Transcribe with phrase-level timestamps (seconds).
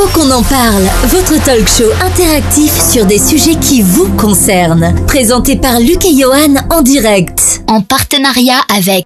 [0.00, 4.94] Faut qu'on en parle, votre talk show interactif sur des sujets qui vous concernent.
[5.06, 7.60] Présenté par Luc et Johan en direct.
[7.66, 9.04] En partenariat avec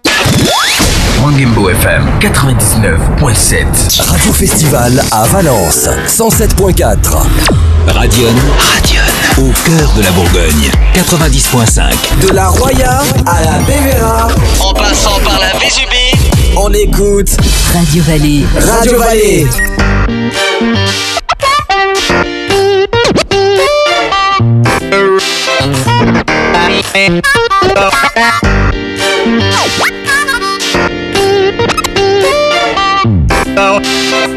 [1.21, 4.01] Mangembo FM 99.7.
[4.07, 6.75] Radio Festival à Valence 107.4.
[7.87, 8.27] Radion.
[8.57, 9.01] Radion.
[9.37, 12.27] Au cœur de la Bourgogne 90.5.
[12.27, 14.27] De la Roya à la Bévéra.
[14.61, 16.13] En passant par la Vésubie.
[16.57, 17.29] On écoute
[17.73, 18.45] Radio Vallée.
[18.59, 19.47] Radio Vallée.
[33.57, 34.34] Oh.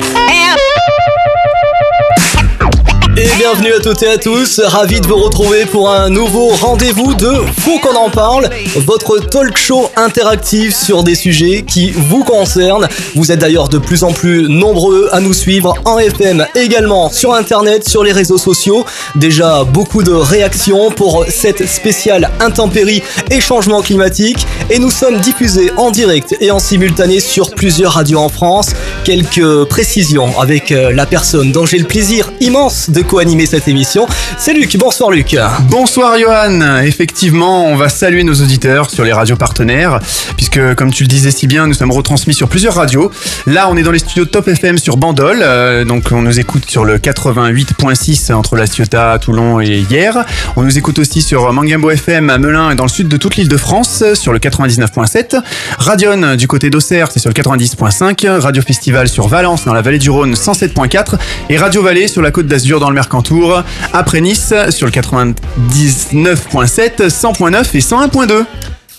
[3.21, 7.15] Et bienvenue à toutes et à tous, ravi de vous retrouver pour un nouveau rendez-vous
[7.15, 12.87] de Faut qu'on en parle, votre talk show interactif sur des sujets qui vous concernent.
[13.17, 17.35] Vous êtes d'ailleurs de plus en plus nombreux à nous suivre en FM, également sur
[17.35, 18.85] internet, sur les réseaux sociaux.
[19.17, 24.47] Déjà beaucoup de réactions pour cette spéciale intempérie et changement climatique.
[24.71, 28.69] Et nous sommes diffusés en direct et en simultané sur plusieurs radios en France.
[29.03, 34.07] Quelques précisions avec euh, la personne dont j'ai le plaisir immense de co-animer cette émission.
[34.37, 34.77] C'est Luc.
[34.77, 35.35] Bonsoir Luc.
[35.71, 36.83] Bonsoir Johan.
[36.83, 39.99] Effectivement, on va saluer nos auditeurs sur les radios partenaires,
[40.37, 43.11] puisque comme tu le disais si bien, nous sommes retransmis sur plusieurs radios.
[43.47, 46.69] Là, on est dans les studios Top FM sur Bandol, euh, donc on nous écoute
[46.69, 50.27] sur le 88.6 entre La Ciotat, Toulon et hier.
[50.57, 53.37] On nous écoute aussi sur Mangambo FM à Melun et dans le sud de toute
[53.37, 55.41] l'île de France sur le 99.7.
[55.79, 58.29] Radion du côté d'Auxerre, c'est sur le 90.5.
[58.39, 61.15] Radio Festival sur Valence dans la vallée du Rhône 107.4
[61.49, 63.63] et Radio Vallée sur la côte d'Azur dans le Mercantour.
[63.93, 68.45] Après Nice sur le 99.7, 100.9 et 101.2.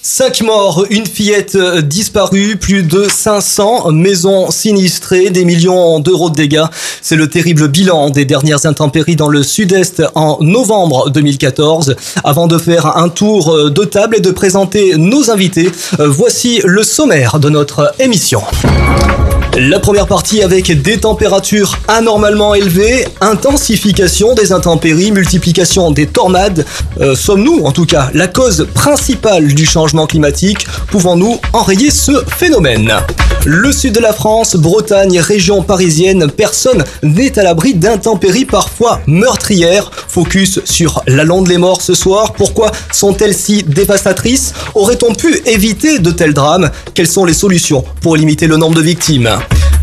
[0.02, 6.36] 5 morts, une fillette euh, disparue, plus de 500 maisons sinistrées, des millions d'euros de
[6.36, 6.64] dégâts.
[7.02, 11.98] C'est le terrible bilan des dernières intempéries dans le sud-est en novembre 2014.
[12.24, 16.62] Avant de faire un tour euh, de table et de présenter nos invités, euh, voici
[16.64, 18.42] le sommaire de notre émission.
[19.58, 26.66] La première partie avec des températures anormalement élevées, intensification des intempéries, multiplication des tornades.
[27.02, 32.94] Euh, Sommes-nous, en tout cas, la cause principale du changement climatique Pouvons-nous enrayer ce phénomène
[33.46, 39.92] Le sud de la France, Bretagne, région parisienne, personne n'est à l'abri d'intempéries parfois meurtrières.
[40.08, 42.34] Focus sur la londe les morts ce soir.
[42.34, 48.16] Pourquoi sont-elles si dévastatrices Aurait-on pu éviter de tels drames Quelles sont les solutions pour
[48.16, 49.30] limiter le nombre de victimes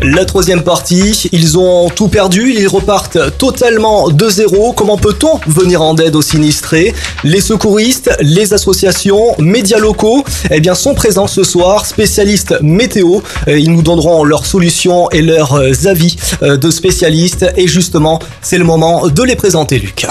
[0.01, 4.71] la troisième partie, ils ont tout perdu, ils repartent totalement de zéro.
[4.73, 6.93] Comment peut-on venir en aide aux sinistrés?
[7.23, 13.21] Les secouristes, les associations, médias locaux, eh bien, sont présents ce soir, spécialistes météo.
[13.47, 17.45] Euh, Ils nous donneront leurs solutions et leurs euh, avis euh, de spécialistes.
[17.57, 20.05] Et justement, c'est le moment de les présenter, Luc.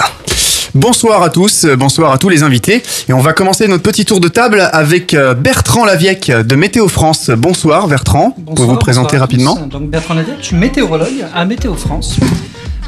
[0.75, 2.83] Bonsoir à tous, euh, bonsoir à tous les invités.
[3.07, 6.87] Et on va commencer notre petit tour de table avec euh, Bertrand Laviec de Météo
[6.87, 7.29] France.
[7.29, 9.45] Bonsoir Bertrand, pouvez-vous vous présenter bonsoir à tous.
[9.45, 12.17] rapidement Donc Bertrand Laviec, je suis météorologue à Météo France.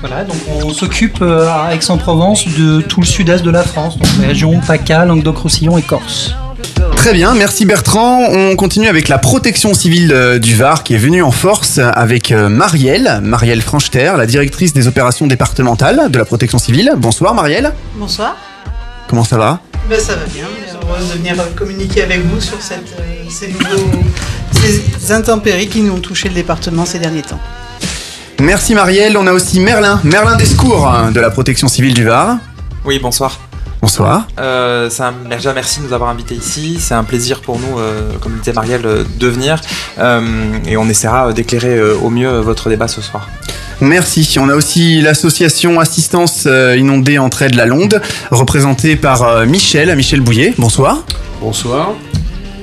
[0.02, 4.08] Voilà, donc on s'occupe euh, à Aix-en-Provence de tout le sud-est de la France, donc
[4.20, 6.34] les régions PACA, Languedoc-Roussillon et Corse.
[6.96, 8.22] Très bien, merci Bertrand.
[8.30, 12.32] On continue avec la protection civile euh, du Var qui est venue en force avec
[12.32, 16.92] euh, Marielle, Marielle Francheterre, la directrice des opérations départementales de la protection civile.
[16.98, 18.36] Bonsoir Marielle, Bonsoir.
[19.08, 19.60] comment ça va?
[19.90, 20.46] Ben, ça va bien.
[20.84, 23.90] Heureuse de venir communiquer avec vous sur cette, euh, ces, nouveaux,
[24.52, 27.40] ces intempéries qui nous ont touché le département ces derniers temps.
[28.42, 32.38] Merci Marielle, on a aussi Merlin, Merlin Descours euh, de la protection civile du Var.
[32.86, 33.40] Oui, bonsoir.
[33.82, 34.28] Bonsoir.
[34.40, 34.90] Euh,
[35.30, 36.78] déjà merci de nous avoir invités ici.
[36.80, 39.62] C'est un plaisir pour nous, euh, comme le disait Marielle, euh, de venir.
[39.98, 40.22] Euh,
[40.68, 43.30] et on essaiera d'éclairer euh, au mieux votre débat ce soir.
[43.82, 44.36] Merci.
[44.40, 48.02] On a aussi l'association Assistance euh, Inondée Entraide La Londe,
[48.32, 50.54] représentée par euh, Michel, Michel Bouillet.
[50.58, 51.06] Bonsoir.
[51.40, 51.94] Bonsoir.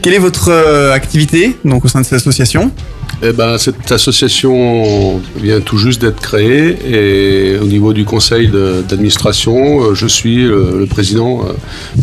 [0.02, 2.70] Quelle est votre euh, activité donc au sein de cette association?
[3.22, 6.76] Eh ben, cette association vient tout juste d'être créée
[7.54, 8.48] et au niveau du conseil
[8.88, 11.52] d'administration, euh, je suis le, le président, euh,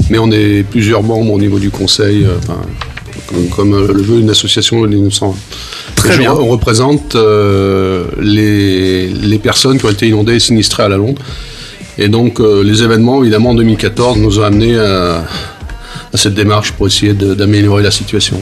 [0.10, 2.57] mais on est plusieurs membres au niveau du conseil, euh, enfin,
[3.27, 5.36] comme, comme, euh, le veut une association de 1900.
[5.95, 6.33] Très Et je- bien.
[6.33, 11.19] On représente euh, les, les personnes qui ont été inondées et sinistrées à la Londe.
[12.00, 15.24] Et donc, euh, les événements, évidemment, en 2014 nous ont amenés à,
[16.12, 18.42] à cette démarche pour essayer d'améliorer la situation.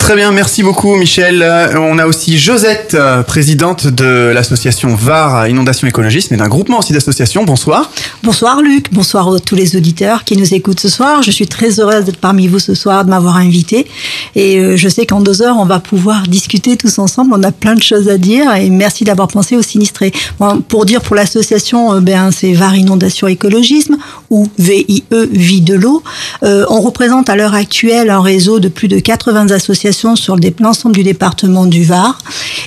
[0.00, 1.40] Très bien, merci beaucoup Michel.
[1.42, 6.78] Euh, On a aussi Josette, euh, présidente de l'association VAR Inondation Écologisme et d'un groupement
[6.78, 7.44] aussi d'associations.
[7.44, 7.92] Bonsoir.
[8.24, 11.22] Bonsoir Luc, bonsoir à tous les auditeurs qui nous écoutent ce soir.
[11.22, 13.86] Je suis très heureuse d'être parmi vous ce soir, de m'avoir invité.
[14.34, 17.32] Et euh, je sais qu'en deux heures, on va pouvoir discuter tous ensemble.
[17.34, 20.12] On a plein de choses à dire et merci d'avoir pensé aux sinistrés.
[20.68, 23.96] Pour dire pour l'association, ben, c'est VAR Inondation Écologisme
[24.30, 26.02] ou VIE Vie de l'eau.
[26.42, 31.02] On représente à l'heure actuelle un réseau de plus de 80 associations sur l'ensemble du
[31.02, 32.18] département du Var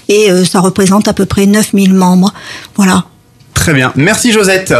[0.09, 2.33] et euh, ça représente à peu près 9000 membres.
[2.75, 3.05] Voilà.
[3.53, 4.73] Très bien, merci Josette.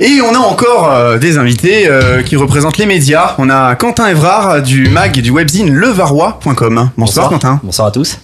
[0.00, 3.34] Et on a encore euh, des invités euh, qui représentent les médias.
[3.38, 6.90] On a Quentin Evrard du mag et du webzine levarois.com.
[6.96, 7.60] Bonsoir, Quentin.
[7.64, 8.18] Bonsoir à tous.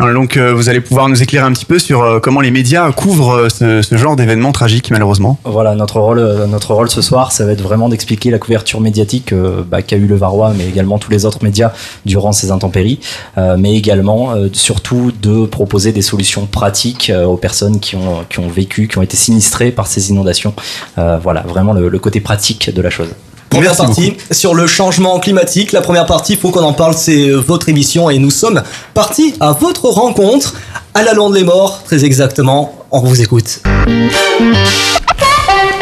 [0.00, 2.90] Donc euh, vous allez pouvoir nous éclairer un petit peu sur euh, comment les médias
[2.92, 5.38] couvrent euh, ce, genre d'événements tragiques malheureusement.
[5.44, 9.34] Voilà, notre rôle, notre rôle ce soir, ça va être vraiment d'expliquer la couverture médiatique
[9.70, 11.72] bah, qu'a eu le Varois, mais également tous les autres médias
[12.06, 13.00] durant ces intempéries,
[13.36, 18.88] mais également surtout de proposer des solutions pratiques aux personnes qui ont, qui ont vécu,
[18.88, 20.54] qui ont été sinistrées par ces inondations.
[20.96, 23.10] Voilà, vraiment le côté pratique de la chose.
[23.50, 25.72] Première partie sur le changement climatique.
[25.72, 28.62] La première partie, faut qu'on en parle, c'est euh, votre émission et nous sommes
[28.94, 30.54] partis à votre rencontre
[30.94, 32.72] à la Londe les Morts, très exactement.
[32.92, 33.60] On vous écoute.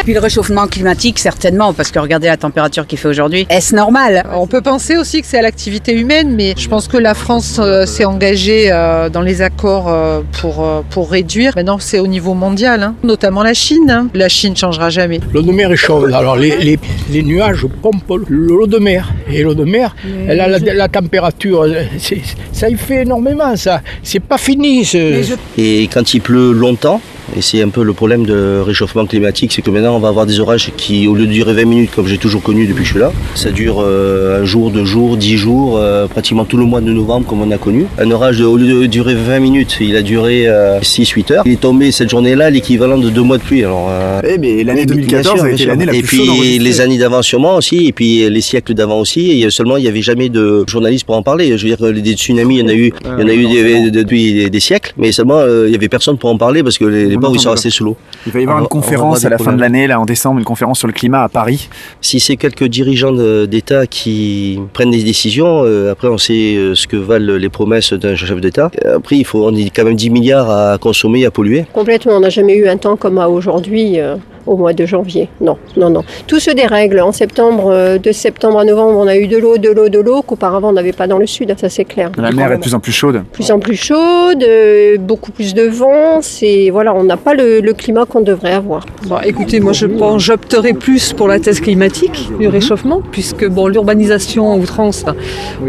[0.03, 3.45] Puis le réchauffement climatique, certainement, parce que regardez la température qu'il fait aujourd'hui.
[3.49, 4.23] Est-ce normal?
[4.33, 7.59] On peut penser aussi que c'est à l'activité humaine, mais je pense que la France
[7.61, 11.53] euh, s'est engagée euh, dans les accords euh, pour, euh, pour réduire.
[11.55, 12.95] Maintenant, c'est au niveau mondial, hein.
[13.03, 13.89] notamment la Chine.
[13.91, 14.07] hein.
[14.15, 15.19] La Chine changera jamais.
[15.31, 16.11] L'eau de mer est chaude.
[16.13, 16.79] Alors les, les-
[17.11, 19.13] les nuages pompent l'eau de mer.
[19.31, 19.95] Et l'eau de mer,
[20.27, 21.67] elle a la, la température.
[22.51, 23.81] Ça y fait énormément, ça.
[24.01, 24.85] C'est pas fini.
[24.85, 25.23] ce-
[25.57, 26.99] Et quand il pleut longtemps,
[27.35, 30.25] et c'est un peu le problème de réchauffement climatique, c'est que maintenant on va avoir
[30.25, 32.87] des orages qui, au lieu de durer 20 minutes comme j'ai toujours connu depuis que
[32.87, 36.57] je suis là, ça dure euh, un jour, deux jours, dix jours, euh, pratiquement tout
[36.57, 37.85] le mois de novembre comme on a connu.
[37.97, 40.47] Un orage, au lieu de durer 20 minutes, il a duré
[40.81, 41.43] 6-8 heures.
[41.45, 43.63] Il est tombé cette journée-là l'équivalent de deux mois de pluie.
[43.65, 46.59] Euh, Eh mais l'année bien 2014 sûr, a été l'année la Et plus chaude puis
[46.59, 49.41] les années d'avant sûrement aussi, et puis les siècles d'avant aussi.
[49.43, 51.57] Et seulement il n'y avait jamais de journalistes pour en parler.
[51.57, 53.33] Je veux dire, les- des tsunamis, il y en a eu, il y en a
[53.33, 56.37] eu des- depuis des, des siècles, mais seulement euh, il n'y avait personne pour en
[56.37, 57.97] parler parce que les, les pauvres ils sont restés sous l'eau.
[58.25, 60.39] Il va y avoir On une conférence à la fin de l'année, là en décembre,
[60.39, 61.69] une conférence sur le climat à Paris.
[62.01, 63.13] Si c'est quelques dirigeants
[63.45, 67.93] d'État qui prennent des décisions, euh, après on sait euh, ce que valent les promesses
[67.93, 68.71] d'un chef d'État.
[68.95, 71.65] Après, il faut on est quand même 10 milliards à consommer, à polluer.
[71.73, 74.15] Complètement, on n'a jamais eu un temps comme à aujourd'hui, euh,
[74.47, 75.29] au mois de janvier.
[75.41, 76.03] Non, non, non.
[76.27, 76.99] Tout se dérègle.
[77.01, 79.99] En septembre, euh, de septembre à novembre, on a eu de l'eau, de l'eau, de
[79.99, 82.11] l'eau, qu'auparavant on n'avait pas dans le sud, ça c'est clair.
[82.17, 83.23] La mer est de plus en plus chaude.
[83.31, 87.59] Plus en plus chaude, euh, beaucoup plus de vent, c'est voilà, on n'a pas le,
[87.59, 88.85] le climat qu'on devrait avoir.
[89.05, 93.67] Bon, écoutez, moi je pense, j'opterais plus pour la thèse climatique du réchauffement, puisque bon,
[93.67, 95.05] l'urbanisation à outrance,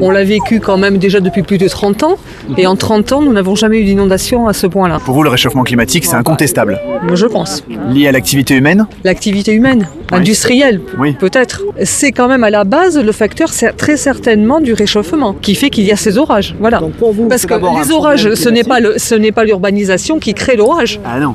[0.00, 2.16] on l'a vécu quand même déjà depuis plus de 30 ans,
[2.56, 4.98] et en 30 ans, nous n'avons jamais eu d'inondation à ce point-là.
[5.04, 6.81] Pour vous, le réchauffement climatique, c'est incontestable.
[7.02, 7.64] Moi, je pense.
[7.90, 10.81] Lié à l'activité humaine L'activité humaine, industrielle,
[11.19, 11.62] peut-être.
[11.85, 15.85] C'est quand même à la base le facteur très certainement du réchauffement qui fait qu'il
[15.85, 16.55] y a ces orages.
[16.61, 16.81] Voilà.
[17.29, 21.00] Parce que les orages, ce n'est pas le, ce n'est pas l'urbanisation qui crée l'orage.
[21.05, 21.35] Ah non.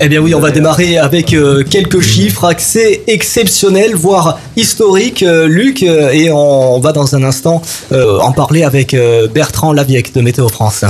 [0.00, 5.46] Eh bien oui, on va démarrer avec euh, quelques chiffres assez exceptionnels, voire historiques, euh,
[5.46, 7.62] Luc, euh, et on, va dans un instant
[7.92, 8.96] euh, en parler avec
[9.32, 10.84] Bertrand Laviec de Météo France.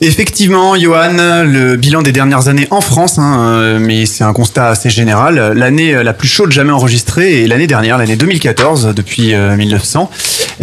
[0.00, 4.68] Effectivement, Johan, le bilan des dernières années en France, hein, euh, mais c'est un constat
[4.68, 5.52] assez général.
[5.54, 10.10] L'année euh, la plus chaude jamais enregistrée est l'année dernière, l'année 2014, depuis euh, 1900.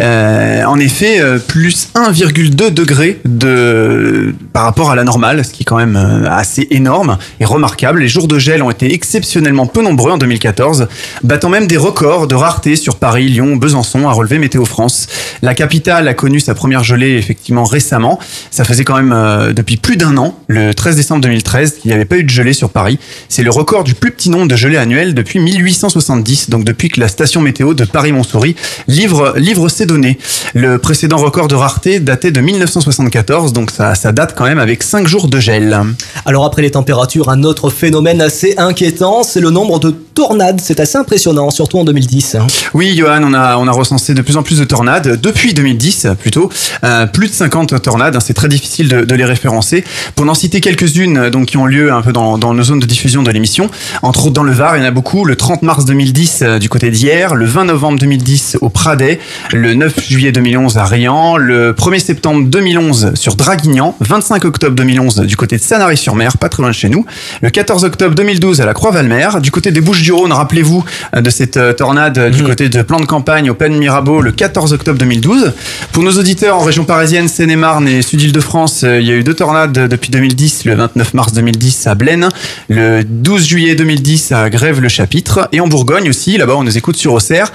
[0.00, 5.62] Euh, en effet, euh, plus 1,2 degré de par rapport à la normale, ce qui
[5.62, 8.00] est quand même euh, assez énorme et remarquable.
[8.00, 10.88] Les jours de gel ont été exceptionnellement peu nombreux en 2014,
[11.22, 15.06] battant même des records de rareté sur Paris, Lyon, Besançon, a relevé Météo France.
[15.42, 18.18] La capitale a connu sa première gelée effectivement récemment.
[18.50, 21.94] Ça faisait quand même euh, depuis plus d'un an, le 13 décembre 2013, qu'il n'y
[21.94, 22.98] avait pas eu de gelée sur Paris.
[23.28, 27.00] C'est le record du plus petit nombre de gelées annuelles depuis 1870, donc depuis que
[27.00, 28.56] la station météo de Paris-Montsouris
[28.88, 30.18] livre, livre ses données.
[30.54, 34.82] Le précédent record de rareté datait de 1974, donc ça, ça date quand même avec
[34.82, 35.78] 5 jours de gel.
[36.26, 40.60] Alors après les températures, un autre phénomène assez inquiétant, c'est le nombre de tornades.
[40.62, 42.34] C'est assez impressionnant, surtout en 2010.
[42.36, 42.46] hein.
[42.74, 46.08] Oui, Johan, on a, on a recensé de plus en plus de tornades, depuis 2010
[46.20, 46.50] plutôt,
[46.84, 49.84] Euh, plus de 50 tornades, hein, c'est très difficile de, de de les référencer.
[50.16, 52.80] Pour n'en citer quelques-unes euh, donc qui ont lieu un peu dans, dans nos zones
[52.80, 53.70] de diffusion de l'émission,
[54.02, 55.24] entre autres dans le Var, il y en a beaucoup.
[55.24, 59.20] Le 30 mars 2010 euh, du côté d'hier, le 20 novembre 2010 au Pradet,
[59.52, 65.20] le 9 juillet 2011 à Riant, le 1er septembre 2011 sur Draguignan, 25 octobre 2011
[65.20, 67.04] du côté de Sanary-sur-Mer, pas très loin de chez nous,
[67.42, 71.76] le 14 octobre 2012 à la Croix-Valmer, du côté des Bouches-du-Rhône, rappelez-vous euh, de cette
[71.76, 75.52] tornade du côté de Plan de Campagne au Plaine Mirabeau le 14 octobre 2012.
[75.92, 79.34] Pour nos auditeurs en région parisienne, Seine-et-Marne et Sud-Île-de-France, euh, il y a eu deux
[79.34, 82.28] tornades depuis 2010, le 29 mars 2010 à Blaine,
[82.68, 87.12] le 12 juillet 2010 à Grève-le-Chapitre, et en Bourgogne aussi, là-bas on nous écoute sur
[87.12, 87.52] Auxerre.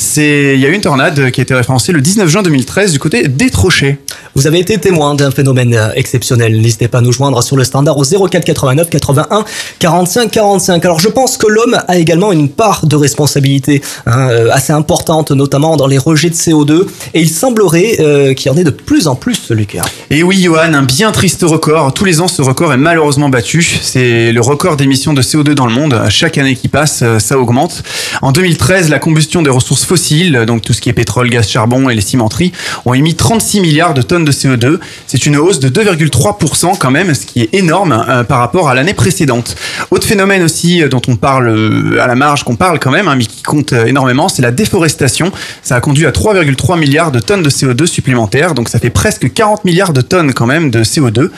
[0.00, 2.92] C'est, il y a eu une tornade qui a été référencée le 19 juin 2013
[2.92, 3.98] du côté des Trochets.
[4.36, 6.60] Vous avez été témoin d'un phénomène euh, exceptionnel.
[6.60, 9.44] N'hésitez pas à nous joindre sur le standard au 04 89 81
[9.80, 10.84] 45 45.
[10.84, 15.32] Alors je pense que l'homme a également une part de responsabilité hein, euh, assez importante,
[15.32, 16.86] notamment dans les rejets de CO2.
[17.14, 19.82] Et il semblerait euh, qu'il y en ait de plus en plus, Lucas.
[20.10, 21.92] Et oui, Johan, un bien triste record.
[21.92, 23.62] Tous les ans, ce record est malheureusement battu.
[23.82, 26.00] C'est le record d'émissions de CO2 dans le monde.
[26.10, 27.82] Chaque année qui passe, ça augmente.
[28.22, 31.88] En 2013, la combustion des ressources fossiles, donc tout ce qui est pétrole, gaz, charbon
[31.88, 32.52] et les cimenteries,
[32.84, 34.78] ont émis 36 milliards de tonnes de CO2.
[35.06, 38.74] C'est une hausse de 2,3% quand même, ce qui est énorme euh, par rapport à
[38.74, 39.56] l'année précédente.
[39.90, 43.08] Autre phénomène aussi euh, dont on parle euh, à la marge, qu'on parle quand même,
[43.08, 45.32] hein, mais qui compte énormément, c'est la déforestation.
[45.62, 49.32] Ça a conduit à 3,3 milliards de tonnes de CO2 supplémentaires, donc ça fait presque
[49.32, 51.30] 40 milliards de tonnes quand même de CO2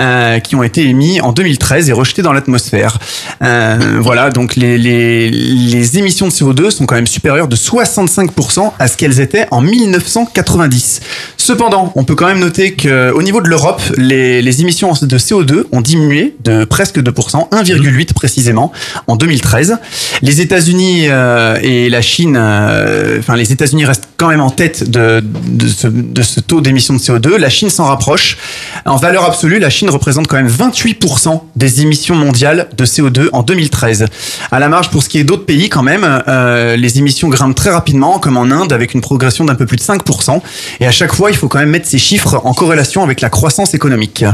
[0.00, 2.98] euh, qui ont été émis en 2013 et rejetés dans l'atmosphère.
[3.40, 7.56] Voilà, donc les, les, émissions de CO2 sont quand même supérieures de
[7.92, 11.00] 65% à ce qu'elles étaient en 1990.
[11.36, 15.80] Cependant, on peut quand même noter qu'au niveau de l'Europe, les, émissions de CO2 ont
[15.80, 18.72] diminué de presque 2%, 1,8 précisément,
[19.06, 19.78] en 2013.
[20.22, 24.88] Les États-Unis euh, et la Chine, euh, enfin les États-Unis restent quand même en tête
[24.88, 25.22] de,
[25.66, 27.36] ce, taux d'émissions de CO2.
[27.36, 28.38] La Chine s'en rapproche.
[28.84, 33.42] En valeur absolue, la Chine représente quand même 28% des émissions mondiales de CO2 en
[33.42, 34.06] 2013.
[34.50, 37.56] À la marge, pour ce qui est d'autres pays, quand même, euh, les émissions grimpent
[37.56, 37.81] très rapidement,
[38.20, 40.40] comme en Inde, avec une progression d'un peu plus de 5%.
[40.80, 43.28] Et à chaque fois, il faut quand même mettre ces chiffres en corrélation avec la
[43.28, 44.24] croissance économique.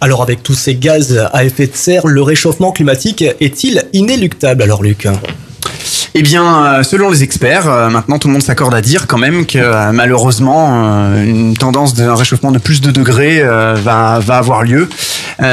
[0.00, 4.62] Alors avec tous ces gaz à effet de serre, le réchauffement climatique est-il inéluctable?
[4.62, 5.08] Alors Luc
[6.16, 9.18] Eh bien, euh, selon les experts, euh, maintenant tout le monde s'accorde à dire quand
[9.18, 14.62] même que euh, malheureusement, une tendance d'un réchauffement de plus de degrés va, va avoir
[14.62, 14.88] lieu.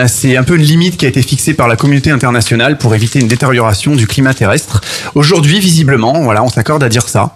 [0.07, 3.19] C'est un peu une limite qui a été fixée par la communauté internationale pour éviter
[3.19, 4.81] une détérioration du climat terrestre.
[5.15, 7.35] Aujourd'hui, visiblement, voilà, on s'accorde à dire ça.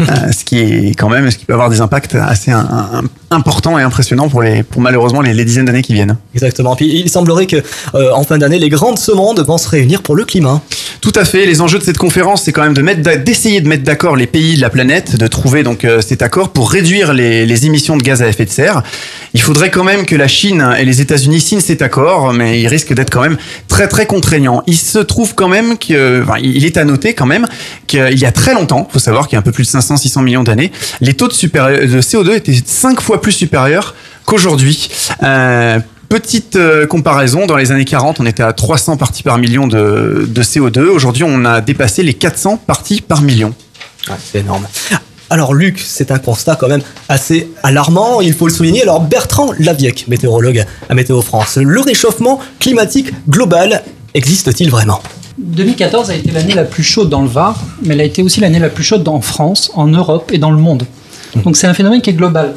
[0.00, 0.04] Euh,
[0.36, 3.78] ce qui est quand même, ce qui peut avoir des impacts assez un- un- importants
[3.78, 6.16] et impressionnants pour les, pour malheureusement les, les dizaines d'années qui viennent.
[6.34, 6.74] Exactement.
[6.74, 7.56] Puis il semblerait que
[7.94, 10.62] euh, en fin d'année, les grandes ce monde vont se réunir pour le climat.
[11.02, 11.44] Tout à fait.
[11.46, 14.16] Les enjeux de cette conférence, c'est quand même de mettre, d'a- d'essayer de mettre d'accord
[14.16, 17.66] les pays de la planète, de trouver donc euh, cet accord pour réduire les, les
[17.66, 18.82] émissions de gaz à effet de serre.
[19.34, 22.66] Il faudrait quand même que la Chine et les États-Unis signent cet accord, mais il
[22.68, 23.36] risque d'être quand même
[23.68, 24.62] très très contraignant.
[24.66, 27.46] Il se trouve quand même que, enfin, il est à noter quand même
[27.86, 30.22] qu'il y a très longtemps, faut savoir qu'il y a un peu plus de 500-600
[30.22, 34.90] millions d'années, les taux de, supérie- de CO2 étaient 5 fois plus supérieurs qu'aujourd'hui.
[35.22, 39.68] Euh, Petite euh, comparaison, dans les années 40, on était à 300 parties par million
[39.68, 40.80] de, de CO2.
[40.88, 43.54] Aujourd'hui, on a dépassé les 400 parties par million.
[44.32, 44.66] c'est énorme.
[45.30, 48.82] Alors Luc, c'est un constat quand même assez alarmant, il faut le souligner.
[48.82, 55.00] Alors Bertrand Laviec, météorologue à Météo France, le réchauffement climatique global existe-t-il vraiment?
[55.40, 58.40] 2014 a été l'année la plus chaude dans le Var, mais elle a été aussi
[58.40, 60.84] l'année la plus chaude en France, en Europe et dans le monde.
[61.44, 62.54] Donc c'est un phénomène qui est global.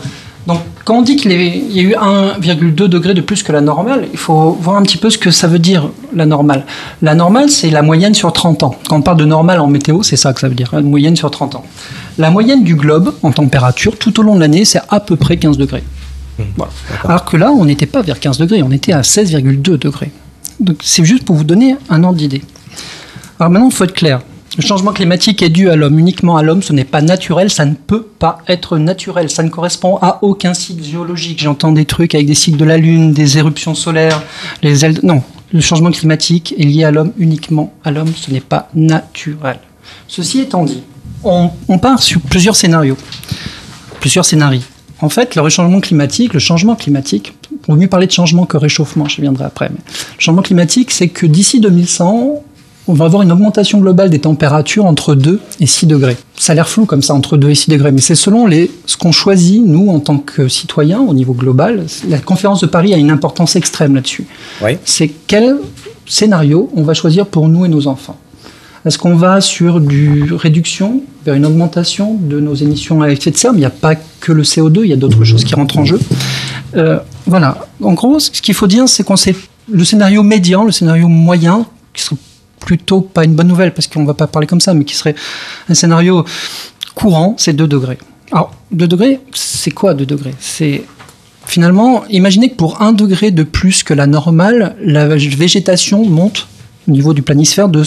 [0.48, 4.08] Donc quand on dit qu'il y a eu 1,2 degré de plus que la normale,
[4.12, 6.66] il faut voir un petit peu ce que ça veut dire la normale.
[7.02, 8.76] La normale, c'est la moyenne sur 30 ans.
[8.90, 11.16] Quand on parle de normale en météo, c'est ça que ça veut dire, une moyenne
[11.16, 11.64] sur 30 ans.
[12.18, 15.38] La moyenne du globe en température tout au long de l'année, c'est à peu près
[15.38, 15.84] 15 degrés.
[16.58, 16.72] Voilà.
[17.06, 20.12] Alors que là, on n'était pas vers 15 degrés, on était à 16,2 degrés.
[20.60, 22.42] Donc c'est juste pour vous donner un ordre d'idée.
[23.40, 24.22] Alors maintenant, il faut être clair.
[24.56, 27.66] Le changement climatique est dû à l'homme, uniquement à l'homme, ce n'est pas naturel, ça
[27.66, 31.42] ne peut pas être naturel, ça ne correspond à aucun cycle géologique.
[31.42, 34.22] J'entends des trucs avec des cycles de la Lune, des éruptions solaires,
[34.62, 35.00] les ailes...
[35.02, 39.58] Non, le changement climatique est lié à l'homme, uniquement à l'homme, ce n'est pas naturel.
[40.08, 40.84] Ceci étant dit,
[41.24, 41.50] on,
[41.80, 42.98] part sur plusieurs scénarios,
[44.00, 44.62] plusieurs scénarios.
[45.02, 47.34] En fait, le réchauffement climatique, le changement climatique,
[47.68, 49.78] on mieux parler de changement que réchauffement, je viendrai après, le
[50.20, 52.44] changement climatique, c'est que d'ici 2100,
[52.88, 56.18] on va avoir une augmentation globale des températures entre 2 et 6 degrés.
[56.36, 58.70] Ça a l'air flou comme ça, entre 2 et 6 degrés, mais c'est selon les,
[58.86, 61.86] ce qu'on choisit, nous, en tant que citoyens, au niveau global.
[62.10, 64.26] La conférence de Paris a une importance extrême là-dessus.
[64.86, 65.58] C'est quel
[66.06, 68.18] scénario on va choisir pour nous et nos enfants?
[68.86, 73.38] Est-ce qu'on va sur du réduction vers une augmentation de nos émissions à effet de
[73.38, 73.54] serre?
[73.54, 75.78] Mais il n'y a pas que le CO2, il y a d'autres choses qui rentrent
[75.78, 76.00] en jeu.
[76.76, 77.66] Euh, voilà.
[77.82, 79.36] En gros, ce qu'il faut dire, c'est qu'on sait
[79.72, 82.18] le scénario médian, le scénario moyen, qui serait
[82.66, 85.16] plutôt pas une bonne nouvelle parce qu'on va pas parler comme ça, mais qui serait
[85.70, 86.26] un scénario
[86.96, 87.98] courant, c'est 2 degrés.
[88.32, 90.34] Alors, 2 degrés, c'est quoi 2 degrés?
[90.40, 90.84] C'est
[91.46, 96.48] finalement, imaginez que pour 1 degré de plus que la normale, la végétation monte
[96.88, 97.84] au niveau du planisphère de,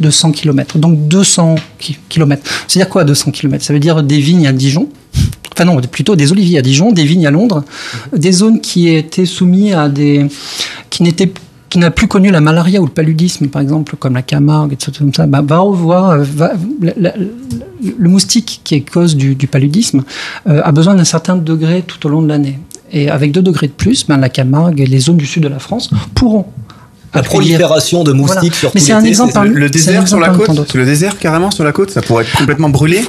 [0.00, 0.78] de 100 km.
[0.78, 1.56] Donc 200
[2.08, 2.42] km.
[2.66, 4.88] C'est-à-dire quoi 200 km Ça veut dire des vignes à Dijon,
[5.52, 7.64] enfin non, plutôt des oliviers à Dijon, des vignes à Londres,
[8.16, 10.26] des zones qui étaient soumises à des,
[10.90, 11.32] qui n'étaient
[11.74, 14.92] qui n'a plus connu la malaria ou le paludisme, par exemple, comme la Camargue, etc.,
[14.96, 20.04] comme ça, bah, va revoir le moustique qui est cause du, paludisme
[20.46, 22.60] euh, a besoin d'un certain degré tout au long de l'année.
[22.92, 25.48] Et avec 2 degrés de plus, ben, la Camargue et les zones du sud de
[25.48, 26.46] la France pourront
[27.12, 29.48] la prolifération de moustiques sur Mais c'est un exemple.
[29.48, 32.68] Le désert sur la côte, le désert carrément sur la côte, ça pourrait être complètement
[32.68, 33.04] brûlé.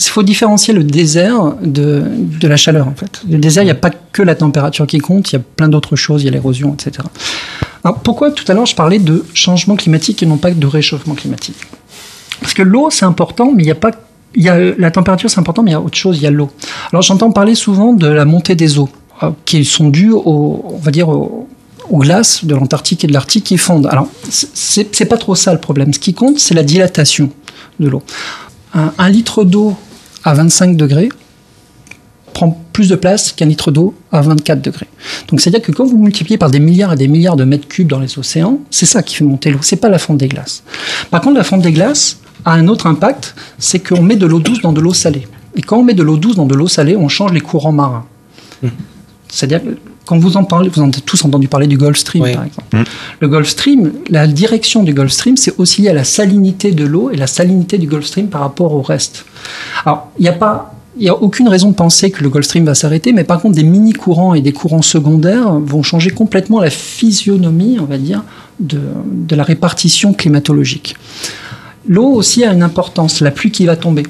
[0.00, 2.02] Il faut différencier le désert de,
[2.42, 3.20] la chaleur, en fait.
[3.28, 5.68] Le désert, il n'y a pas que la température qui compte, il y a plein
[5.68, 7.06] d'autres choses, il y a l'érosion, etc.
[8.02, 11.56] Pourquoi tout à l'heure je parlais de changement climatique et non pas de réchauffement climatique?
[12.40, 13.90] Parce que l'eau, c'est important, mais il n'y a pas.
[14.34, 16.26] Il y a, la température, c'est important, mais il y a autre chose, il y
[16.26, 16.50] a l'eau.
[16.92, 18.88] Alors, j'entends parler souvent de la montée des eaux,
[19.22, 21.46] euh, qui sont dues, au, on va dire, aux
[21.92, 23.88] glaces de l'Antarctique et de l'Arctique qui fondent.
[23.88, 25.92] Alors, c'est pas trop ça le problème.
[25.92, 27.28] Ce qui compte, c'est la dilatation
[27.80, 28.02] de l'eau.
[28.72, 29.76] un litre d'eau
[30.24, 31.08] à 25 degrés
[32.32, 34.86] prend plus de place qu'un litre d'eau à 24 degrés.
[35.28, 37.88] Donc c'est-à-dire que quand vous multipliez par des milliards et des milliards de mètres cubes
[37.88, 40.62] dans les océans, c'est ça qui fait monter l'eau, c'est pas la fonte des glaces.
[41.10, 44.38] Par contre, la fonte des glaces a un autre impact, c'est qu'on met de l'eau
[44.38, 45.26] douce dans de l'eau salée.
[45.56, 47.72] Et quand on met de l'eau douce dans de l'eau salée, on change les courants
[47.72, 48.06] marins.
[48.62, 48.68] Mmh.
[49.28, 49.76] C'est-à-dire que
[50.10, 52.76] quand vous en parlez, vous en avez tous entendu parler du Gulf Stream, par exemple.
[52.76, 52.82] Mmh.
[53.20, 56.84] Le Gulf Stream, la direction du Gulf Stream, c'est aussi lié à la salinité de
[56.84, 59.24] l'eau et la salinité du Gulf Stream par rapport au reste.
[59.84, 62.44] Alors, il n'y a pas il n'y a aucune raison de penser que le Gulf
[62.44, 66.58] Stream va s'arrêter, mais par contre, des mini-courants et des courants secondaires vont changer complètement
[66.58, 68.24] la physionomie, on va dire,
[68.58, 70.96] de, de la répartition climatologique.
[71.86, 74.02] L'eau aussi a une importance, la pluie qui va tomber.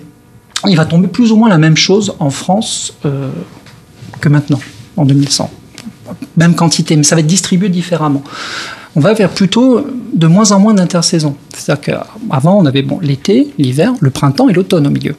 [0.66, 3.28] Il va tomber plus ou moins la même chose en France euh,
[4.22, 4.60] que maintenant,
[4.96, 5.50] en 2100.
[6.36, 8.22] Même quantité, mais ça va être distribué différemment
[8.96, 11.36] on va vers plutôt de moins en moins d'intersaisons.
[11.54, 11.80] C'est-à-dire
[12.28, 15.14] qu'avant, on avait bon, l'été, l'hiver, le printemps et l'automne au milieu.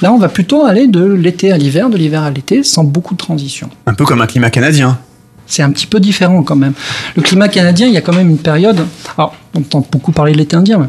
[0.00, 3.14] Là, on va plutôt aller de l'été à l'hiver, de l'hiver à l'été, sans beaucoup
[3.14, 3.70] de transition.
[3.86, 4.98] Un peu comme un climat canadien.
[5.46, 6.72] C'est un petit peu différent quand même.
[7.14, 8.84] Le climat canadien, il y a quand même une période.
[9.16, 10.88] Alors, on entend beaucoup parler de l'été indien, mais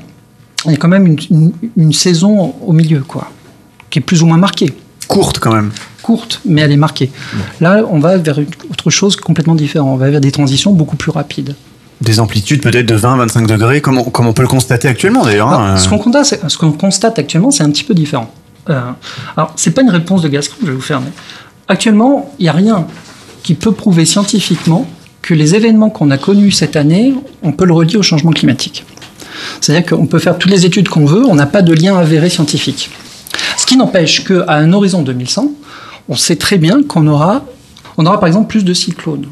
[0.65, 3.29] il y a quand même une, une saison au milieu, quoi,
[3.89, 4.73] qui est plus ou moins marquée.
[5.07, 5.71] Courte quand même
[6.03, 7.09] courte, mais elle est marquée.
[7.59, 9.93] Là, on va vers autre chose complètement différent.
[9.93, 11.55] On va vers des transitions beaucoup plus rapides
[12.01, 15.49] des amplitudes peut-être de 20-25 degrés, comme on, comme on, peut le constater actuellement d'ailleurs.
[15.49, 15.77] Hein.
[15.77, 18.29] Ce qu'on constate, ce qu'on constate actuellement, c'est un petit peu différent.
[18.69, 18.81] Euh,
[19.37, 20.99] alors, c'est pas une réponse de Gascon je vais vous faire.
[20.99, 21.11] Mais
[21.67, 22.87] actuellement, il n'y a rien
[23.41, 24.87] qui peut prouver scientifiquement
[25.21, 28.85] que les événements qu'on a connus cette année, on peut le relier au changement climatique.
[29.61, 32.29] C'est-à-dire qu'on peut faire toutes les études qu'on veut, on n'a pas de lien avéré
[32.29, 32.89] scientifique.
[33.57, 35.51] Ce qui n'empêche qu'à un horizon 2100,
[36.09, 37.43] on sait très bien qu'on aura,
[37.95, 39.27] par exemple plus de cyclones.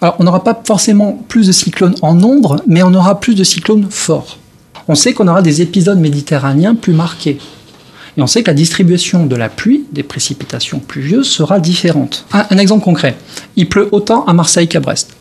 [0.00, 3.44] Alors, on n'aura pas forcément plus de cyclones en nombre, mais on aura plus de
[3.44, 4.38] cyclones forts.
[4.88, 7.38] On sait qu'on aura des épisodes méditerranéens plus marqués.
[8.16, 12.26] Et on sait que la distribution de la pluie, des précipitations pluvieuses, sera différente.
[12.32, 13.16] Un, exemple concret.
[13.56, 15.14] Il pleut autant à Marseille qu'à Brest,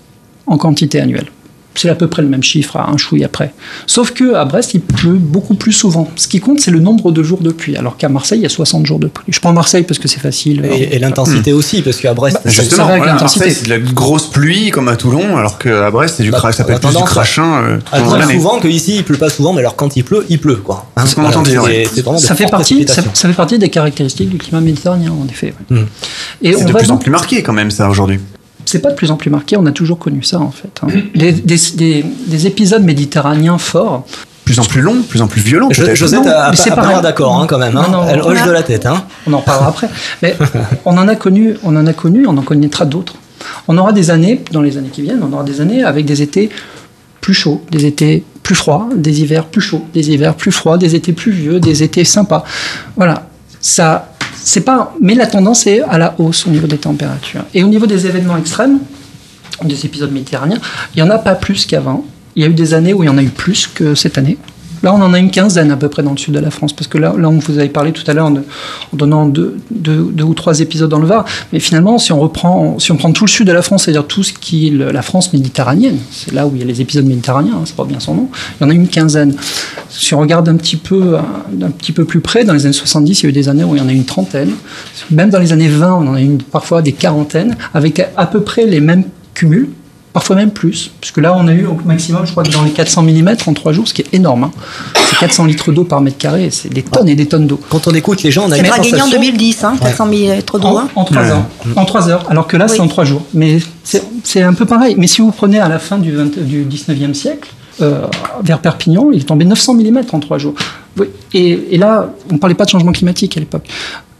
[0.48, 1.28] en quantité annuelle
[1.76, 3.54] c'est à peu près le même chiffre à un chouille après.
[3.88, 6.10] Sauf que à Brest, il pleut beaucoup plus souvent.
[6.16, 8.46] Ce qui compte, c'est le nombre de jours de pluie, alors qu'à Marseille, il y
[8.46, 9.26] a 60 jours de pluie.
[9.30, 10.66] Je prends Marseille parce que c'est facile.
[10.66, 12.90] Et, l'intensité aussi, parce qu'à Brest, bah, justement,
[13.28, 16.64] c'est de la grosse pluie comme à Toulon, alors qu'à Brest, c'est du, bah, ça
[16.64, 17.64] peut être plus du crachin.
[17.64, 20.58] Euh, à souvent qu'ici, il pleut pas souvent, mais alors quand il pleut, il pleut.
[20.58, 20.86] Quoi.
[20.96, 21.64] Hein, ce qu'on entend dire.
[22.18, 25.54] Ça fait, partie, ça, fait partie des caractéristiques du climat méditerranéen, en effet.
[25.70, 25.84] Hmm.
[26.42, 28.20] Et c'est de plus en plus marqué quand même, ça, aujourd'hui
[28.66, 30.82] c'est pas de plus en plus marqué, on a toujours connu ça en fait.
[30.84, 30.88] Hein.
[31.16, 34.06] Des, épisodes méditerranéens forts.
[34.46, 35.70] Plus en plus longs, plus en plus violents.
[35.72, 37.78] Je, Josette a, pas, d'accord hein, quand même.
[37.78, 38.06] Hein.
[38.10, 38.88] Elle hoche de la tête.
[39.28, 39.90] On en parlera après.
[40.22, 40.36] Mais
[40.86, 43.16] on en a connu, on en a connu, on en connaîtra d'autres.
[43.68, 46.22] On aura des années, dans les années qui viennent, on aura des années avec des
[46.22, 46.50] étés
[47.22, 50.96] plus chauds, des étés plus froids, des hivers plus chauds, des hivers plus froids, des
[50.96, 52.44] étés plus vieux, des étés sympas.
[52.98, 54.11] Voilà, ça,
[54.44, 57.44] c'est pas, mais la tendance est à la hausse au niveau des températures.
[57.54, 58.80] Et au niveau des événements extrêmes,
[59.64, 60.60] des épisodes méditerranéens,
[60.96, 62.06] il n'y en a pas plus qu'avant.
[62.36, 64.18] Il y a eu des années où il y en a eu plus que cette
[64.18, 64.38] année.
[64.84, 66.74] Là, on en a une quinzaine à peu près dans le sud de la France,
[66.74, 68.36] parce que là, là on vous avez parlé tout à l'heure en
[68.94, 71.26] donnant deux, deux, ou trois épisodes dans le Var.
[71.54, 74.06] Mais finalement, si on reprend, si on prend tout le sud de la France, c'est-à-dire
[74.06, 77.06] tout ce qui est la France méditerranéenne, c'est là où il y a les épisodes
[77.06, 79.36] méditerranéens, hein, c'est pas bien son nom, il y en a une quinzaine.
[79.90, 83.22] Si on regarde un petit peu, un petit peu plus près, dans les années 70,
[83.22, 84.52] il y a eu des années où il y en a une trentaine.
[85.10, 88.42] Même dans les années 20, on en a eu parfois des quarantaines, avec à peu
[88.42, 89.70] près les mêmes cumuls
[90.14, 92.72] parfois même plus, puisque là on a eu au maximum, je crois que dans les
[92.72, 94.46] 400 mm en 3 jours, ce qui est énorme.
[94.46, 94.52] Hein.
[95.10, 97.60] C'est 400 litres d'eau par mètre carré, c'est des tonnes et des tonnes d'eau.
[97.70, 100.68] Quand on écoute les gens, on a une gagné en 2010, hein, 400 mm d'eau.
[100.68, 101.44] En, en 3 heures.
[101.76, 103.24] En 3 heures, alors que là c'est en 3 jours.
[103.34, 104.96] Mais c'est un peu pareil.
[104.98, 107.50] Mais si vous prenez à la fin du, 20, du 19e siècle,
[107.82, 108.06] euh,
[108.44, 110.56] vers Perpignan, il est tombé 900 mm en 3 jours.
[111.34, 113.68] Et, et là, on ne parlait pas de changement climatique à l'époque.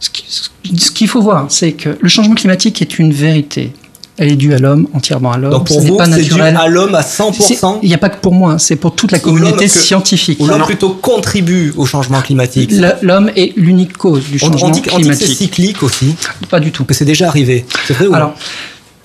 [0.00, 3.72] Ce qu'il faut voir, c'est que le changement climatique est une vérité
[4.22, 5.50] elle est due à l'homme, entièrement à l'homme.
[5.50, 8.32] Donc pour vous, c'est dû à l'homme à 100% Il n'y a pas que pour
[8.32, 10.38] moi, c'est pour toute la communauté scientifique.
[10.40, 14.80] Ou l'homme plutôt contribue au changement climatique L'homme est l'unique cause du changement on dit,
[14.82, 15.08] climatique.
[15.08, 16.14] On dit que c'est cyclique aussi
[16.48, 16.84] Pas du tout.
[16.84, 17.64] Que c'est déjà arrivé.
[17.86, 18.34] C'est vrai ou Alors,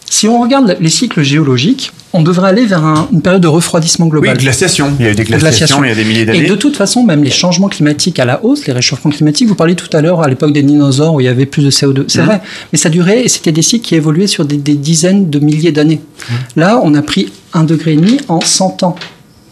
[0.10, 4.36] si on regarde les cycles géologiques, on devrait aller vers une période de refroidissement global.
[4.36, 4.94] Oui, glaciation.
[5.00, 6.46] Il y a eu des glaciations il y a des milliers d'années.
[6.46, 9.56] Et de toute façon, même les changements climatiques à la hausse, les réchauffements climatiques, vous
[9.56, 12.06] parliez tout à l'heure à l'époque des dinosaures où il y avait plus de CO2.
[12.08, 12.26] C'est mhm.
[12.26, 12.42] vrai,
[12.72, 16.02] mais ça durait et c'était des cycles qui évoluaient sur des, dizaines de milliers d'années.
[16.30, 16.38] Mhm.
[16.56, 18.96] Là, on a pris un degré et demi en 100 ans.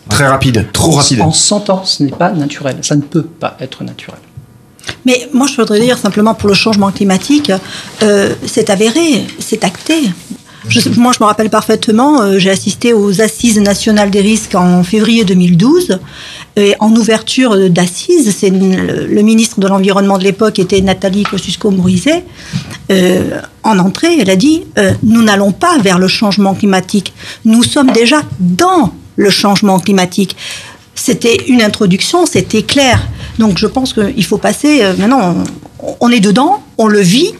[0.09, 1.21] Très rapide, trop rapide.
[1.21, 2.77] En 100 ans, ce n'est pas naturel.
[2.81, 4.19] Ça ne peut pas être naturel.
[5.03, 7.51] Mais moi, je voudrais dire simplement pour le changement climatique,
[8.03, 9.95] euh, c'est avéré, c'est acté
[10.97, 15.23] moi, je me rappelle parfaitement, euh, j'ai assisté aux Assises nationales des risques en février
[15.23, 15.99] 2012.
[16.57, 22.23] Et en ouverture d'assises, c'est le, ministre de l'Environnement de l'époque était Nathalie Kosciusko-Morizet.
[22.91, 27.13] Euh, en entrée, elle a dit euh, Nous n'allons pas vers le changement climatique.
[27.43, 30.35] Nous sommes déjà dans le changement climatique.
[30.95, 33.05] C'était une introduction, c'était clair.
[33.37, 34.81] Donc je pense qu'il faut passer.
[34.97, 35.35] maintenant,
[35.99, 37.33] on est dedans, on le vit,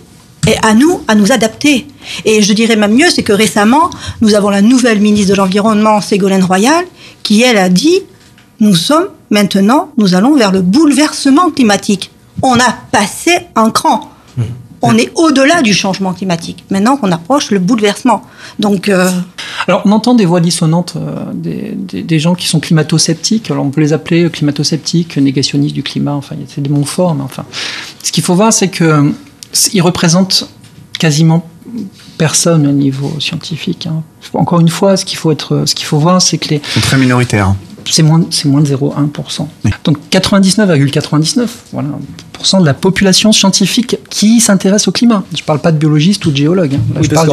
[0.48, 1.88] et à nous à nous adapter.
[2.26, 3.90] Et je dirais même mieux, c'est que récemment,
[4.22, 6.86] nous avons la nouvelle ministre de l'Environnement, Ségolène Royal,
[7.24, 8.02] qui, elle, a dit,
[8.60, 12.12] nous sommes maintenant, nous allons vers le bouleversement climatique.
[12.42, 14.12] On a passé un cran.
[14.82, 16.64] On est au-delà du changement climatique.
[16.70, 18.22] Maintenant qu'on approche le bouleversement.
[18.60, 18.88] Donc.
[18.88, 19.10] Euh,
[19.68, 23.50] Alors, on entend des voix dissonantes euh, des, des, gens qui sont climato-sceptiques.
[23.50, 26.14] Alors, on peut les appeler climato-sceptiques, négationnistes du climat.
[26.14, 27.46] Enfin, c'est des mots forts, mais enfin.
[28.04, 29.12] Ce qu'il faut voir, c'est que
[29.74, 30.48] il représente
[31.00, 31.48] quasiment
[32.18, 33.88] personne au niveau scientifique.
[33.88, 34.04] Hein.
[34.34, 36.56] Encore une fois, ce qu'il faut, être, ce qu'il faut voir, c'est que les...
[36.58, 37.56] Ils sont très minoritaires.
[37.90, 39.48] C'est moins, c'est moins de 0,1%.
[39.84, 41.90] Donc 99,99% voilà,
[42.38, 45.24] de la population scientifique qui s'intéresse au climat.
[45.34, 46.76] Je ne parle pas de biologiste ou de géologue.
[46.76, 47.02] Hein.
[47.02, 47.30] je, parle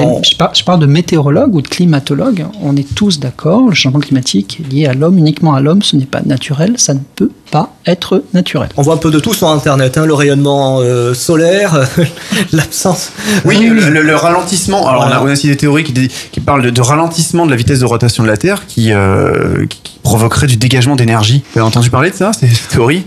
[0.54, 2.46] je, parle de météorologue ou de climatologue.
[2.62, 5.96] On est tous d'accord, le changement climatique est lié à l'homme, uniquement à l'homme, ce
[5.96, 8.70] n'est pas naturel, ça ne peut pas être naturel.
[8.76, 11.86] On voit un peu de tout sur Internet, hein, le rayonnement euh, solaire,
[12.52, 13.12] l'absence...
[13.44, 17.50] Oui, le, ralentissement, alors on, a, aussi des théories qui, qui parlent de, ralentissement de
[17.50, 21.42] la vitesse de rotation de la Terre qui, euh, qui, provoquerait du dégagement d'énergie.
[21.52, 23.04] Vous avez entendu parler de ça, ces théories?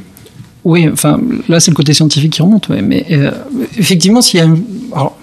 [0.66, 3.32] Oui, enfin, là, c'est le côté scientifique qui remonte, mais euh,
[3.78, 4.48] effectivement, s'il y a.
[4.94, 5.16] Alors,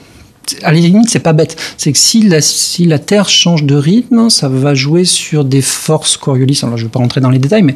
[0.63, 1.57] à la limite, c'est pas bête.
[1.77, 5.63] C'est que si la, si la Terre change de rythme, ça va jouer sur des
[5.63, 6.61] forces Coriolis.
[6.63, 7.75] Alors, je ne vais pas rentrer dans les détails, mais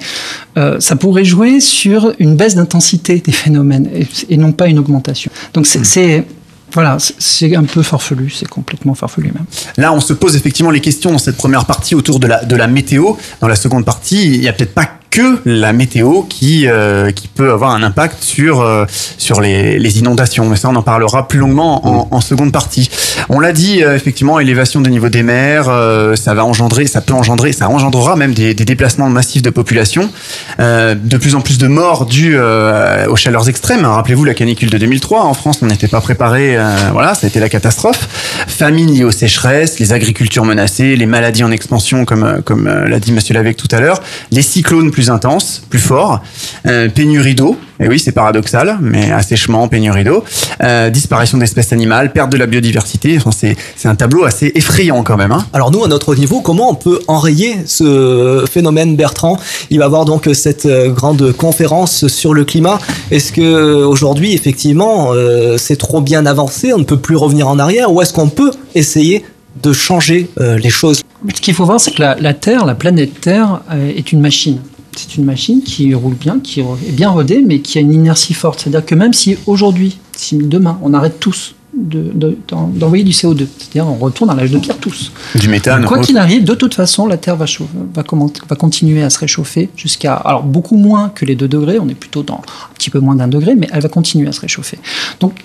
[0.57, 3.89] euh, ça pourrait jouer sur une baisse d'intensité des phénomènes
[4.29, 5.31] et, non pas une augmentation.
[5.53, 6.25] Donc, c'est.
[6.73, 9.45] Voilà, c'est un peu farfelu, c'est complètement farfelu même.
[9.77, 12.57] Là, on se pose effectivement les questions dans cette première partie autour de la, de
[12.57, 13.13] la météo.
[13.41, 17.27] Dans la seconde partie, il n'y a peut-être pas que la météo qui, euh, qui
[17.27, 18.85] peut avoir un impact sur, euh,
[19.17, 20.47] sur les, les, inondations.
[20.47, 22.91] Mais ça, on en parlera plus longuement en, en seconde partie.
[23.31, 25.71] On l'a dit, euh, effectivement, élévation des niveaux des mers,
[26.17, 30.11] ça va engendrer, ça peut engendrer, ça engendrera même des, des déplacements massifs de population,
[30.59, 33.87] de plus en plus de morts dues aux chaleurs extrêmes.
[33.87, 35.23] Rappelez-vous la canicule de 2003.
[35.23, 36.59] En France, on n'était pas préparé.
[36.93, 38.07] voilà, ça a été la catastrophe.
[38.49, 43.13] Famine liée aux sécheresses, les agricultures menacées, les maladies en expansion, comme, comme l'a dit
[43.13, 46.21] Monsieur Lavec tout à l'heure, les cyclones plus intense, plus fort,
[46.67, 50.25] euh, pénurie d'eau, et oui c'est paradoxal, mais assèchement, pénurie d'eau,
[50.63, 55.17] euh, disparition d'espèces animales, perte de la biodiversité, enfin, c'est, un tableau assez effrayant quand
[55.17, 55.33] même.
[55.33, 55.47] Hein.
[55.53, 59.39] Alors nous, à notre niveau, comment on peut enrayer ce phénomène Bertrand?
[59.71, 62.79] Il va y avoir donc cette euh, grande conférence sur le climat.
[63.11, 65.13] Est-ce que aujourd'hui, effectivement,
[65.57, 68.51] c'est trop bien avancé, on ne peut plus revenir en arrière, ou est-ce qu'on peut
[68.75, 69.25] essayer
[69.63, 71.03] de changer les choses?
[71.35, 73.61] Ce qu'il faut voir, c'est que la, la Terre, la planète Terre,
[73.97, 74.59] est une machine
[74.97, 78.35] c'est une machine qui roule bien, qui est bien rodée, mais qui a une inertie
[78.35, 78.61] forte.
[78.61, 83.13] C'est-à-dire que même si aujourd'hui, si demain, on arrête tous de- de- d'en- d'envoyer du
[83.13, 83.47] CO2.
[83.59, 85.13] C'est-à-dire on retourne à l'âge de pierre tous.
[85.35, 85.85] Du méthane.
[85.85, 89.11] Quoi qu'il arrive, de toute façon, la Terre va, chauffer- va, comment- va continuer à
[89.11, 92.75] se réchauffer jusqu'à, alors beaucoup moins que les 2 degrés, on est plutôt dans un
[92.75, 94.79] petit peu moins d'un degré, mais elle va continuer à se réchauffer.
[95.21, 95.45] Donc,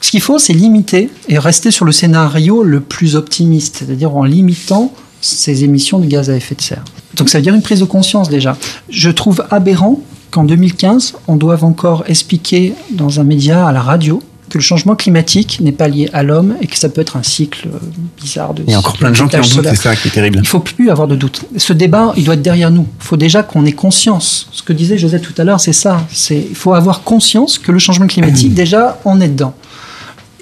[0.00, 4.22] ce qu'il faut, c'est limiter et rester sur le scénario le plus optimiste, c'est-à-dire en
[4.22, 6.84] limitant ces émissions de gaz à effet de serre.
[7.16, 8.56] Donc ça veut dire une prise de conscience déjà.
[8.88, 10.00] Je trouve aberrant
[10.30, 14.94] qu'en 2015, on doive encore expliquer dans un média à la radio que le changement
[14.94, 17.78] climatique n'est pas lié à l'homme et que ça peut être un cycle euh,
[18.20, 20.08] bizarre de Il y a encore plein de gens qui en doutent, c'est ça qui
[20.08, 20.38] est terrible.
[20.40, 21.44] Il faut plus avoir de doute.
[21.56, 22.86] Ce débat, il doit être derrière nous.
[23.00, 24.48] Il faut déjà qu'on ait conscience.
[24.52, 26.06] Ce que disait Joseph tout à l'heure, c'est ça.
[26.12, 29.54] C'est, il faut avoir conscience que le changement climatique, déjà, on est dedans.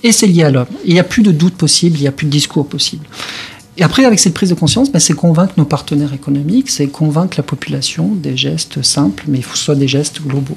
[0.02, 0.66] Et c'est lié à l'homme.
[0.84, 3.06] Il n'y a plus de doute possible, il n'y a plus de discours possible.
[3.76, 7.36] Et après, avec cette prise de conscience, ben, c'est convaincre nos partenaires économiques, c'est convaincre
[7.36, 10.56] la population des gestes simples, mais il faut que ce soit des gestes globaux.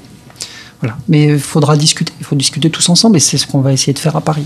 [0.82, 0.98] Voilà.
[1.08, 2.14] Mais il faudra discuter.
[2.20, 4.46] Il faut discuter tous ensemble, et c'est ce qu'on va essayer de faire à Paris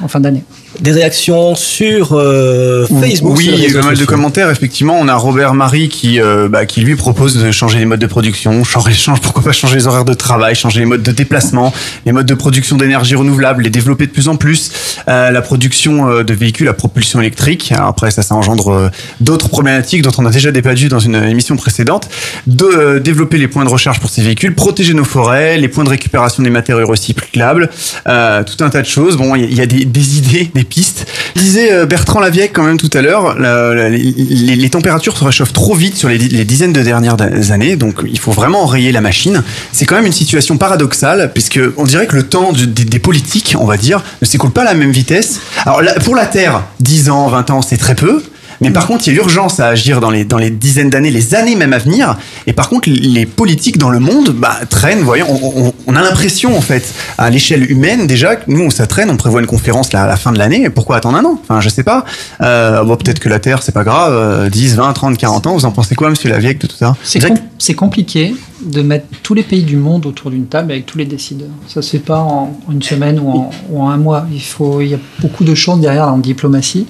[0.00, 0.42] en fin d'année.
[0.78, 4.48] Des réactions sur euh, Facebook Oui, sur il y a eu pas mal de commentaires.
[4.50, 7.98] Effectivement, on a Robert Marie qui, euh, bah, qui lui propose de changer les modes
[8.00, 11.10] de production, changer, change, pourquoi pas changer les horaires de travail, changer les modes de
[11.12, 11.72] déplacement,
[12.06, 14.70] les modes de production d'énergie renouvelable, les développer de plus en plus,
[15.08, 17.72] euh, la production de véhicules à propulsion électrique.
[17.74, 21.56] Alors après, ça, ça engendre d'autres problématiques dont on a déjà débattu dans une émission
[21.56, 22.08] précédente.
[22.46, 25.90] De développer les points de recharge pour ces véhicules, protéger nos forêts, les points de
[25.90, 27.68] récupération des matériaux recyclables,
[28.04, 29.16] tout un tas de choses.
[29.16, 31.06] Bon, il y a- il y a des, des idées, des pistes.
[31.36, 35.96] Disait euh, Bertrand Laviec quand même tout à l'heure, les, températures se réchauffent trop vite
[35.96, 37.16] sur les, di- les dizaines de dernières
[37.50, 39.42] années, donc il faut vraiment enrayer la machine.
[39.72, 43.64] C'est quand même une situation paradoxale, puisque on dirait que le temps des, politiques, on
[43.64, 45.40] va dire, ne s'écoule pas à la même vitesse.
[45.64, 48.22] Alors pour la Terre, 10 ans, 20 ans, c'est très peu.
[48.60, 51.10] Mais par contre, il y a l'urgence à agir dans les, dans les dizaines d'années,
[51.10, 52.18] les années même à venir.
[52.46, 55.00] Et par contre, les politiques dans le monde bah, traînent.
[55.00, 58.86] Voyons, on, on- on a l'impression, en fait, à l'échelle humaine, déjà, que nous, ça
[58.86, 59.10] traîne.
[59.10, 60.68] On prévoit une conférence là, à la fin de l'année.
[60.70, 61.40] Pourquoi attendre un an?
[61.42, 62.04] Enfin, je sais pas.
[62.42, 64.12] Euh, bon, peut-être que la Terre, c'est pas grave.
[64.12, 65.54] euh, 10, 20, 30, 40 ans.
[65.54, 66.94] Vous en pensez quoi, monsieur Laviec, de tout ça?
[67.02, 70.86] C'est com- c'est compliqué de mettre tous les pays du monde autour d'une table avec
[70.86, 71.48] tous les décideurs.
[71.66, 73.46] Ça se fait pas en une semaine ou
[73.76, 74.26] en, un mois.
[74.32, 76.86] Il, faut, il y a beaucoup de choses derrière en diplomatie.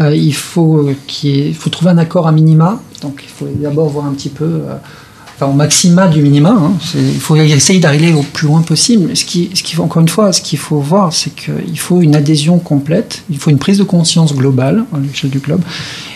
[0.00, 2.80] Euh, il faut, ait- il faut trouver un accord à minima.
[3.02, 4.74] Donc il faut d'abord voir un petit peu, euh,
[5.36, 6.50] enfin au maxima du minima.
[6.50, 6.72] hein.
[6.94, 9.16] Il faut essayer d'arriver au plus loin possible.
[9.16, 12.14] Ce qui, ce faut, encore une fois, ce qu'il faut voir, c'est qu'il faut une
[12.14, 13.22] adhésion complète.
[13.30, 15.62] Il faut une prise de conscience globale à l'échelle du globe.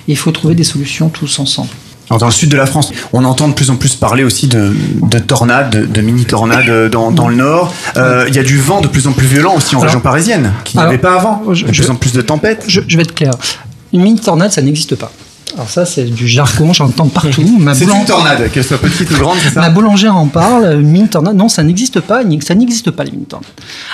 [0.08, 1.70] Et il faut trouver des solutions tous ensemble.
[2.10, 4.74] Dans le sud de la France, on entend de plus en plus parler aussi de,
[5.02, 7.72] de tornades, de, de mini-tornades euh, dans, dans le nord.
[7.96, 10.00] Euh, Il y a du vent de plus en plus violent aussi en Alors- région
[10.00, 11.42] parisienne, qui n'y Alors, avait pas avant.
[11.52, 12.64] je- de je- plus en plus de tempêtes.
[12.68, 13.32] Je, je vais être clair.
[13.92, 15.10] Une mini tornade, ça n'existe pas.
[15.54, 17.30] Alors ça, c'est du jargon, j'entends partout.
[17.74, 20.88] C'est une tornade, qu'elle soit petite ou grande, c'est ça Ma boulangère en parle, une
[20.90, 21.36] mini tornade.
[21.36, 22.22] Non, ça n'existe pas.
[22.42, 23.48] Ça n'existe pas les mini tornades.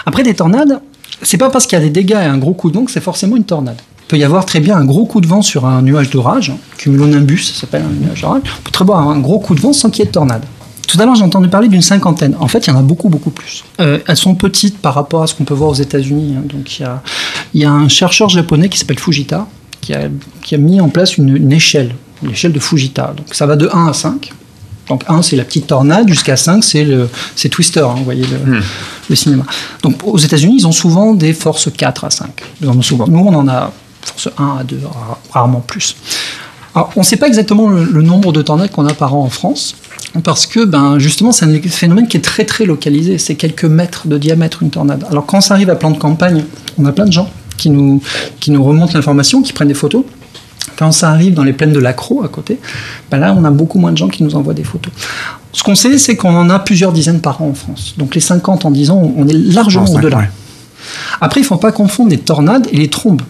[0.06, 0.80] Après des tornades,
[1.22, 2.90] c'est pas parce qu'il y a des dégâts et un gros coup de vent que
[2.90, 3.76] c'est forcément une tornade.
[4.10, 6.52] Il peut y avoir très bien un gros coup de vent sur un nuage d'orage,
[6.78, 8.42] cumulonimbus, ça s'appelle un nuage d'orage.
[8.58, 10.10] On peut très bien avoir un gros coup de vent sans qu'il y ait de
[10.10, 10.42] tornade.
[10.88, 12.34] Tout à l'heure, j'ai entendu parler d'une cinquantaine.
[12.40, 13.62] En fait, il y en a beaucoup, beaucoup plus.
[13.80, 16.34] Euh, elles sont petites par rapport à ce qu'on peut voir aux États-Unis.
[16.36, 16.42] hein.
[16.52, 17.00] Donc, il y a,
[17.54, 19.46] il y a un chercheur japonais qui s'appelle Fujita
[19.80, 20.08] qui a,
[20.42, 21.94] qui a mis en place une, une échelle,
[22.24, 23.14] une échelle de Fujita.
[23.16, 24.32] Donc, ça va de 1 à 5.
[24.88, 28.24] Donc 1, c'est la petite tornade, jusqu'à 5, c'est le c'est Twister, hein, vous voyez
[28.26, 28.60] le,
[29.08, 29.44] le cinéma.
[29.84, 32.28] Donc aux États-Unis, ils ont souvent des forces 4 à 5.
[32.60, 33.06] Ils en ont souvent.
[33.06, 35.96] Nous, on en a force 1 à 2, ra- rarement plus.
[36.74, 39.22] Alors, on ne sait pas exactement le, le nombre de tornades qu'on a par an
[39.24, 39.74] en France,
[40.22, 43.18] parce que ben, justement, c'est un phénomène qui est très très localisé.
[43.18, 45.04] C'est quelques mètres de diamètre une tornade.
[45.10, 46.44] Alors quand ça arrive à plan de campagne,
[46.78, 48.00] on a plein de gens qui nous,
[48.40, 50.04] qui nous remontent l'information, qui prennent des photos.
[50.76, 52.58] Quand ça arrive dans les plaines de l'Accro, à côté,
[53.10, 54.92] ben là, on a beaucoup moins de gens qui nous envoient des photos.
[55.52, 57.94] Ce qu'on sait, c'est qu'on en a plusieurs dizaines par an en France.
[57.98, 60.16] Donc les 50 en 10 ans, on est largement au-delà.
[61.20, 63.22] Après, il ne faut pas confondre les tornades et les trombes.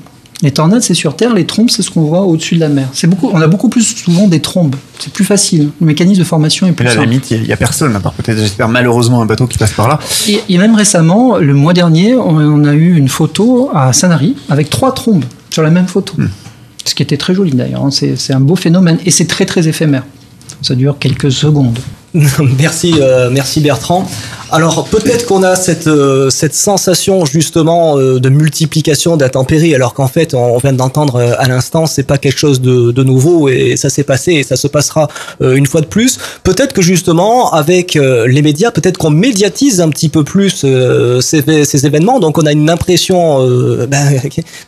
[0.43, 2.89] Les tornades, c'est sur Terre, les trombes, c'est ce qu'on voit au-dessus de la mer.
[2.95, 4.75] C'est beaucoup, on a beaucoup plus souvent des trombes.
[4.99, 5.69] C'est plus facile.
[5.81, 7.11] Le mécanisme de formation est plus là, à la simple.
[7.11, 9.87] limite, il n'y a, personne, à part peut-être, j'espère, malheureusement, un bateau qui passe par
[9.89, 9.99] là.
[10.29, 14.35] Et, et même récemment, le mois dernier, on, on a eu une photo à Sanary
[14.49, 16.15] avec trois trombes sur la même photo.
[16.17, 16.29] Hmm.
[16.87, 17.85] Ce qui était très joli d'ailleurs.
[17.85, 17.91] hein.
[17.91, 20.05] C'est c'est un beau phénomène et c'est très très éphémère.
[20.63, 21.79] Ça dure quelques secondes.
[22.59, 24.09] merci, euh, merci Bertrand.
[24.53, 30.09] Alors peut-être qu'on a cette, euh, cette sensation justement euh, de multiplication d'intempéries, alors qu'en
[30.09, 33.77] fait on vient d'entendre euh, à l'instant, c'est pas quelque chose de, de nouveau et
[33.77, 35.07] ça s'est passé et ça se passera
[35.41, 36.19] euh, une fois de plus.
[36.43, 41.21] Peut-être que justement avec euh, les médias, peut-être qu'on médiatise un petit peu plus euh,
[41.21, 43.39] ces, ces événements, donc on a une impression
[43.87, 44.21] ben,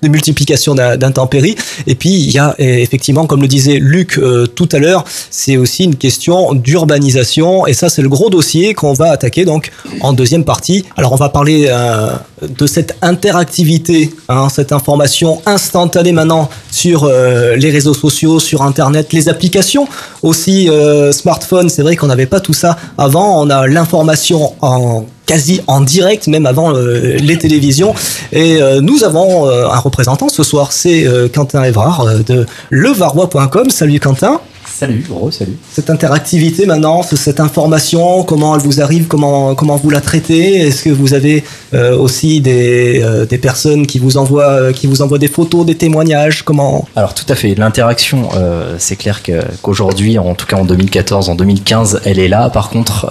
[0.02, 1.56] de multiplication d'in- d'intempéries.
[1.88, 4.20] Et puis il y a effectivement, comme le disait Luc
[4.54, 8.92] tout à l'heure, c'est aussi une question d'urbanisation et ça c'est le gros dossier qu'on
[8.92, 10.84] va attaquer donc en deuxième partie.
[10.96, 12.12] Alors on va parler euh,
[12.48, 19.12] de cette interactivité, hein, cette information instantanée maintenant sur euh, les réseaux sociaux, sur Internet,
[19.12, 19.86] les applications
[20.22, 21.68] aussi euh, smartphone.
[21.68, 23.40] C'est vrai qu'on n'avait pas tout ça avant.
[23.42, 27.94] On a l'information en quasi en direct, même avant euh, les télévisions.
[28.32, 33.70] Et nous avons un représentant ce soir, c'est Quentin Evrard de levarois.com.
[33.70, 34.40] Salut Quentin.
[34.74, 35.56] Salut, gros, salut.
[35.70, 40.56] Cette interactivité maintenant, ce- cette information, comment elle vous arrive, comment, comment vous la traitez?
[40.56, 44.86] Est-ce que vous avez euh, aussi des, euh, des personnes qui vous, envoient, euh, qui
[44.88, 46.42] vous envoient des photos, des témoignages?
[46.42, 46.88] Comment?
[46.96, 51.28] Alors tout à fait, l'interaction, euh, c'est clair que- qu'aujourd'hui, en tout cas en 2014,
[51.28, 52.48] en 2015, elle est là.
[52.50, 53.06] Par contre,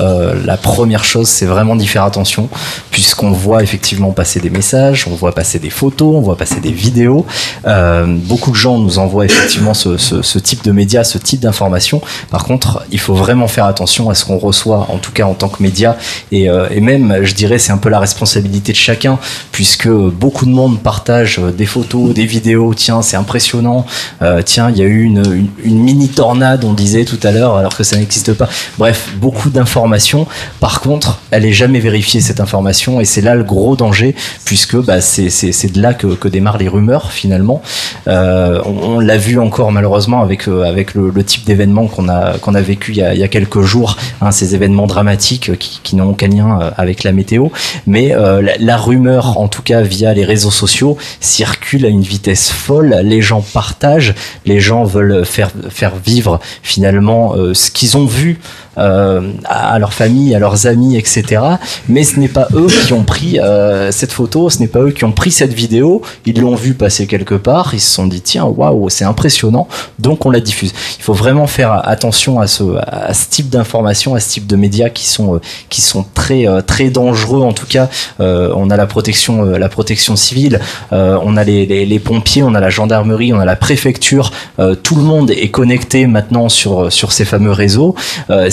[0.45, 2.49] la première chose, c'est vraiment d'y faire attention,
[2.89, 6.71] puisqu'on voit effectivement passer des messages, on voit passer des photos, on voit passer des
[6.71, 7.25] vidéos.
[8.27, 11.50] Beaucoup de gens nous envoient effectivement ce, ce- ce type de médias, ce type d'informations.
[12.29, 15.33] Par contre, il faut vraiment faire attention à ce qu'on reçoit, en tout cas en
[15.33, 15.97] tant que média,
[16.31, 19.19] et, euh, même, je dirais, c'est un peu la responsabilité de chacun,
[19.51, 22.73] puisque beaucoup de monde partage euh, des photos, des vidéos.
[22.73, 23.85] Tiens, c'est impressionnant.
[24.21, 27.75] Euh, tiens, il y a eu une, mini tornade, on disait tout à l'heure, alors
[27.75, 28.49] que ça n'existe pas.
[28.77, 30.27] Bref, beaucoup d'informations.
[30.59, 34.77] Par contre, elle est jamais vérifiée cette information, et c'est là le gros danger, puisque
[34.77, 37.61] bah, c'est de là que, démarrent les rumeurs finalement.
[38.05, 42.61] On l'a vu encore malheureusement avec avec le, le type d'événement qu'on a qu'on a
[42.61, 45.95] vécu il y a, il y a quelques jours, hein, ces événements dramatiques qui, qui
[45.95, 47.47] n'ont aucun lien euh, avec la météo.
[47.87, 52.01] Mais euh, la, la rumeur, en tout cas via les réseaux sociaux, circule à une
[52.01, 53.01] vitesse folle.
[53.03, 58.39] Les gens partagent, les gens veulent faire faire vivre finalement euh, ce qu'ils ont vu
[58.77, 61.41] euh, à leur famille, à leurs amis, etc.
[61.89, 64.91] Mais ce n'est pas eux qui ont pris euh, cette photo, ce n'est pas eux
[64.91, 66.01] qui ont pris cette vidéo.
[66.25, 69.67] Ils l'ont vu passer quelque part, ils se sont dit tiens waouh c'est impressionnant,
[69.99, 70.73] donc on la diffuse.
[70.97, 74.55] Il faut vraiment faire attention à ce à ce type d'informations, à ce type de
[74.55, 77.41] médias qui sont euh, qui sont très euh, très dangereux.
[77.41, 80.59] En tout cas, euh, on a la protection euh, la protection civile,
[80.91, 84.31] on a les, les, les pompiers, on a la gendarmerie, on a la préfecture.
[84.83, 87.95] tout le monde est connecté maintenant sur sur ces fameux réseaux.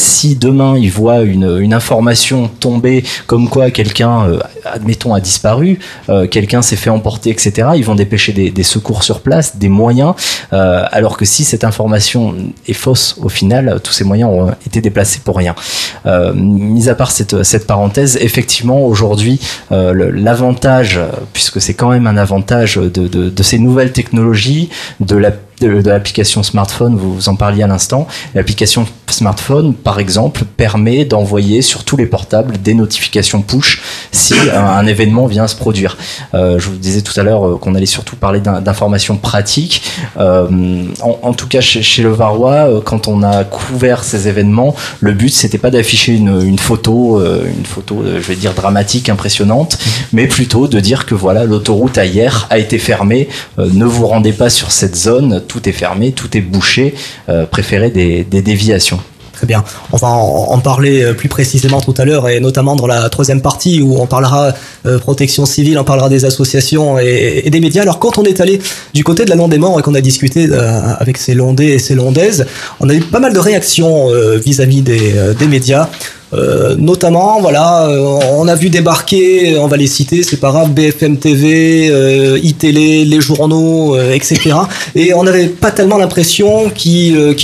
[0.09, 6.27] Si demain ils voient une, information tomber comme quoi quelqu'un, euh, admettons, a disparu, euh,
[6.27, 10.15] quelqu'un s'est fait emporter, etc., ils vont dépêcher des, secours sur place, des moyens,
[10.55, 12.35] euh, alors que si cette information
[12.67, 15.55] est fausse, au final, tous ces moyens ont été déplacés pour rien.
[16.35, 19.39] Mis à part cette, parenthèse, effectivement, aujourd'hui,
[19.71, 20.99] l'avantage,
[21.35, 26.43] puisque c'est quand même un avantage de, de ces nouvelles technologies, de la de, l'application
[26.43, 28.07] smartphone, vous, en parliez à l'instant.
[28.35, 34.87] L'application smartphone, par exemple, permet d'envoyer sur tous les portables des notifications push si un,
[34.87, 35.97] événement vient se produire.
[36.35, 39.83] Euh, je vous disais tout à l'heure euh, qu'on allait surtout parler d'in- d'informations pratiques.
[40.19, 45.31] Euh, en, tout cas, chez, le Varois, quand on a couvert ces événements, le but
[45.31, 49.79] c'était pas d'afficher une, photo, une photo, je vais dire dramatique, impressionnante,
[50.13, 53.29] mais plutôt de dire que voilà, l'autoroute à hier a été fermée.
[53.59, 56.95] Ne vous rendez pas sur cette zone, tout est fermé, tout est bouché.
[57.29, 59.01] Euh, préférez des, des déviations.
[59.39, 59.63] Très bien.
[59.93, 63.41] On va en, parler euh, plus précisément tout à l'heure et notamment dans la troisième
[63.41, 64.53] partie où on parlera
[64.85, 67.83] euh, protection civile, on parlera des associations et, et des médias.
[67.83, 68.61] Alors quand on est allé
[68.95, 71.95] du côté de la Landémort et qu'on a discuté euh, avec ces Londais et ces
[71.95, 72.47] Londaises,
[72.81, 75.89] on a eu pas mal de réactions euh, vis-à-vis des, euh, des médias.
[76.35, 80.71] Euh, notamment, voilà, euh, on a vu débarquer, on va les citer, c'est pas grave,
[80.71, 84.55] BFM TV, euh, iTélé, les journaux, euh, etc.
[84.95, 87.35] Et on n'avait pas tellement l'impression qu'ils euh,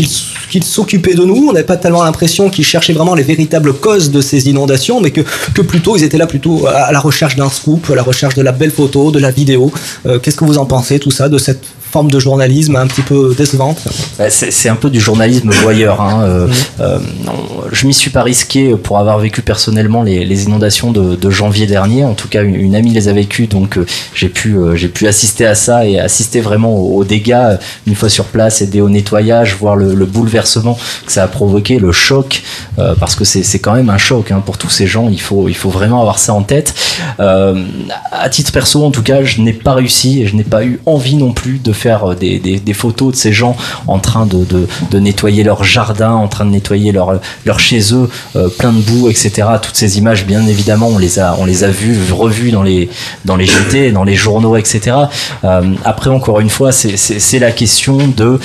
[0.63, 4.21] s'occupaient de nous, on n'avait pas tellement l'impression qu'ils cherchaient vraiment les véritables causes de
[4.21, 5.23] ces inondations, mais que,
[5.55, 8.43] que plutôt ils étaient là plutôt à la recherche d'un scoop, à la recherche de
[8.43, 9.73] la belle photo, de la vidéo.
[10.07, 13.03] Euh, Qu'est-ce que vous en pensez, tout ça, de cette forme de journalisme un petit
[13.03, 13.79] peu décevante
[14.19, 16.01] Bah, c'est un peu du journalisme voyeur.
[16.01, 16.25] Hein.
[16.25, 16.49] Euh,
[16.81, 17.35] euh, non,
[17.71, 21.69] je m'y suis pas risqué pour avoir vécu personnellement les, les inondations de, de janvier
[21.69, 22.05] dernier.
[22.05, 24.89] En tout cas, une, une amie les a vécues, donc euh, j'ai pu euh, j'ai
[24.89, 28.61] pu assister à ça et assister vraiment aux, aux dégâts euh, une fois sur place,
[28.61, 30.77] aider au nettoyage, voir le, le bouleversement
[31.07, 32.43] que ça a provoqué, le choc,
[32.81, 35.09] euh, parce que c'est c'est quand même un choc hein, pour tous ces gens.
[35.09, 36.75] Il faut il faut vraiment avoir ça en tête.
[37.21, 37.65] Euh,
[38.11, 40.81] à titre perso, en tout cas, je n'ai pas réussi et je n'ai pas eu
[40.87, 44.45] envie non plus de faire euh, des, des, photos de ces gens en train de,
[44.45, 48.81] de, nettoyer leur jardin, en train de nettoyer leur, leur chez eux, euh, plein de
[48.81, 49.49] boue, etc.
[49.61, 52.89] Toutes ces images, bien évidemment, on les a, on les a vues, revues dans les,
[53.25, 54.97] dans les JT, dans les journaux, etc.
[55.45, 58.39] Euh, après, encore une fois, c'est- la question de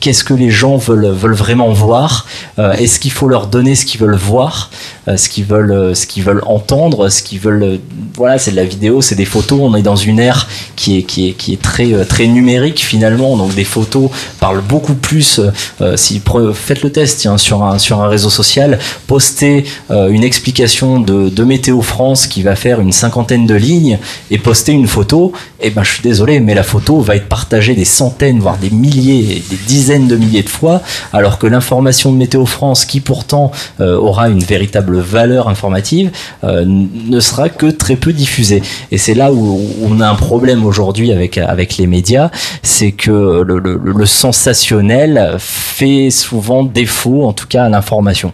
[0.00, 2.26] qu'est-ce que les gens veulent, veulent vraiment voir
[2.58, 4.70] Est-ce qu'il faut leur donner ce qu'ils veulent voir
[5.16, 7.62] ce qu'ils veulent, euh, ce qu'ils veulent entendre, ce qu'ils veulent.
[7.62, 7.76] euh,
[8.16, 9.60] Voilà, c'est de la vidéo, c'est des photos.
[9.62, 12.80] On est dans une ère qui est qui est qui est très euh, très numérique
[12.80, 15.40] finalement, donc des photos parlent beaucoup plus.
[15.80, 16.20] Euh, si
[16.54, 21.80] faites le test sur un sur un réseau social, postez euh, une explication de, Météo
[21.80, 23.98] France qui va faire une cinquantaine de lignes
[24.30, 25.32] et postez une photo.
[25.60, 28.70] Et ben je suis désolé, mais la photo va être partagée des centaines, voire des
[28.70, 33.50] milliers, des dizaines de milliers de fois, alors que l'information de Météo France, qui pourtant
[33.80, 36.10] euh, aura une véritable valeur informative,
[36.44, 38.62] euh, ne sera que très peu diffusée.
[38.90, 42.30] Et c'est là où on a un problème aujourd'hui avec avec les médias,
[42.62, 48.32] c'est que le sensationnel fait souvent défaut, en tout cas à l'information.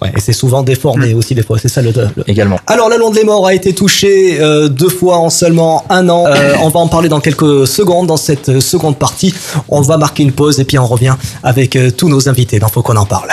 [0.00, 2.58] Ouais, et c'est souvent déformé aussi des fois, c'est ça le, le- Également.
[2.66, 6.24] Alors la Londe les Morts a été touchée euh, deux fois en seulement un an.
[6.26, 9.34] Euh, on va en parler dans quelques secondes dans cette seconde partie.
[9.68, 12.58] On va marquer une pause et puis on revient avec euh, tous nos invités.
[12.58, 13.28] Donc faut qu'on en parle.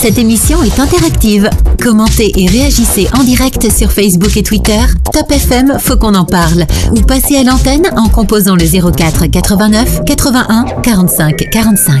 [0.00, 1.50] Cette émission est interactive.
[1.82, 4.78] Commentez et réagissez en direct sur Facebook et Twitter.
[5.12, 6.64] Top FM, faut qu'on en parle.
[6.92, 12.00] Ou passez à l'antenne en composant le 04 89 81 45 45.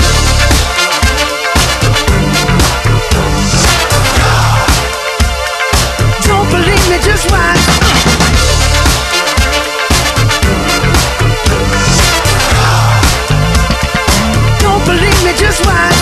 [7.21, 7.61] Just watch.
[14.59, 15.95] Don't believe me, just watch.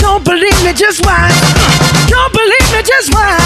[0.00, 1.32] Don't believe me, just watch.
[2.08, 3.40] Don't believe me, just watch.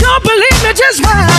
[0.00, 1.30] Don't believe me, just watch.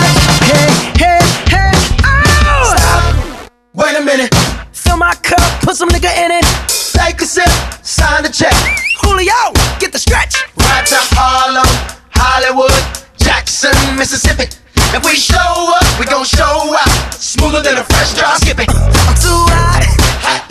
[0.47, 1.19] Hey, hey,
[1.49, 1.71] hey,
[2.05, 2.75] oh!
[2.77, 3.51] Stop.
[3.73, 4.33] Wait a minute.
[4.71, 6.45] Fill my cup, put some nigga in it.
[6.93, 7.49] Take a sip,
[7.83, 8.55] sign the check.
[9.01, 10.35] Julio, get the stretch.
[10.57, 11.67] Right to Harlem,
[12.11, 12.71] Hollywood,
[13.17, 14.45] Jackson, Mississippi.
[14.93, 17.13] If we show up, we gon' show out.
[17.13, 18.37] Smoother than a fresh drop.
[18.41, 18.69] Skip it.
[18.69, 19.81] I'm too hot.
[20.21, 20.45] hot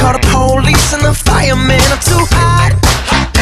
[0.00, 1.82] Call the police and the fireman.
[1.92, 2.72] I'm too hot.
[3.10, 3.32] hot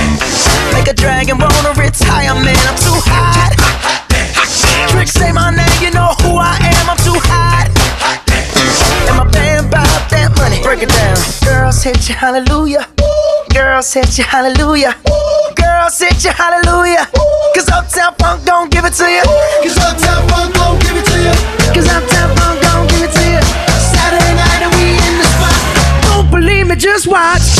[0.73, 2.59] Make a dragon wanna retire, man.
[2.67, 3.55] I'm too hot.
[3.59, 4.01] hot,
[4.35, 6.91] hot Trick say my name, you know who I am.
[6.91, 7.69] I'm too hot.
[8.03, 8.21] hot
[9.09, 10.63] And my band bought that money.
[10.63, 11.17] Break it down.
[11.45, 12.87] Girls hit you, hallelujah.
[13.55, 14.95] Girls hit you, hallelujah.
[15.57, 17.07] Girls hit you, hallelujah.
[17.55, 19.23] Cause Uptown Funk don't give it to you.
[19.63, 21.35] Cause Uptown Funk don't give it to you.
[21.75, 23.41] Cause Uptown Funk don't give it to you.
[23.93, 26.05] Saturday night and we in the spot.
[26.05, 27.60] Don't believe me, just watch.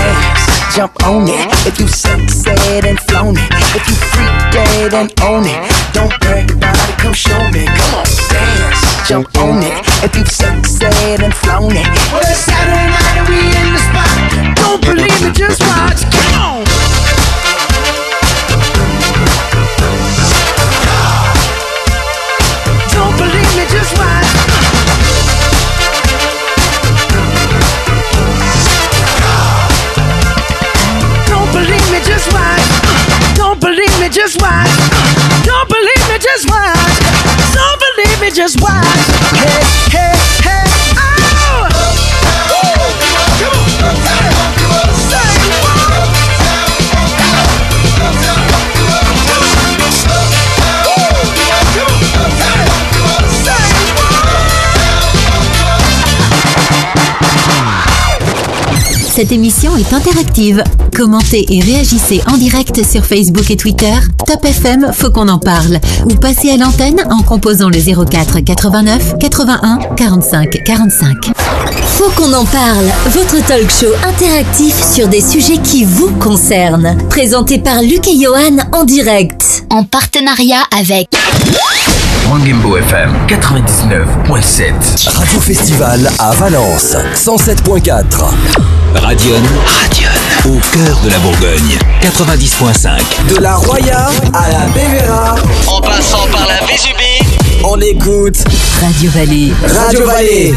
[0.75, 1.47] jump on it.
[1.67, 5.59] If you sunset and flown it, if you freak dead and own it,
[5.93, 6.97] don't brag about it.
[6.97, 7.65] Come show me.
[7.65, 9.85] Come on, dance, jump on it.
[10.03, 14.55] If you sunset and flown it, well it's Saturday night and we in the spot.
[14.55, 16.20] Don't believe me, just watch.
[34.11, 34.67] Just watch.
[35.45, 36.99] Don't believe me, just watch.
[37.53, 38.83] Don't believe me, just watch.
[39.39, 40.65] Hey, hey, hey,
[40.97, 41.69] oh!
[59.21, 60.63] Cette émission est interactive.
[60.97, 63.93] Commentez et réagissez en direct sur Facebook et Twitter.
[64.25, 65.77] Top FM, faut qu'on en parle.
[66.05, 71.17] Ou passez à l'antenne en composant le 04 89 81 45 45.
[71.83, 76.97] Faut qu'on en parle, votre talk show interactif sur des sujets qui vous concernent.
[77.07, 79.65] Présenté par Luc et Johan en direct.
[79.69, 81.09] En partenariat avec
[82.31, 85.09] Mangembo FM 99.7.
[85.17, 88.23] Radio Festival à Valence 107.4.
[88.95, 89.35] Radion.
[89.65, 90.09] Radion.
[90.45, 93.35] Au cœur de la Bourgogne 90.5.
[93.35, 95.35] De la Roya à la Bévéra.
[95.67, 97.37] En passant par la Vésubie.
[97.65, 98.37] On écoute
[98.79, 99.51] Radio Vallée.
[99.67, 100.53] Radio Vallée.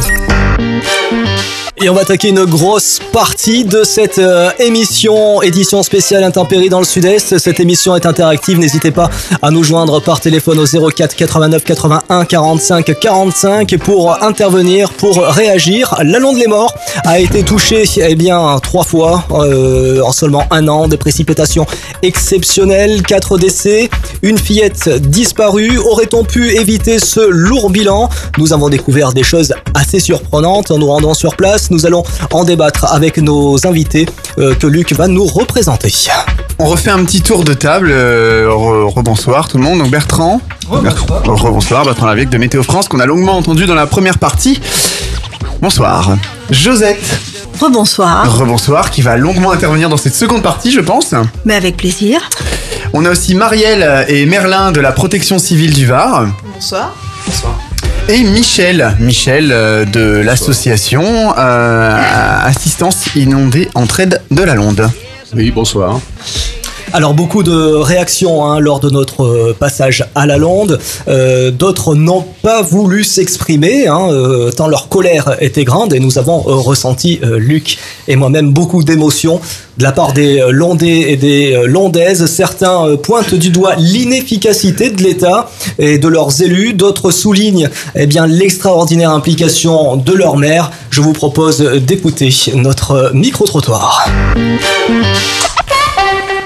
[1.82, 6.78] Et on va attaquer une grosse partie de cette euh, émission, édition spéciale intempérie dans
[6.78, 7.36] le sud-est.
[7.38, 9.10] Cette émission est interactive, n'hésitez pas
[9.42, 15.96] à nous joindre par téléphone au 04 89 81 45 45 pour intervenir, pour réagir.
[16.04, 16.72] La Londe les Morts
[17.04, 21.66] a été touchée eh bien, trois fois euh, en seulement un an, des précipitations
[22.02, 23.90] exceptionnelles, quatre décès,
[24.22, 25.78] une fillette disparue.
[25.78, 28.08] Aurait-on pu éviter ce lourd bilan?
[28.38, 31.63] Nous avons découvert des choses assez surprenantes en nous rendant sur place.
[31.70, 32.02] Nous allons
[32.32, 34.06] en débattre avec nos invités
[34.38, 35.92] euh, que Luc va nous représenter.
[36.58, 37.88] On refait un petit tour de table.
[37.90, 39.78] euh, re- rebonsoir tout le monde.
[39.80, 40.40] Donc Bertrand.
[40.68, 41.22] Rebonsoir.
[41.24, 44.60] Rebonsoir, Bertrand Lavec de Météo France qu'on a longuement entendu dans la première partie.
[45.60, 46.16] Bonsoir.
[46.50, 47.02] Josette.
[47.60, 48.36] Rebonsoir.
[48.38, 51.14] Rebonsoir, qui va longuement intervenir dans cette seconde partie, je pense.
[51.44, 52.20] Mais avec plaisir.
[52.92, 56.26] On a aussi Marielle et Merlin de la protection civile du Var.
[56.52, 56.94] Bonsoir.
[58.06, 64.90] Et Michel, Michel euh, de l'association euh, Assistance Inondée Entraide de la Londe.
[65.34, 66.00] Oui, bonsoir.
[66.92, 70.78] Alors beaucoup de réactions hein, lors de notre euh, passage à la Londe.
[71.08, 76.18] Euh, D'autres n'ont pas voulu s'exprimer, hein, euh, tant leur colère était grande et nous
[76.18, 77.78] avons ressenti, Luc
[78.08, 79.40] et moi-même, beaucoup d'émotions
[79.78, 82.26] de la part des Londais et des Londaises.
[82.26, 86.74] Certains pointent du doigt l'inefficacité de l'État et de leurs élus.
[86.74, 90.70] D'autres soulignent eh bien l'extraordinaire implication de leur maire.
[90.90, 94.06] Je vous propose d'écouter notre micro-trottoir.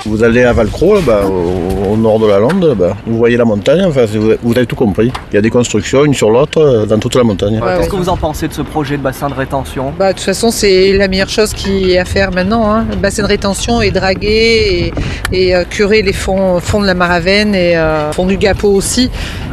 [0.08, 3.44] Vous allez à Valcro, bah, au, au nord de la Lande, bah, vous voyez la
[3.44, 5.12] montagne, enfin, vous, vous avez tout compris.
[5.30, 7.60] Il y a des constructions, une sur l'autre, euh, dans toute la montagne.
[7.62, 9.92] Qu'est-ce que vous en pensez de ce projet de bassin de rétention?
[9.98, 12.70] Bah, de toute façon, c'est la meilleure chose qui est à faire maintenant.
[12.70, 12.86] Hein.
[12.90, 14.92] Le bassin de rétention est draguer
[15.32, 18.68] et, et, euh, curer les fonds, fonds de la Maravenne et euh, fonds du Gapo
[18.68, 19.10] aussi.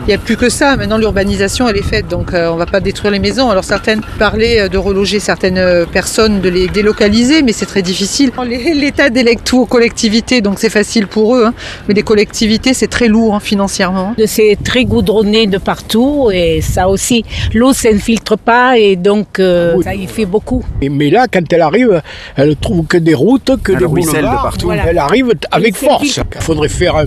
[0.07, 0.75] Il n'y a plus que ça.
[0.77, 3.49] Maintenant, l'urbanisation, elle est faite, donc euh, on ne va pas détruire les maisons.
[3.49, 8.31] Alors certaines parlaient de reloger certaines personnes, de les délocaliser, mais c'est très difficile.
[8.45, 11.43] L'État délègue tout aux collectivités, donc c'est facile pour eux.
[11.47, 11.53] hein.
[11.87, 14.09] Mais les collectivités, c'est très lourd hein, financièrement.
[14.37, 17.19] C'est très goudronné de partout et ça aussi,
[17.53, 20.61] l'eau s'infiltre pas et donc euh, ça y fait beaucoup.
[20.81, 22.01] Et- Mais là, quand elle arrive,
[22.37, 24.43] elle trouve que des routes, que Elle des ruisselle de boulevards.
[24.43, 24.71] partout.
[24.71, 26.17] Elle arrive avec force.
[26.35, 27.05] Il faudrait faire un,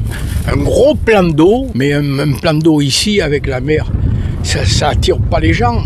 [0.53, 3.87] un gros plan d'eau, mais un, un plan d'eau ici avec la mer.
[4.43, 5.79] Ça, ça attire pas les gens.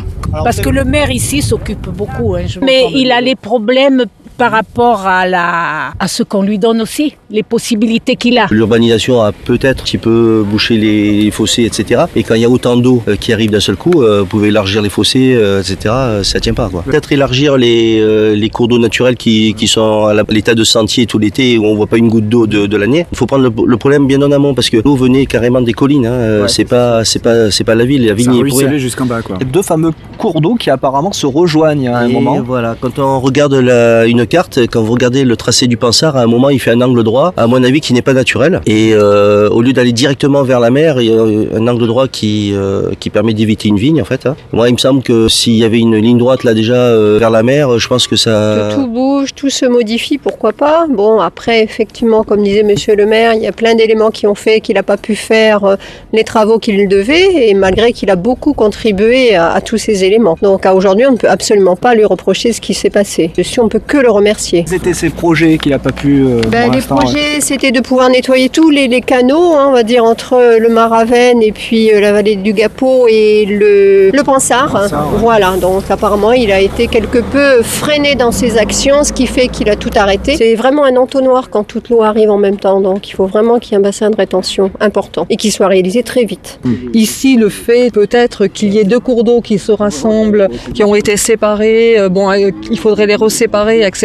[0.45, 2.35] Parce que le maire ici s'occupe beaucoup.
[2.35, 4.05] hein, je- Mais il a les problèmes
[4.37, 8.47] par rapport à, la, à ce qu'on lui donne aussi, les possibilités qu'il a.
[8.51, 12.05] L'urbanisation a peut-être un petit peu bouché les fossés, etc.
[12.17, 14.27] Et quand il y a autant d'eau euh, qui arrive d'un seul coup, euh, vous
[14.27, 15.95] pouvez élargir les fossés, euh, etc.
[16.23, 16.69] Ça tient pas.
[16.69, 16.83] quoi.
[16.83, 20.65] Peut-être élargir les, euh, les cours d'eau naturels qui, qui sont à la- l'état de
[20.65, 23.07] sentier tout l'été où on voit pas une goutte d'eau de, de l'année.
[23.13, 25.73] Il faut prendre le, le problème bien en amont parce que l'eau venait carrément des
[25.73, 26.07] collines.
[26.07, 26.43] Hein.
[26.43, 26.49] Ouais.
[26.49, 28.07] C'est pas, c'est pas, c'est pas la ville.
[28.07, 29.37] La ville Ça n'y est jusqu'en bas quoi.
[29.39, 32.41] Deux fameux cours d'eau qui apparemment se rejoignent à un Et moment.
[32.43, 36.23] voilà, quand on regarde la- une carte, quand vous regardez le tracé du Pansard, à
[36.23, 38.63] un moment il fait un angle droit, à mon avis qui n'est pas naturel.
[38.65, 41.23] Et euh, au lieu d'aller directement vers la mer, il y a
[41.61, 44.25] un angle droit qui, euh, qui permet d'éviter une vigne en fait.
[44.25, 44.35] hein.
[44.53, 47.29] Moi il me semble que s'il y avait une ligne droite là déjà euh, vers
[47.39, 48.71] la mer, je pense que ça...
[48.75, 50.87] Tout bouge, tout se modifie, pourquoi pas.
[50.89, 54.35] Bon, après, effectivement, comme disait Monsieur le maire, il y a plein d'éléments qui ont
[54.35, 55.77] fait qu'il n'a pas pu faire
[56.15, 60.37] les travaux qu'il devait, et malgré qu'il a beaucoup contribué à, à tous ces éléments.
[60.43, 63.31] Donc, à aujourd'hui, on ne peut absolument pas lui reprocher ce qui s'est passé.
[63.37, 64.65] Dessus, on peut que le remercier.
[64.67, 66.25] C'était ces projets qu'il a pas pu.
[66.25, 69.73] euh, Ben, pour les projets, c'était de pouvoir nettoyer tous les, les canaux, hein, on
[69.73, 74.23] va dire, entre le Maravenne et puis euh, la vallée du Gapo et le, le
[74.23, 74.71] Pansard.
[74.73, 75.19] Pansard, ouais.
[75.21, 79.49] Voilà, donc apparemment, il a été quelque peu freiné dans ses actions, ce qui fait
[79.49, 80.37] qu'il a tout arrêté.
[80.37, 83.59] C'est vraiment un entonnoir quand toute l'eau arrive en même temps, donc il faut vraiment
[83.59, 86.59] qu'il y ait un bassin de rétention important et qu'il soit réalisé très vite.
[86.95, 90.95] Ici, le fait peut-être qu'il y ait deux cours d'eau qui se rassemblent, qui ont
[90.95, 94.02] été séparés, euh, bon, euh, il faudrait les reséparer, etc.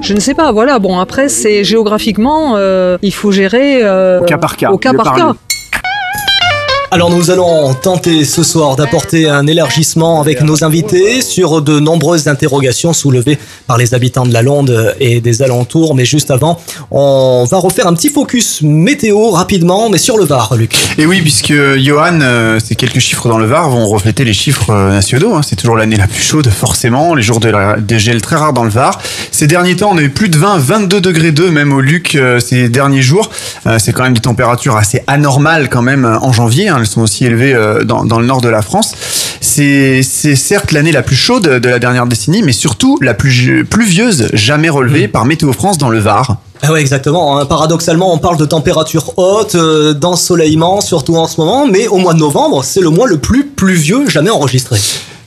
[0.00, 4.24] Je ne sais pas, voilà, bon, après, c'est géographiquement, euh, il faut gérer euh, Au
[4.24, 5.34] cas par cas, Au cas lieu par par cas.
[6.92, 12.28] Alors nous allons tenter ce soir d'apporter un élargissement avec nos invités sur de nombreuses
[12.28, 15.94] interrogations soulevées par les habitants de la Londe et des alentours.
[15.94, 16.58] Mais juste avant,
[16.90, 20.74] on va refaire un petit focus météo rapidement, mais sur le Var, Luc.
[20.96, 24.70] Et oui, puisque Johan, euh, ces quelques chiffres dans le Var vont refléter les chiffres
[24.70, 25.34] euh, nationaux.
[25.34, 25.40] hein.
[25.46, 27.14] C'est toujours l'année la plus chaude, forcément.
[27.14, 28.98] Les jours de, la- gel très rares dans le Var.
[29.32, 32.14] Ces derniers temps, on a eu plus de 20, 22 degrés 2 même au Luc
[32.14, 33.28] euh, ces derniers jours.
[33.78, 36.70] C'est quand même des températures assez anormales quand même en janvier.
[36.76, 36.80] Hein.
[36.80, 38.92] Elles sont aussi élevées euh, dans, dans le nord de la France.
[39.40, 44.28] C'est certes l'année la plus chaude de la dernière décennie, mais surtout la plus pluvieuse
[44.34, 46.36] jamais relevée par Météo France dans le Var.
[46.62, 47.38] Ah ouais, exactement.
[47.38, 47.46] hein.
[47.46, 52.14] Paradoxalement, on parle de température haute, euh, d'ensoleillement, surtout en ce moment, mais au mois
[52.14, 54.78] de novembre, c'est le mois le plus pluvieux jamais enregistré.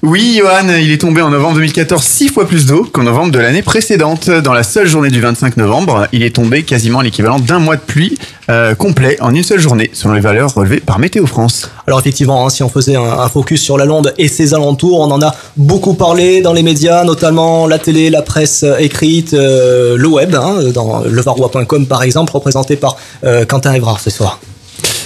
[0.02, 3.40] Oui, Johan, il est tombé en novembre 2014 six fois plus d'eau qu'en novembre de
[3.40, 4.30] l'année précédente.
[4.30, 7.82] Dans la seule journée du 25 novembre, il est tombé quasiment l'équivalent d'un mois de
[7.82, 8.18] pluie
[8.50, 11.70] euh, complet en une seule journée, selon les valeurs relevées par Météo France.
[11.86, 15.12] Alors effectivement, hein, si on faisait un, focus sur la Londe et ses alentours, on
[15.12, 20.08] en a beaucoup parlé dans les médias, notamment la télé, la presse écrite, euh, le
[20.08, 22.96] web, hein, dans levarois.com par exemple, représenté par
[23.26, 24.40] euh, Quentin Evrard ce soir.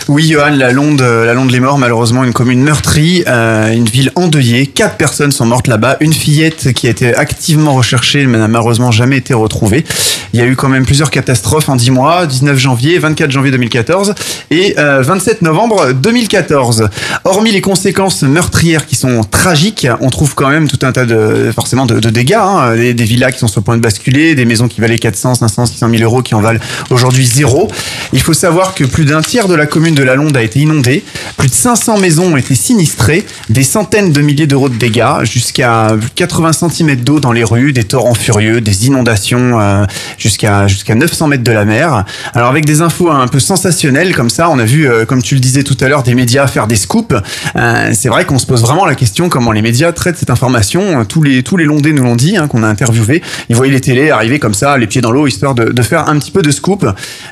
[0.09, 3.85] Oui, Johan, la Londe, euh, la Londe les Morts, malheureusement une commune meurtrie, euh, une
[3.85, 4.67] ville endeuillée.
[4.67, 5.95] Quatre personnes sont mortes là-bas.
[6.01, 9.85] Une fillette qui a été activement recherchée, mais n'a malheureusement jamais été retrouvée.
[10.33, 13.51] Il y a eu quand même plusieurs catastrophes en 10 mois, 19 janvier, 24 janvier
[13.51, 14.13] 2014
[14.51, 16.89] et euh, 27 novembre 2014.
[17.23, 21.51] Hormis les conséquences meurtrières qui sont tragiques, on trouve quand même tout un tas de
[21.55, 22.33] forcément de, de dégâts.
[22.33, 22.75] hein.
[22.75, 25.35] Des, des villas qui sont sur le point de basculer, des maisons qui valaient 400,
[25.35, 27.69] 500, 600 000 euros qui en valent aujourd'hui zéro.
[28.11, 30.59] Il faut savoir que plus d'un tiers de la commune de la Londe a été
[30.59, 31.03] inondée,
[31.37, 35.95] plus de 500 maisons ont été sinistrées, des centaines de milliers d'euros de dégâts, jusqu'à
[36.15, 39.85] 80 cm d'eau dans les rues, des torrents furieux, des inondations euh,
[40.17, 42.05] jusqu'à jusqu'à 900 mètres de la mer.
[42.33, 45.35] Alors avec des infos un peu sensationnelles comme ça, on a vu, euh, comme tu
[45.35, 47.15] le disais tout à l'heure, des médias faire des scoops.
[47.55, 51.05] Euh, c'est vrai qu'on se pose vraiment la question comment les médias traitent cette information.
[51.05, 53.21] Tous les tous les Londais nous l'ont dit, hein, qu'on a interviewé.
[53.49, 56.17] Ils voyaient les télés arriver comme ça, les pieds dans l'eau, histoire de, faire un
[56.17, 56.85] petit peu de scoop.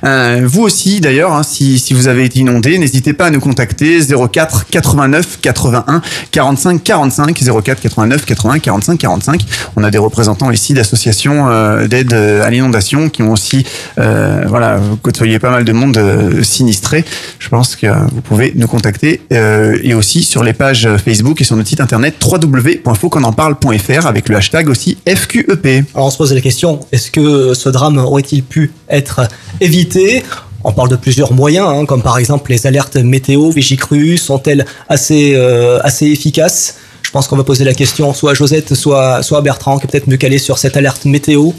[0.04, 4.00] Vous aussi, d'ailleurs, hein, si, si vous avez été inondé, n'hésitez pas à nous contacter
[4.02, 9.42] 04 89 81 45 45 04 89 80 45 45.
[9.76, 13.66] On a des représentants ici d'associations euh, d'aide à l'inondation qui ont aussi
[13.98, 17.06] euh, voilà côtoyé pas mal de monde euh, sinistré.
[17.40, 21.56] Je pense que vous pouvez nous contacter et aussi sur les pages Facebook et sur
[21.56, 25.86] notre site internet www.fautquonenparle.fr avec le hashtag aussi FQEP.
[25.94, 29.28] Alors on se pose la question, est-ce que ce drame aurait-il pu être
[29.60, 30.24] évité?
[30.64, 35.34] On parle de plusieurs moyens, hein, comme par exemple les alertes météo, Vigicru, sont-elles assez,
[35.36, 36.76] euh, assez efficaces?
[37.02, 39.86] Je pense qu'on va poser la question soit à Josette, soit, soit à Bertrand, qui
[39.86, 41.52] est peut-être mieux calé sur cette alerte météo.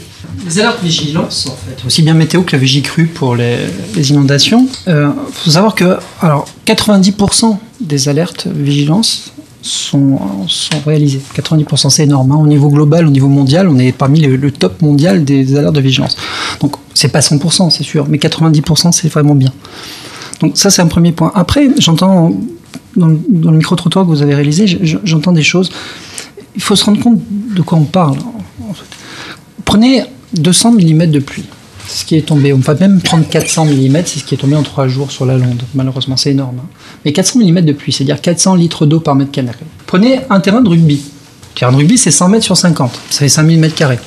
[0.47, 3.57] Les alertes vigilance, en fait, aussi bien météo que la Vigicru pour les,
[3.95, 4.67] les inondations.
[4.87, 9.33] Il faut savoir que alors, 90% des alertes vigilance
[9.63, 11.21] sont, sont réalisées.
[11.35, 12.31] 90%, c'est énorme.
[12.31, 12.35] hein.
[12.35, 15.81] Au niveau global, au niveau mondial, on est parmi le, top mondial des, alertes de
[15.81, 16.15] vigilance.
[16.59, 19.51] Donc, c'est pas 100%, c'est sûr, mais 90%, c'est vraiment bien.
[20.41, 21.31] Donc, ça, c'est un premier point.
[21.33, 22.33] Après, j'entends,
[22.95, 25.71] dans, le- micro-trottoir que vous avez réalisé, j'entends des choses.
[26.55, 27.19] Il faut se rendre compte
[27.55, 28.17] de quoi on parle.
[29.65, 30.03] Prenez
[30.33, 31.45] 200 mm de pluie.
[31.87, 32.53] C'est ce qui est tombé.
[32.53, 35.25] On va même prendre 400 mm, c'est ce qui est tombé en 3 jours sur
[35.25, 35.63] la Londe.
[35.75, 36.57] Malheureusement, c'est énorme.
[36.59, 36.67] hein.
[37.05, 39.49] Mais 400 mm de pluie, c'est-à-dire 400 litres d'eau par mètre carré.
[39.85, 41.01] Prenez un terrain de rugby.
[41.55, 42.99] Un terrain de rugby, c'est 100 mètres sur 50.
[43.09, 43.99] Ça fait 5000 mètres carrés.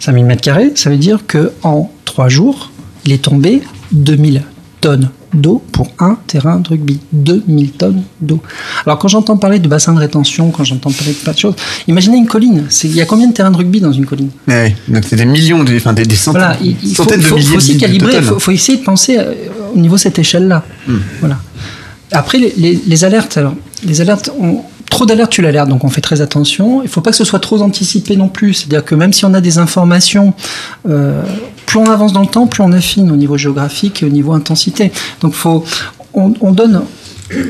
[0.00, 2.70] 5000 mètres carrés, ça veut dire qu'en 3 jours,
[3.04, 3.62] il est tombé
[3.92, 4.42] 2000
[4.80, 6.98] tonnes d'eau pour un terrain de rugby.
[7.12, 8.40] 2000 tonnes d'eau.
[8.86, 11.54] Alors quand j'entends parler de bassin de rétention, quand j'entends parler de plein de choses,
[11.88, 12.64] imaginez une colline.
[12.84, 14.30] Il y a combien de terrains de rugby dans une colline?
[14.48, 17.20] Ouais, donc c'est des millions, de, enfin des, des centaines, voilà, il, il faut, centaines
[17.20, 19.32] de faut- milliers faut aussi calibrer, il faut, faut essayer de penser euh,
[19.74, 20.64] au niveau de cette échelle-là.
[20.88, 20.96] Hmm.
[21.20, 21.38] Voilà.
[22.12, 23.54] Après, les, les- les alertes, alors,
[23.84, 24.60] les alertes, on-
[24.90, 26.80] trop d'alertes, tu l'alertes, donc on fait très attention.
[26.82, 28.54] Il ne faut pas que ce soit trop anticipé non plus.
[28.54, 30.34] C'est-à-dire que même si on a des informations,
[30.88, 31.20] euh,
[31.66, 34.32] plus on avance dans le temps, plus on affine au niveau géographique et au niveau
[34.32, 34.92] intensité.
[35.20, 35.64] Donc, faut,
[36.14, 36.82] on, on donne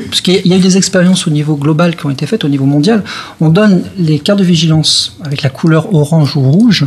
[0.09, 2.11] parce qu'il y a- il y a eu des expériences au niveau global qui ont
[2.11, 3.03] été faites, au niveau mondial.
[3.41, 6.85] On donne les cartes de vigilance avec la couleur orange ou rouge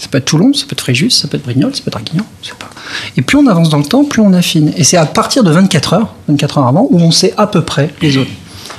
[0.00, 1.98] Ça peut être Toulon, ça peut être Fréjus, ça peut être Brignoles, ça peut être
[2.40, 2.70] je sais pas.
[3.16, 4.72] Et plus on avance dans le temps, plus on affine.
[4.76, 7.62] Et c'est à partir de 24 heures, 24 heures avant, où on sait à peu
[7.62, 8.26] près les zones.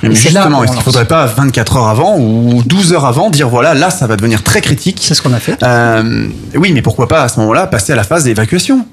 [0.02, 0.84] Mais justement, est-ce qu'il lance.
[0.84, 4.42] faudrait pas 24 heures avant ou 12 heures avant dire voilà, là ça va devenir
[4.42, 5.62] très critique C'est ce qu'on a fait.
[5.62, 8.86] Euh, oui, mais pourquoi pas à ce moment-là passer à la phase d'évacuation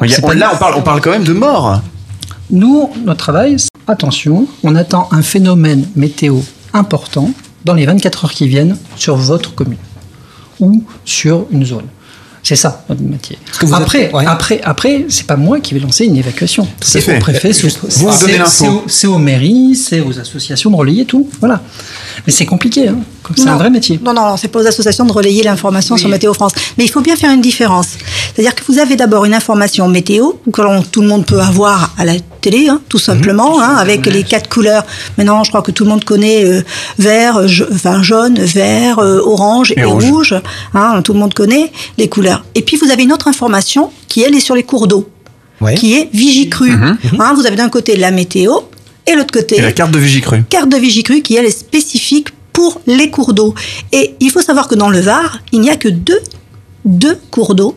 [0.00, 1.80] Là, on parle, on parle quand même de mort.
[2.50, 6.40] Nous, notre travail, c'est attention, on attend un phénomène météo
[6.72, 7.30] important
[7.64, 9.78] dans les 24 heures qui viennent sur votre commune
[10.60, 11.86] ou sur une zone.
[12.44, 13.38] C'est ça notre métier.
[13.72, 14.24] Après, êtes- ouais.
[14.26, 16.66] après, après, c'est pas moi qui vais lancer une évacuation.
[16.80, 18.50] C'est au préfet, c'est au- Vous me c'est- donnez l'info.
[18.50, 21.28] c'est au- c'est aux mairies, c'est aux associations de relayer tout.
[21.38, 21.60] Voilà.
[22.26, 22.88] Mais c'est compliqué.
[22.88, 22.98] Hein.
[23.36, 24.00] C'est un vrai métier.
[24.04, 26.00] Non, non, non, c'est pas aux associations de relayer l'information Oui.
[26.00, 26.52] sur Météo France.
[26.76, 27.86] Mais il faut bien faire une différence.
[28.34, 32.04] C'est-à-dire que vous avez d'abord une information météo que tout le monde peut avoir à
[32.04, 34.84] la télé, hein, tout simplement, hein, avec les quatre couleurs.
[35.16, 36.62] Maintenant, je crois que tout le monde connaît euh,
[36.98, 40.10] vert, je- enfin jaune, vert, euh, orange et, Et rouge.
[40.10, 40.34] rouge.
[40.74, 42.31] hein, tout le monde connaît les couleurs.
[42.54, 45.08] Et puis vous avez une autre information qui elle est sur les cours d'eau,
[45.76, 46.72] qui est Vigicru.
[46.72, 48.52] Hein, vous avez d'un côté la météo
[49.06, 50.42] et l'autre côté Et la carte de Vigicru.
[50.48, 53.54] carte de Vigicru qui elle est spécifique pour les cours d'eau.
[53.92, 56.20] Et il faut savoir que dans le Var, il n'y a que deux,
[56.84, 57.76] deux cours d'eau,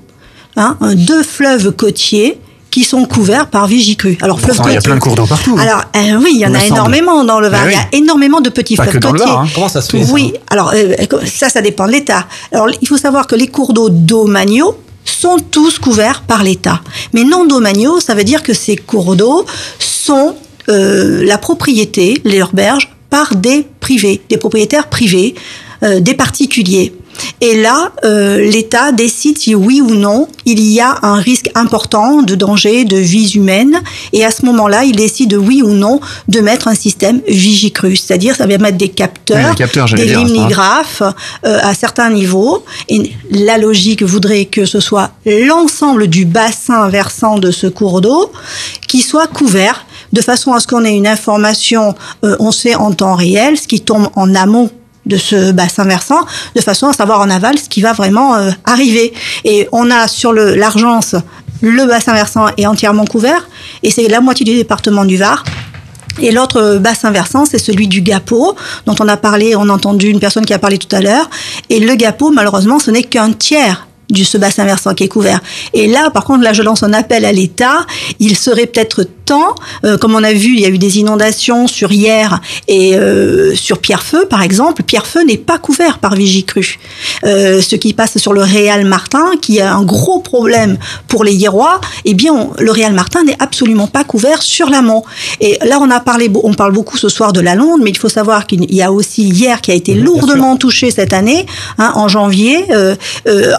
[0.56, 2.40] hein, deux fleuves côtiers
[2.76, 4.18] qui sont couverts par Vigicru.
[4.22, 5.56] Alors fleuve il y a plein de cours d'eau partout.
[5.58, 6.74] Alors euh, oui, il y en a semble.
[6.74, 7.62] énormément dans le Var.
[7.64, 7.82] Eh Il y oui.
[7.82, 9.26] a énormément de petits Pas fleuves que côtiers.
[9.26, 9.48] Var, hein.
[9.56, 10.34] Comment ça se fait, ça Oui.
[10.50, 10.94] Alors euh,
[11.26, 12.28] ça, ça dépend de l'État.
[12.52, 16.82] Alors il faut savoir que les cours d'eau domaniaux sont tous couverts par l'État.
[17.14, 19.46] Mais non domaniaux, ça veut dire que ces cours d'eau
[19.80, 20.36] sont
[20.68, 25.34] euh, la propriété, les berges, par des privés, des propriétaires privés,
[25.82, 26.94] des particuliers.
[27.42, 32.22] Et là, euh, l'État décide si oui ou non il y a un risque important
[32.22, 33.82] de danger de vies humaines.
[34.14, 37.96] Et à ce moment-là, il décide oui ou non de mettre un système Vigicru.
[37.96, 41.02] C'est-à-dire, ça va mettre des capteurs, Oui, des limnigraphes
[41.46, 42.64] euh, à certains niveaux.
[42.90, 48.32] Et la logique voudrait que ce soit l'ensemble du bassin versant de ce cours d'eau
[48.88, 52.94] qui soit couvert de façon à ce qu'on ait une information, euh, on sait en
[52.94, 54.70] temps réel, ce qui tombe en amont
[55.06, 56.26] de ce bassin versant,
[56.56, 59.14] de façon à savoir en aval ce qui va vraiment euh, arriver.
[59.44, 61.16] Et on a sur le l'Argence,
[61.62, 63.48] le bassin versant est entièrement couvert,
[63.84, 65.44] et c'est la moitié du département du Var.
[66.22, 69.74] Et l'autre euh, bassin versant, c'est celui du Gapo, dont on a parlé, on a
[69.74, 71.30] entendu une personne qui a parlé tout à l'heure.
[71.70, 75.42] Et le Gapo, malheureusement, ce n'est qu'un tiers du ce bassin versant qui est couvert.
[75.74, 77.86] Et là, par contre, là, je lance un appel à l'État.
[78.20, 81.68] Il serait peut-être temps, euh, comme on a vu, il y a eu des inondations
[81.68, 84.84] sur hier et euh, sur Pierrefeu, par exemple.
[84.84, 86.80] Pierrefeu n'est pas couvert par Vigicru.
[87.26, 91.34] Euh, ce qui passe sur le Réal Martin, qui a un gros problème pour les
[91.34, 95.04] Hierois, eh bien, on- le Réal Martin n'est absolument pas couvert sur l'amont.
[95.42, 97.98] Et là, on a parlé, on parle beaucoup ce soir de la Londe, mais il
[97.98, 101.46] faut savoir qu'il y a aussi hier qui a été lourdement touché cette année,
[101.78, 102.66] hein, en janvier.
[102.72, 102.96] Euh,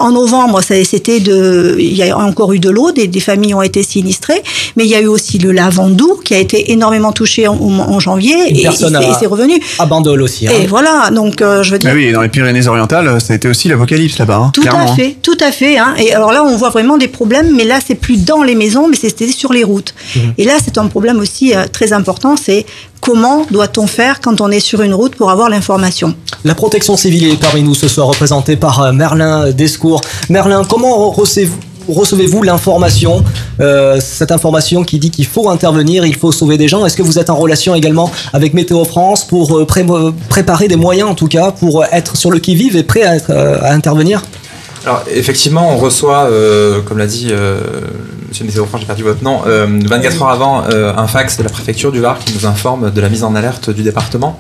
[0.00, 3.62] en novembre, c'était de, il y a encore eu de l'eau, des, des familles ont
[3.62, 4.42] été sinistrées,
[4.76, 7.98] mais il y a eu aussi le Lavandou qui a été énormément touché en, en
[8.00, 9.60] janvier Une et, personne et et c'est revenu.
[9.78, 10.46] À Bandol aussi.
[10.46, 10.52] hein.
[10.62, 11.90] Et voilà, donc euh, je veux dire.
[11.92, 14.36] Ah oui, dans les Pyrénées-Orientales, ça a été aussi l'apocalypse là-bas.
[14.36, 14.92] hein, Tout clairement.
[14.92, 15.78] à fait, tout à fait.
[15.78, 15.94] Hein.
[15.98, 18.86] Et alors là, on voit vraiment des problèmes, mais là, c'est plus dans les maisons,
[18.88, 19.94] mais c'était sur les routes.
[20.38, 22.64] Et là, c'est un problème aussi euh, très important, c'est
[23.00, 26.14] comment doit-on faire quand on est sur une route pour avoir l'information?
[26.44, 30.00] La protection civile est parmi nous ce soir, représentée par euh, Merlin Descours.
[30.28, 31.56] Merlin, comment recevez-vous
[31.88, 33.24] recevez-vous l'information,
[33.60, 36.84] euh, cette information qui dit qu'il faut intervenir, il faut sauver des gens.
[36.86, 39.84] Est-ce que vous êtes en relation également avec Météo France pour euh, pré-
[40.28, 43.72] préparer des moyens en tout cas pour euh, être sur le qui-vive et prêt à
[43.72, 44.22] intervenir?
[44.86, 47.58] Alors effectivement, on reçoit, euh, comme l'a dit euh,
[48.28, 51.42] Monsieur Météo France, j'ai perdu votre nom, euh, 24 heures avant, euh, un fax de
[51.42, 54.38] la préfecture du Var qui nous informe de la mise en alerte du département.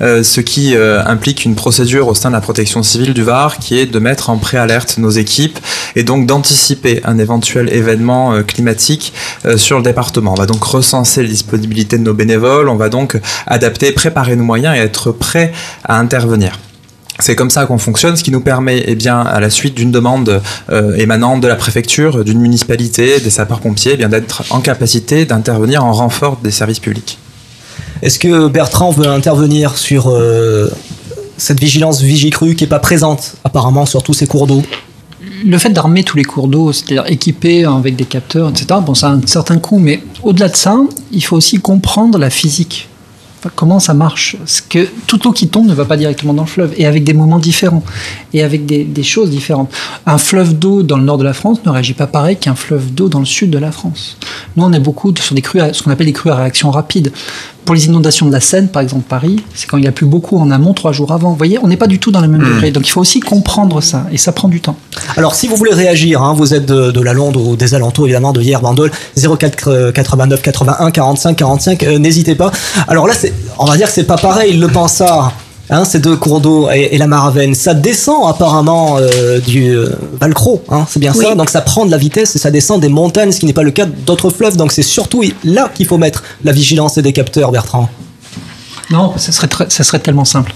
[0.00, 3.78] Euh, ce qui implique une procédure au sein de la protection civile du Var qui
[3.78, 5.58] est de mettre en préalerte nos équipes
[5.94, 9.12] et donc d'anticiper un éventuel événement climatique
[9.56, 10.32] sur le département.
[10.32, 14.44] On va donc recenser les disponibilités de nos bénévoles, on va donc adapter, préparer nos
[14.44, 15.52] moyens et être prêts
[15.84, 16.58] à intervenir.
[17.18, 19.92] C'est comme ça qu'on fonctionne, ce qui nous permet, eh bien, à la suite d'une
[19.92, 20.40] demande
[20.70, 25.84] euh, émanant de la préfecture, d'une municipalité, des sapeurs-pompiers, eh bien d'être en capacité d'intervenir
[25.84, 27.18] en renfort des services publics.
[28.02, 30.70] Est-ce que Bertrand veut intervenir sur euh,
[31.36, 34.62] cette vigilance Vigicru qui n'est pas présente apparemment sur tous ces cours d'eau?
[35.44, 39.08] Le fait d'armer tous les cours d'eau, c'est-à-dire équipés avec des capteurs, etc., bon, ça
[39.08, 40.76] a un certain coût, mais au-delà de ça,
[41.12, 42.88] il faut aussi comprendre la physique
[43.54, 46.48] comment ça marche Parce que toute l'eau qui tombe ne va pas directement dans le
[46.48, 47.82] fleuve, et avec des moments différents,
[48.32, 49.72] et avec des, choses différentes.
[50.06, 52.94] Un fleuve d'eau dans le nord de la France ne réagit pas pareil qu'un fleuve
[52.94, 54.16] d'eau dans le sud de la France.
[54.56, 57.12] Nous, on est beaucoup sur des crues, ce qu'on appelle des crues à réaction rapide.
[57.64, 60.38] Pour les inondations de la Seine, par exemple Paris, c'est quand il a plu beaucoup
[60.38, 61.30] en amont trois jours avant.
[61.30, 62.70] Vous voyez, on n'est pas du tout dans le même degré.
[62.72, 64.76] Donc il faut aussi comprendre ça, et ça prend du temps.
[65.16, 68.06] Alors, si vous voulez réagir, hein, vous êtes de, de la Londe ou des alentours,
[68.06, 72.50] évidemment, de hier, Bandol, 04 euh, 89 81 45 45, euh, n'hésitez pas.
[72.88, 73.14] Alors là,
[73.58, 75.32] on va dire que c'est pas pareil, le Pansard.
[75.72, 79.88] Hein, ces deux cours d'eau et, et la Maravenne, ça descend apparemment euh, du euh,
[80.20, 81.34] Valcro, hein, c'est bien ça.
[81.34, 83.62] Donc ça prend de la vitesse et ça descend des montagnes, ce qui n'est pas
[83.62, 84.58] le cas d'autres fleuves.
[84.58, 87.88] Donc c'est surtout là qu'il faut mettre la vigilance et des capteurs, Bertrand.
[88.92, 90.52] Non, ça serait, très- ça serait tellement simple.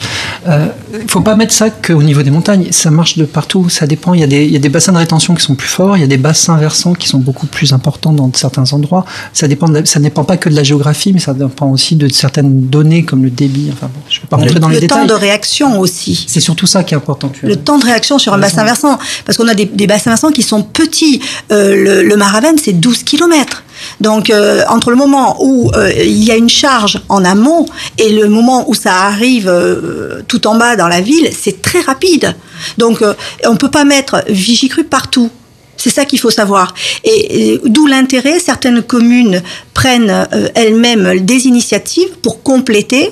[0.49, 2.68] Euh, Il ne faut pas mettre ça qu'au niveau des montagnes.
[2.70, 3.68] Ça marche de partout.
[3.68, 4.14] Ça dépend.
[4.14, 5.97] Il y, a des, il y a des bassins de rétention qui sont plus forts.
[5.97, 9.05] Il y a des bassins versants qui sont beaucoup plus importants dans certains endroits.
[9.32, 9.68] Ça dépend.
[9.68, 12.66] de ça ne dépend pas que de la géographie, mais ça dépend aussi de certaines
[12.68, 13.70] données comme le débit.
[13.72, 16.24] Enfin bon, je ne vais pas rentrer dans le temps de réaction aussi.
[16.28, 17.28] C'est surtout ça qui est important.
[17.28, 18.99] Tu as Le temps de réaction sur un bassin versant.
[19.24, 21.20] Parce qu'on a des, des bassins versants qui sont petits.
[21.51, 22.16] Euh, le, le
[22.62, 23.62] c'est 12 km.
[24.00, 27.66] Donc, euh, entre le moment où euh, il y a une charge en amont
[27.98, 31.80] et le moment où ça arrive euh, tout en bas dans la ville, c'est très
[31.80, 32.36] rapide.
[32.78, 33.02] Donc,
[33.44, 35.30] on ne peut pas mettre Vigicru partout.
[35.76, 36.74] C'est ça qu'il faut savoir.
[37.04, 39.42] Et, et d'où l'intérêt, certaines communes
[39.74, 43.10] prennent euh, elles-mêmes des initiatives pour compléter.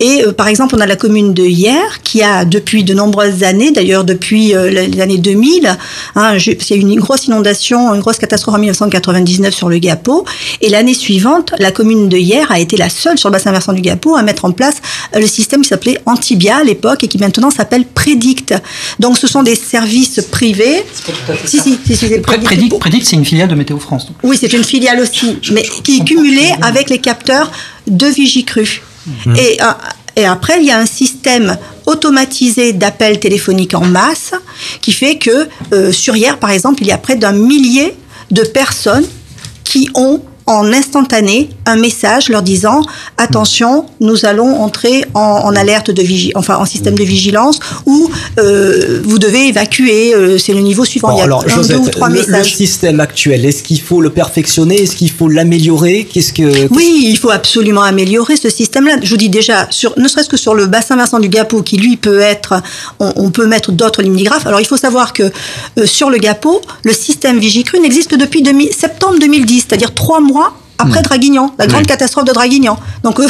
[0.00, 3.42] Et euh, par exemple, on a la commune de Hier qui a depuis de nombreuses
[3.42, 5.76] années, d'ailleurs depuis euh, les années 2000,
[6.14, 9.68] hein, je- il y a eu une grosse inondation, une grosse catastrophe en 1999 sur
[9.68, 10.24] le Gapo.
[10.62, 13.72] Et l'année suivante, la commune de Hier a été la seule sur le bassin versant
[13.74, 14.76] du Gapo à mettre en place
[15.14, 18.54] euh, le système qui s'appelait Antibia à l'époque et qui maintenant s'appelle Prédict.
[18.98, 20.82] Donc ce sont des services privés.
[21.44, 24.06] Si, si, si, si, c'est Pré- Prédict, Prédict, c'est une filiale de Météo France.
[24.06, 24.16] donc.
[24.22, 27.50] oui, c'est une filiale aussi, mais qui est cumulée avec les capteurs
[27.86, 28.82] de Vigicru.
[29.36, 29.64] Et, euh,
[30.16, 34.32] et après, il y a un système automatisé d'appels téléphoniques en masse
[34.80, 37.94] qui fait que euh, sur hier, par exemple, il y a près d'un millier
[38.30, 39.06] de personnes
[39.62, 42.82] qui ont en instantané un message leur disant
[43.18, 48.10] attention nous allons entrer en, en alerte de vigi enfin en système de vigilance ou
[48.38, 51.48] euh, vous devez évacuer euh, c'est le niveau suivant Bon, il y a alors, un,
[51.48, 54.82] Josette, deux ou trois le, le messages système actuel, est-ce qu'il faut le perfectionner?
[54.82, 56.08] Est-ce qu'il faut l'améliorer?
[56.10, 58.96] Qu'est-ce que Oui, il faut absolument améliorer ce système-là.
[59.02, 61.76] Je vous dis déjà, sur, ne serait-ce que sur le bassin versant du Gapo, qui
[61.76, 62.62] lui peut être,
[62.98, 64.46] on, on peut mettre d'autres limnigraphes.
[64.46, 65.24] Alors il faut savoir que
[65.78, 70.20] euh, sur le Gapo, le système Vigicru n'existe que depuis 2000 septembre 2010, c'est-à-dire trois
[70.20, 71.86] mois droit après Draguignan, la grande Oui.
[71.86, 72.78] catastrophe de Draguignan.
[73.02, 73.26] Donc euh,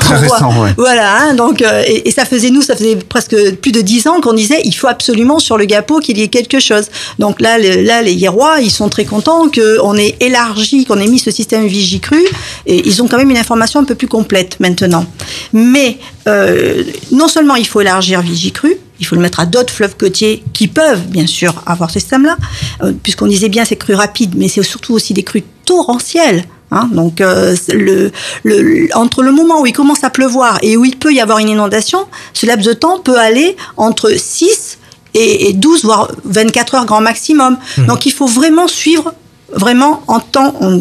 [0.00, 0.70] Très on voit- récent, ouais.
[0.76, 1.16] voilà.
[1.22, 4.20] hein, donc euh, et, et ça faisait nous, ça faisait presque plus de dix ans
[4.20, 6.86] qu'on disait il faut absolument sur le Gapo qu'il y ait quelque chose.
[7.18, 11.06] Donc là, le- là les Hierois, ils sont très contents qu'on ait élargi, qu'on ait
[11.06, 12.20] mis ce système Vigicru
[12.66, 15.04] et ils ont quand même une information un peu plus complète maintenant.
[15.52, 16.82] Mais euh,
[17.12, 20.66] non seulement il faut élargir Vigicru, il faut le mettre à d'autres fleuves côtiers qui
[20.66, 22.36] peuvent, bien sûr, avoir ce système-là,
[22.82, 26.44] euh, puisqu'on disait bien c'est crues rapides, mais c'est surtout aussi des crues torrentielles.
[26.70, 26.88] Hein.
[26.92, 28.10] donc, euh, le,
[28.44, 31.38] le- entre le moment où il commence à pleuvoir et où il peut y avoir
[31.38, 34.78] une inondation, ce laps de temps peut aller entre 6
[35.14, 37.56] et, et 12, voire 24 heures grand maximum.
[37.86, 39.14] Donc, il faut vraiment suivre,
[39.52, 40.78] vraiment en temps en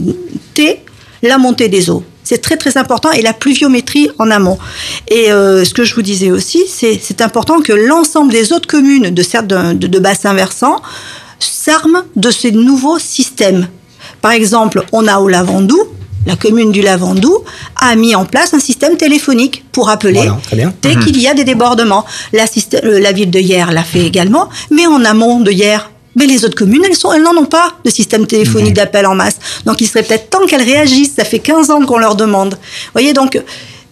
[0.53, 0.81] T,
[1.23, 2.03] la montée des eaux.
[2.23, 4.57] C'est très très important et la pluviométrie en amont.
[5.07, 9.11] Et euh, ce que je vous disais aussi, c'est important que l'ensemble des autres communes
[9.11, 10.81] de, certes de, de, de bassins versants
[11.39, 13.67] s'arment de ces nouveaux systèmes.
[14.21, 15.79] Par exemple, on a au Lavandou,
[16.25, 17.43] la commune du Lavandou
[17.79, 21.03] a mis en place un système téléphonique pour appeler Voilà, dès Mhm.
[21.05, 22.05] qu'il y a des débordements.
[22.33, 22.43] La,
[22.83, 25.89] euh, la ville de Hier l'a fait également, mais en amont de Hier.
[26.15, 29.13] Mais les autres communes, elles sont- elles n'en ont pas de système téléphonique d'appel en
[29.15, 29.37] masse.
[29.65, 31.13] Donc il serait peut-être temps qu'elles réagissent.
[31.15, 32.55] Ça fait 15 ans qu'on leur demande.
[32.55, 33.39] Vous voyez, donc,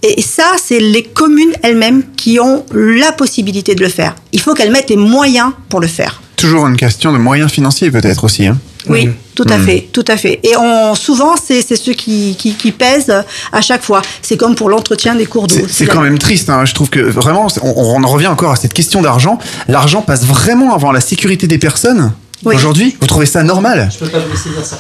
[0.02, 4.16] et ça, c'est les communes elles-mêmes qui ont la possibilité de le faire.
[4.34, 6.22] Il faut qu'elles mettent les moyens pour le faire.
[6.36, 8.48] Toujours une question de moyens financiers peut-être aussi.
[8.48, 8.58] Hein.
[8.90, 9.66] Oui, tout à Mhm.
[9.66, 10.40] fait, tout à fait.
[10.44, 14.02] Et on, souvent, c'est c'est ceux qui, qui, qui pèsent à chaque fois.
[14.22, 15.56] C'est comme pour l'entretien des cours d'eau.
[15.68, 16.66] C'est- quand même triste, hein.
[16.66, 19.40] je trouve que vraiment, on, on en revient encore à cette question d'argent.
[19.68, 22.12] L'argent passe vraiment avant la sécurité des personnes
[22.44, 22.56] Oui.
[22.56, 23.90] aujourd'hui Vous trouvez ça normal?
[23.94, 24.80] Je peux pas vous laisser dire ça.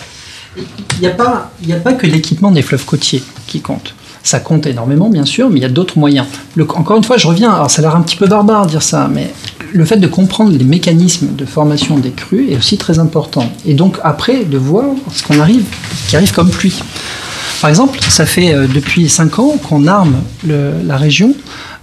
[0.57, 3.93] Il n'y a, pas- il y a pas que l'équipement des fleuves côtiers qui compte.
[4.25, 6.25] Ça compte énormément, bien sûr, mais il y a d'autres moyens.
[6.55, 8.71] Le- encore une fois, je reviens, alors ça a l'air un petit peu barbare de
[8.71, 9.31] dire ça, mais
[9.71, 13.47] le fait de comprendre les mécanismes de formation des crues est aussi très important.
[13.67, 15.63] Et donc après, de voir ce qu'on arrive,
[16.07, 16.73] qui arrive comme pluie.
[17.61, 20.15] Par exemple, ça fait euh, depuis 5 ans qu'on arme
[20.45, 21.33] le- la région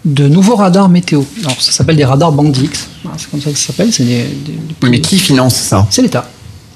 [0.05, 1.23] de nouveaux radars météo.
[1.45, 2.89] Alors ça s'appelle des radars Bandix,
[3.19, 3.91] c'est comme ça que ça s'appelle.
[3.91, 5.87] Des, des- des Oui, mais qui finance ça?
[5.91, 6.29] C'est l'État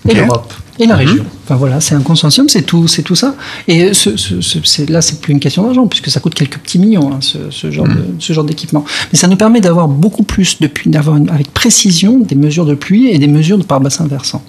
[0.09, 0.53] et l'Europe.
[0.79, 1.01] Et la Mhm.
[1.01, 1.25] région.
[1.45, 3.35] Enfin voilà, c'est un consortium, c'est tout, c'est tout ça.
[3.67, 6.79] Et ce, ce- ce- là, c'est plus une question d'argent, puisque ça coûte quelques petits
[6.79, 7.95] millions, hein, ce, genre Mhm.
[7.95, 8.85] de, ce genre d'équipement.
[9.13, 13.09] Mais ça nous permet d'avoir beaucoup plus, depuis, d'avoir avec précision des mesures de pluie
[13.09, 14.43] et des mesures de par bassin versant.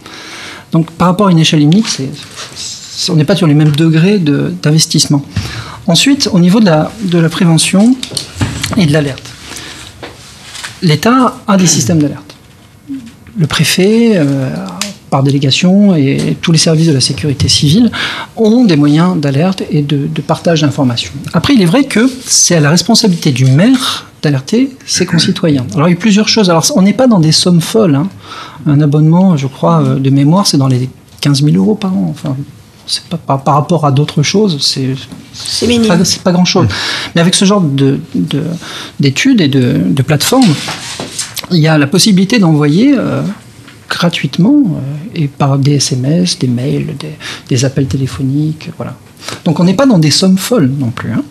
[0.73, 1.87] Donc par rapport à une échelle unique,
[3.09, 5.23] on n'est pas sur les mêmes degrés de- d'investissement.
[5.87, 7.95] Ensuite, au niveau de la, de la prévention
[8.75, 9.23] et de l'alerte,
[10.81, 12.35] l'État a des systèmes d'alerte.
[13.37, 14.49] Le préfet, euh,
[15.09, 17.91] par délégation, et tous les services de la sécurité civile
[18.35, 21.11] ont des moyens d'alerte et de, de partage d'informations.
[21.33, 25.65] Après, il est vrai que c'est à la responsabilité du maire d'alerter ses concitoyens.
[25.75, 26.49] Alors, il y a plusieurs choses.
[26.49, 27.95] Alors, on n'est pas dans des sommes folles.
[27.95, 28.09] hein.
[28.65, 30.89] Un abonnement, je crois, euh, de mémoire, c'est dans les
[31.21, 32.07] 15 000 euros par an.
[32.11, 32.35] Enfin,
[32.85, 34.89] c'est pas par, par rapport à d'autres choses, c'est
[35.33, 35.87] C'est minime.
[35.87, 36.67] pas, c'est pas grand chose.
[37.15, 38.43] Mais avec ce genre de- de-
[38.99, 40.53] d'études et de, de plateformes,
[41.51, 43.21] il y a la possibilité d'envoyer euh,
[43.89, 44.79] gratuitement euh,
[45.15, 47.13] et par des SMS, des mails, des,
[47.49, 48.93] des appels téléphoniques, voilà.
[49.45, 51.11] Donc on n'est pas dans des sommes folles non plus.
[51.11, 51.23] hein.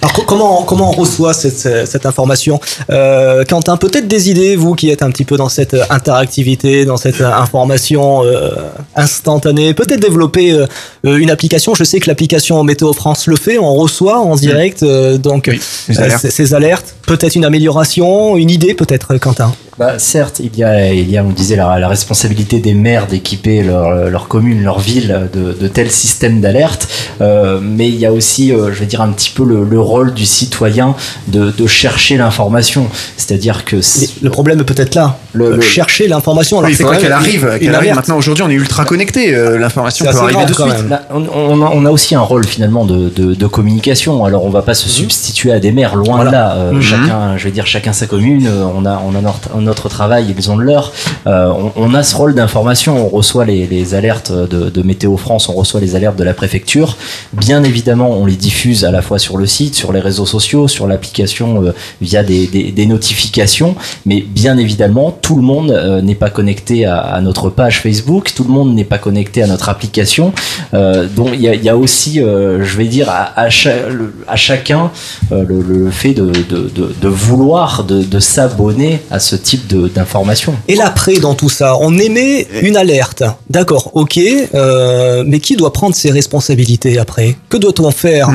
[0.00, 2.60] Alors co- comment, comment on reçoit cette, information?
[2.90, 6.96] Euh, Quentin, peut-être des idées, vous qui êtes un petit peu dans cette interactivité, dans
[6.96, 8.50] cette information euh,
[8.96, 10.66] instantanée, peut-être développer euh,
[11.04, 11.76] une application.
[11.76, 15.54] Je sais que l'application Météo France le fait, on reçoit en direct euh, donc euh,
[15.96, 16.26] alertes.
[16.28, 16.96] ces alertes.
[17.06, 19.54] Peut-être une amélioration, une idée peut-être, Quentin?
[19.78, 23.06] Bah, certes, il y a, il y a, on disait, la, la responsabilité des maires
[23.06, 26.88] d'équiper leur, leur commune, leur ville de, de tels systèmes d'alerte,
[27.22, 29.80] euh, mais il y a aussi, euh, je vais dire, un petit peu le, le
[29.80, 30.94] rôle du citoyen
[31.28, 32.86] de, de chercher l'information.
[33.16, 33.76] C'est-à-dire que...
[34.22, 36.58] Le problème est peut-être là, Le- euh, le- chercher l'information.
[36.58, 37.58] Alors, Oui, il c'est faudrait qu'elle arrive.
[37.58, 37.94] qu'elle arrive.
[37.94, 39.34] Maintenant, aujourd'hui, on est ultra connecté.
[39.34, 40.88] euh, L'information C'est peut arriver de suite.
[40.90, 44.24] Là, on, on a, on a aussi un rôle finalement de, de- de communication.
[44.26, 46.30] Alors on va pas se substituer à des maires, loin Voilà.
[46.30, 46.54] de là.
[46.56, 46.82] Euh, Mhm.
[46.82, 48.48] Chacun, je vais dire, chacun sa commune.
[48.48, 50.92] On a, on a notre, notre travail, ils ont le leur.
[51.26, 53.06] Euh, on, a ce rôle d'information.
[53.06, 56.96] On reçoit les, alertes de, Météo France, on reçoit les alertes de la préfecture.
[57.32, 60.68] Bien évidemment, on les diffuse à la fois sur le site, sur les réseaux sociaux,
[60.68, 63.76] sur l'application euh, via des, notifications.
[64.06, 68.32] Mais bien évidemment, tout le monde euh, n'est pas connecté à, notre page Facebook.
[68.34, 70.32] Tout le monde n'est pas connecté à notre application.
[70.72, 74.90] Donc il y a, aussi, je vais dire, à, chacun
[75.30, 80.54] le, fait de, vouloir, de s'abonner à ce type de- d'informations.
[80.68, 83.22] Et l'après dans tout ça, on émet une alerte.
[83.50, 84.18] D'accord, ok,
[84.54, 87.36] euh, mais qui doit prendre ses responsabilités après?
[87.48, 88.30] Que doit-on faire?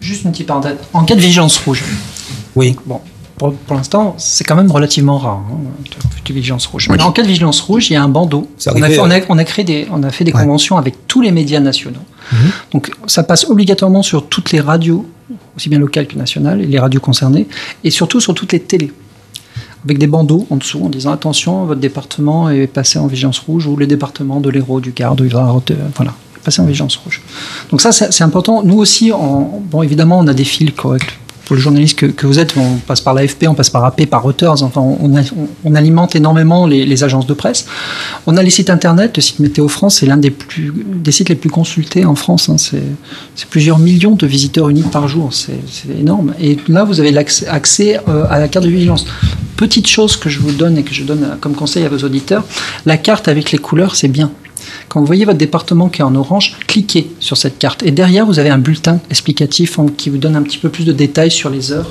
[0.00, 0.76] Juste une petite parenthèse.
[0.92, 1.82] En cas de vigilance rouge.
[2.54, 2.76] Oui.
[2.86, 3.00] Bon,
[3.36, 6.86] pour, pour l'instant, c'est quand même relativement rare, hein, de, de vigilance rouge.
[6.90, 6.96] Oui.
[6.98, 8.48] Mais en cas de vigilance rouge, il y a un bandeau.
[8.66, 9.24] On a, fait, on, a, ouais.
[9.28, 12.00] on a créé des, on a fait des conventions avec tous les médias nationaux.
[12.72, 15.06] Donc, ça passe obligatoirement sur toutes les radios,
[15.56, 17.46] aussi bien locales que nationales, et les radios concernées,
[17.84, 18.92] et surtout sur toutes les télés.
[19.84, 23.66] Avec des bandeaux en dessous en disant attention, votre département est passé en vigilance rouge,
[23.66, 25.60] ou les départements de l'Hérault, du Gard, du Var,
[25.96, 26.14] voilà,
[26.44, 27.22] passé en vigilance rouge.
[27.70, 28.62] Donc ça, c'est important.
[28.64, 31.18] Nous aussi, bon, évidemment, on a des fils corrects.
[31.44, 34.04] Pour le journaliste que, que vous êtes, on passe par l'AFP, on passe par AP,
[34.04, 37.64] par Reuters, enfin, on, alimente énormément les, agences de presse.
[38.26, 41.36] On a les sites internet, le site Météo France, c'est l'un des, des sites les
[41.36, 42.50] plus consultés en France.
[42.50, 42.56] hein.
[42.58, 46.34] C'est plusieurs millions de visiteurs uniques par jour, c'est c'est énorme.
[46.38, 49.06] Et là, vous avez l'accès accès, euh, à la carte de vigilance.
[49.58, 51.98] Petite chose que je vous donne et que je donne euh, comme conseil à vos
[51.98, 52.44] auditeurs,
[52.86, 54.30] la carte avec les couleurs, c'est bien.
[54.88, 57.82] Quand vous voyez votre département qui est en orange, cliquez sur cette carte.
[57.82, 60.92] Et derrière, vous avez un bulletin explicatif qui vous donne un petit peu plus de
[60.92, 61.90] détails sur les heures,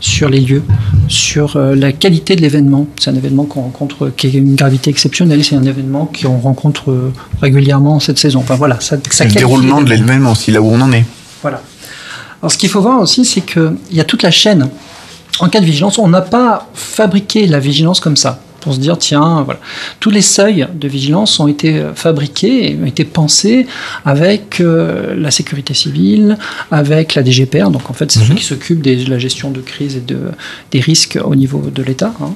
[0.00, 0.62] sur les lieux,
[1.06, 2.86] sur euh, la qualité de l'événement.
[2.98, 5.44] C'est un événement qu'on rencontre, qui est une gravité exceptionnelle.
[5.44, 8.38] C'est un événement qu'on rencontre euh, régulièrement cette saison.
[8.38, 11.04] Enfin voilà, ça, le déroulement de l'événement aussi, là où on en est.
[11.42, 11.60] Voilà.
[12.40, 14.70] Alors, ce qu'il faut voir aussi, c'est qu'il y a toute la chaîne.
[15.42, 18.40] En cas de vigilance, on n'a pas fabriqué la vigilance comme ça.
[18.60, 19.58] Pour se dire, tiens, voilà.
[19.98, 23.66] Tous les seuils de vigilance ont été euh, fabriqués ont été pensés
[24.04, 26.38] avec euh, la sécurité civile,
[26.70, 27.70] avec la DGPR.
[27.70, 30.16] Donc, en fait, c'est ceux qui s'occupent de la gestion de crise et de,
[30.70, 32.14] des risques au niveau de l'État.
[32.22, 32.34] hein.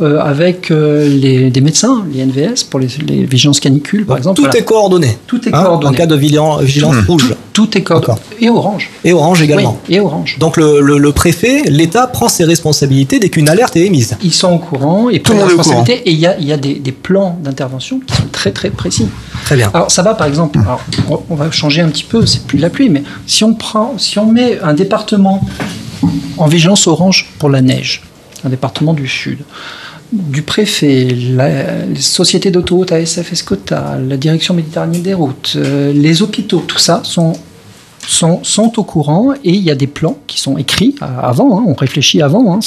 [0.00, 4.34] Euh, avec euh, les, des médecins, les NVS, pour les, les vigilances canicules, par exemple.
[4.38, 4.58] Tout Voilà.
[4.58, 5.16] est coordonné.
[5.28, 5.94] Tout est Hein, coordonné.
[5.94, 7.04] En cas de vigilan- vigilance Mmh.
[7.06, 7.34] rouge.
[7.52, 8.18] Tout est coordonné.
[8.40, 8.90] Et orange.
[9.04, 9.78] Et orange également.
[9.88, 10.36] Oui, et orange.
[10.40, 14.16] Donc le, le- le préfet, l'État prend ses responsabilités dès qu'une alerte est émise.
[14.24, 16.08] Ils sont au courant et Tout le prennent monde est au responsabilité.
[16.08, 18.70] Et il y a, il y a des, des plans d'intervention qui sont très très
[18.70, 19.06] précis.
[19.44, 19.70] Très bien.
[19.72, 20.82] Alors ça va par exemple, alors,
[21.30, 23.94] on va changer un petit peu, c'est plus de la pluie, mais si on prend,
[23.98, 25.40] si on met un département
[26.36, 28.02] en vigilance orange pour la neige,
[28.44, 29.38] un département du sud,
[30.14, 36.22] du préfet, la, les sociétés d'autoroutes ASF Escota, la direction méditerranéenne des routes, euh, les
[36.22, 37.34] hôpitaux, tout ça sont
[38.06, 41.64] sont, sont au courant et il y a des plans qui sont écrits avant, hein,
[41.66, 42.60] on réfléchit avant, hein,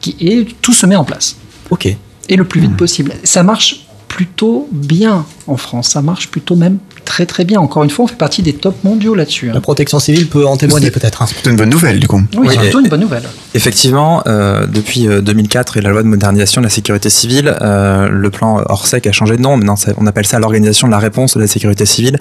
[0.00, 1.36] qui, et tout se met en place.
[1.70, 1.86] Ok.
[2.28, 3.12] Et le plus vite possible.
[3.24, 5.88] Ça marche plutôt bien en France.
[5.88, 6.78] Ça marche plutôt même
[7.10, 7.58] très très bien.
[7.60, 9.50] Encore une fois, on fait partie des tops mondiaux là-dessus.
[9.50, 9.54] hein.
[9.54, 11.22] La protection civile peut en témoigner peut-être.
[11.22, 11.26] hein.
[11.26, 12.22] C'est une bonne nouvelle du coup.
[12.34, 13.24] Oui, Oui, c'est plutôt une bonne nouvelle.
[13.54, 18.08] Effectivement, euh, depuis euh, 2004 et la loi de modernisation de la sécurité civile, euh,
[18.08, 19.56] le plan Orsec a changé de nom.
[19.56, 22.18] Maintenant, on appelle ça l'organisation de la réponse de la sécurité civile,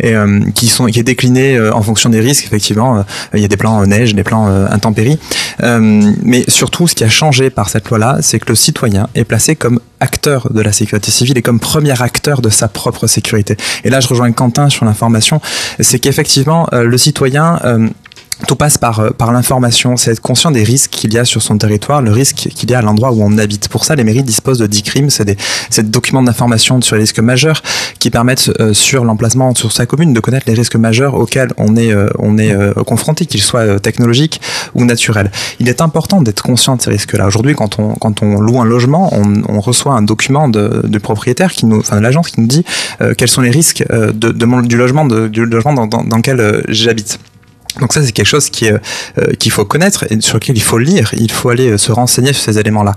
[0.00, 2.44] et euh, qui sont qui est décliné euh, en fonction des risques.
[2.46, 3.02] Effectivement, euh,
[3.34, 5.18] il y a des plans euh, neige, des plans euh, intempéries,
[5.62, 9.24] Euh, mais surtout, ce qui a changé par cette loi-là, c'est que le citoyen est
[9.24, 13.56] placé comme acteur de la sécurité civile et comme premier acteur de sa propre sécurité.
[13.84, 15.40] Et là, je rejoins Quentin sur l'information,
[15.78, 17.88] c'est qu'effectivement, euh, le citoyen euh,
[18.46, 21.42] tout passe par, euh, par l'information, c'est être conscient des risques qu'il y a sur
[21.42, 23.68] son territoire, le risque qu'il y a à l'endroit où on habite.
[23.68, 25.36] Pour ça, les mairies disposent de 10 crimes, c'est des,
[25.76, 27.62] des documents d'information sur les risques majeurs
[27.98, 31.76] qui permettent euh, sur l'emplacement sur sa commune de connaître les risques majeurs auxquels on
[31.76, 34.40] est, euh, on est euh, confronté, qu'ils soient technologiques
[34.74, 35.30] ou naturels.
[35.60, 37.26] Il est important d'être conscient de ces risques-là.
[37.26, 41.52] Aujourd'hui, quand on, quand on loue un logement, on, reçoit un document de, du propriétaire,
[41.52, 42.64] qui nous, enfin de l'agence qui nous dit
[43.16, 47.20] quels sont les risques de, de du logement, de- du logement dans, dans, lequel j'habite.
[47.80, 48.74] Donc ça c'est quelque chose qui, est,
[49.18, 51.92] euh, qu'il faut connaître et sur lequel il faut lire, il faut aller euh, se
[51.92, 52.94] renseigner sur ces éléments-là.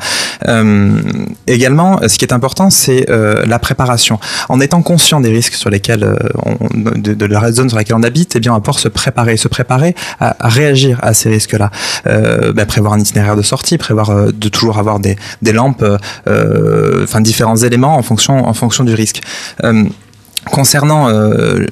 [0.48, 1.02] Euh,
[1.48, 4.20] également, euh, ce qui est important, c'est euh, la préparation.
[4.50, 6.58] En étant conscient des risques sur lesquels euh, on,
[6.96, 9.48] de, la zone sur laquelle on habite, eh bien on va pouvoir se préparer, se
[9.48, 11.72] préparer à, réagir à ces risques-là.
[12.08, 15.86] Euh, bah, prévoir un itinéraire de sortie, prévoir euh, de toujours avoir des, des lampes,
[16.28, 19.22] euh, enfin différents éléments en fonction en fonction du risque.
[20.52, 21.66] Concernant euh,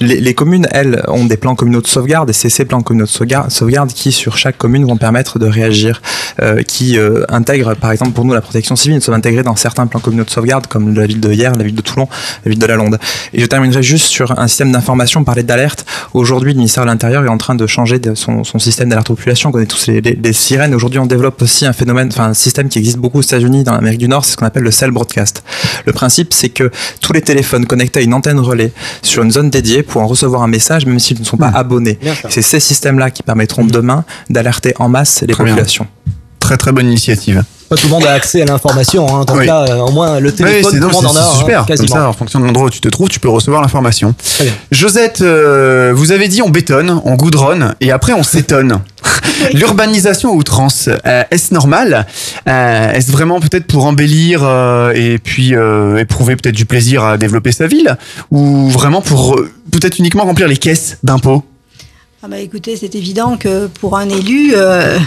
[0.00, 3.50] les, communes, elles ont des plans communaux de sauvegarde et c'est ces plans communaux de
[3.50, 6.02] sauvegarde, qui sur chaque commune vont permettre de réagir,
[6.42, 9.54] euh, qui euh, intègrent par exemple pour nous la protection civile, nous sommes intégrés dans
[9.54, 12.08] certains plans communaux de sauvegarde comme la ville de Hier, la ville de Toulon,
[12.44, 12.98] la ville de la Londe.
[13.32, 15.86] Et je terminerai juste sur un système d'information, parler d'alerte.
[16.12, 19.50] Aujourd'hui, le ministère de l'Intérieur est en train de changer son, système d'alerte population.
[19.50, 20.74] On connaît tous les, sirènes.
[20.74, 23.72] Aujourd'hui, on développe aussi un phénomène, enfin un système qui existe beaucoup aux États-Unis, dans
[23.72, 25.44] l'Amérique du Nord, c'est ce qu'on appelle le cell broadcast.
[25.86, 29.82] Le principe, c'est que tous les téléphones connectés à antenne relais sur une zone dédiée
[29.82, 31.98] pourront recevoir un message même s'ils ne sont pas abonnés.
[32.28, 35.54] C'est ces systèmes-là qui permettront demain d'alerter en masse les Très bien.
[35.54, 35.86] populations.
[36.40, 37.44] Très très bonne initiative.
[37.68, 39.46] Pas tout le monde a accès à l'information, hein, donc Oui.
[39.46, 41.38] là, euh, au moins le Oui, téléphone, c'est tout le monde en a, c'est hein,
[41.38, 41.58] super.
[41.58, 41.94] Comme quasiment.
[41.96, 44.14] ça, en fonction de l'endroit où tu te trouves, tu peux recevoir l'information.
[44.70, 48.80] Josette, euh, vous avez dit on bétonne, on goudronne et après on s'étonne.
[49.52, 52.06] L'urbanisation à outrance, euh, est-ce normal?
[52.48, 57.18] Euh, Est-ce vraiment peut-être pour embellir euh, et puis euh, éprouver peut-être du plaisir à
[57.18, 57.96] développer sa ville?
[58.30, 61.44] Ou vraiment pour euh, peut-être uniquement remplir les caisses d'impôts?
[62.22, 64.98] Ah bah écoutez, c'est évident que pour un élu, euh,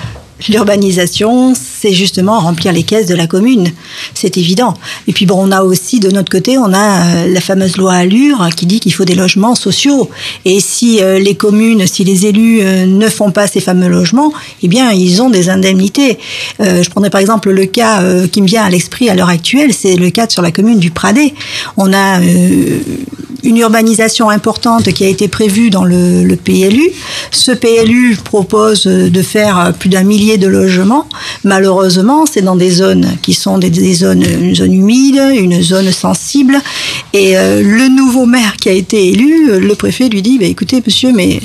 [0.49, 3.71] l'urbanisation, c'est justement remplir les caisses de la commune.
[4.13, 4.75] C'est évident.
[5.07, 7.93] Et puis bon, on a aussi de notre côté, on a euh, la fameuse loi
[7.93, 10.09] Allure qui dit qu'il faut des logements sociaux.
[10.45, 14.31] Et si euh, les communes, si les élus euh, ne font pas ces fameux logements,
[14.63, 16.17] eh bien, ils ont des indemnités.
[16.59, 19.95] Je prendrai par exemple le cas qui me vient à l'esprit à l'heure actuelle, c'est
[19.95, 21.33] le cas sur la commune du Pradet.
[21.77, 22.19] On a
[23.43, 26.89] une urbanisation importante qui a été prévue dans le, PLU.
[27.31, 31.07] Ce PLU propose de faire plus d'un millier de logements.
[31.43, 35.91] Malheureusement, c'est dans des zones qui sont des, des zones, une zone humide, une zone
[35.91, 36.59] sensible.
[37.13, 40.45] Et euh, le nouveau maire qui a été élu, euh, le préfet lui dit, bah,
[40.45, 41.39] écoutez, monsieur, mais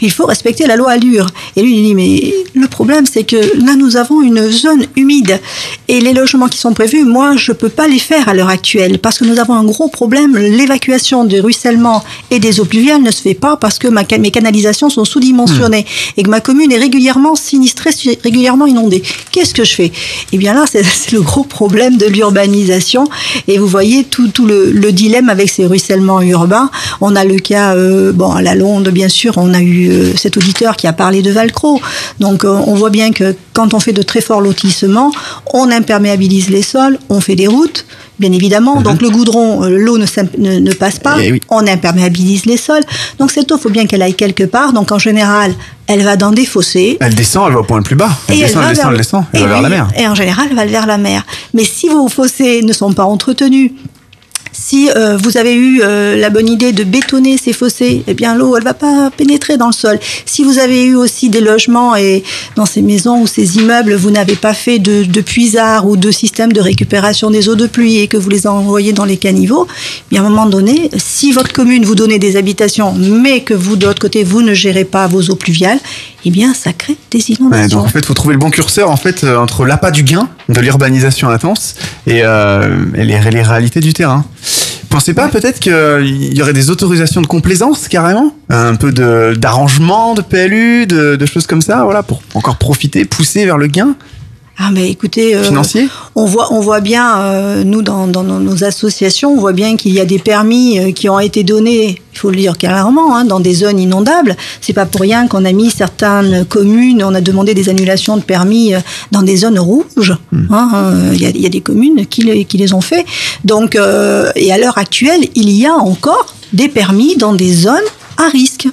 [0.00, 1.26] il faut respecter la loi Allure.
[1.56, 5.40] Et lui, il dit, mais le problème, c'est que là, nous avons une zone humide.
[5.88, 8.98] Et les logements qui sont prévus, moi, je peux pas les faire à l'heure actuelle
[8.98, 10.36] parce que nous avons un gros problème.
[10.36, 14.30] L'évacuation du ruissellement et des eaux pluviales ne se fait pas parce que ma, mes
[14.30, 15.86] canalisations sont sous-dimensionnées
[16.16, 17.90] et que ma commune est régulièrement sinistrée,
[18.28, 19.02] régulièrement inondée.
[19.32, 19.90] Qu'est-ce que je fais?
[20.32, 23.04] Eh bien là, c'est le gros problème de l'urbanisation.
[23.46, 26.70] Et vous voyez tout, tout le, le dilemme avec ces ruissellements urbains.
[27.00, 30.12] On a le cas, euh, bon, à la Londe, bien sûr, on a eu euh,
[30.16, 31.80] cet auditeur qui a parlé de Valcro.
[32.20, 35.10] Donc euh, on voit bien que quand on fait de très forts lotissements,
[35.54, 37.84] on imperméabilise les sols, on fait des routes.
[38.18, 40.06] Bien évidemment, donc le goudron, l'eau ne,
[40.38, 41.40] ne, ne passe pas, Eh oui.
[41.50, 42.82] on imperméabilise les sols.
[43.20, 44.72] Donc cette eau, faut bien qu'elle aille quelque part.
[44.72, 45.54] Donc en général,
[45.88, 46.98] elle va dans des fossés.
[47.00, 48.10] Elle descend, elle va au point le plus bas.
[48.28, 49.88] Elle Et descend, elle descend, elle descend, elle et va vers la mer.
[49.96, 51.24] Et en général, elle va vers la mer.
[51.54, 53.72] Mais si vos fossés ne sont pas entretenus,
[54.58, 58.34] si euh, vous avez eu euh, la bonne idée de bétonner ces fossés, eh bien
[58.34, 59.98] l'eau, elle va pas pénétrer dans le sol.
[60.26, 62.24] Si vous avez eu aussi des logements et
[62.56, 66.10] dans ces maisons ou ces immeubles, vous n'avez pas fait de, de puisard ou de
[66.10, 69.66] système de récupération des eaux de pluie et que vous les envoyez dans les caniveaux,
[69.70, 73.54] eh bien à un moment donné, si votre commune vous donnez des habitations, mais que
[73.54, 75.78] vous de l'autre côté vous ne gérez pas vos eaux pluviales,
[76.24, 77.78] eh bien ça crée des Ouais, inondations.
[77.78, 80.28] donc en fait, faut trouver le bon curseur en fait euh, entre l'appât du gain
[80.48, 81.74] de l'urbanisation intense
[82.06, 84.24] et, euh, et les, les réalités du terrain.
[84.90, 90.14] Pensez pas peut-être qu'il y aurait des autorisations de complaisance carrément, un peu de d'arrangement
[90.14, 93.94] de PLU, de, de choses comme ça, voilà, pour encore profiter, pousser vers le gain?
[94.60, 98.64] Ah mais écoutez, euh, Financier on voit on voit bien euh, nous dans, dans nos,
[98.64, 102.18] associations, on voit bien qu'il y a des permis euh, qui ont été donnés, il
[102.18, 104.36] faut le dire clairement, hein, dans des zones inondables.
[104.60, 108.22] C'est pas pour rien qu'on a mis certaines communes, on a demandé des annulations de
[108.22, 108.72] permis
[109.12, 110.16] dans des zones rouges.
[110.50, 112.80] hein, euh, Il y, a, il y a des communes qui, les- qui les ont
[112.80, 113.06] fait.
[113.44, 117.88] Donc euh, et à l'heure actuelle, il y a encore des permis dans des zones
[118.16, 118.66] à risque.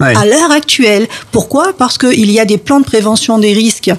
[0.00, 1.08] À l'heure actuelle.
[1.32, 1.72] Pourquoi?
[1.76, 3.90] Parce qu'il y a des plans de prévention des risques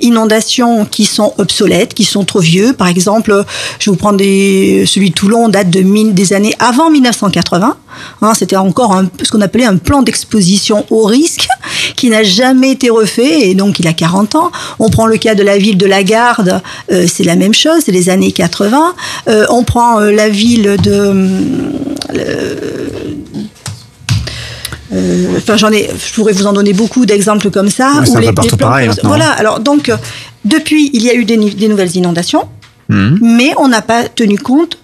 [0.00, 2.72] inondations qui sont obsolètes, qui sont trop vieux.
[2.74, 3.44] Par exemple,
[3.78, 7.76] je vais vous prendre des, celui de Toulon date de mille- des années avant 1980.
[8.20, 11.48] Hein, C'était encore un, ce qu'on appelait un plan d'exposition au risque
[11.96, 14.50] qui n'a jamais été refait et donc il a 40 ans.
[14.78, 16.60] On prend le cas de la ville de Lagarde,
[16.92, 18.94] euh, c'est la même chose, c'est les années 80.
[19.28, 21.14] Euh, on prend euh, la ville de
[22.14, 22.50] euh,
[25.36, 27.92] Enfin, j'en ai, je pourrais vous en donner beaucoup d'exemples comme ça.
[28.00, 29.30] Ouais, où les- partout pareil maintenant, Voilà.
[29.32, 29.36] hein.
[29.38, 29.96] Alors donc, euh,
[30.44, 32.44] depuis, il y a eu des, nouvelles inondations,
[32.88, 33.18] Mhm.
[33.20, 34.78] mais on n'a pas tenu compte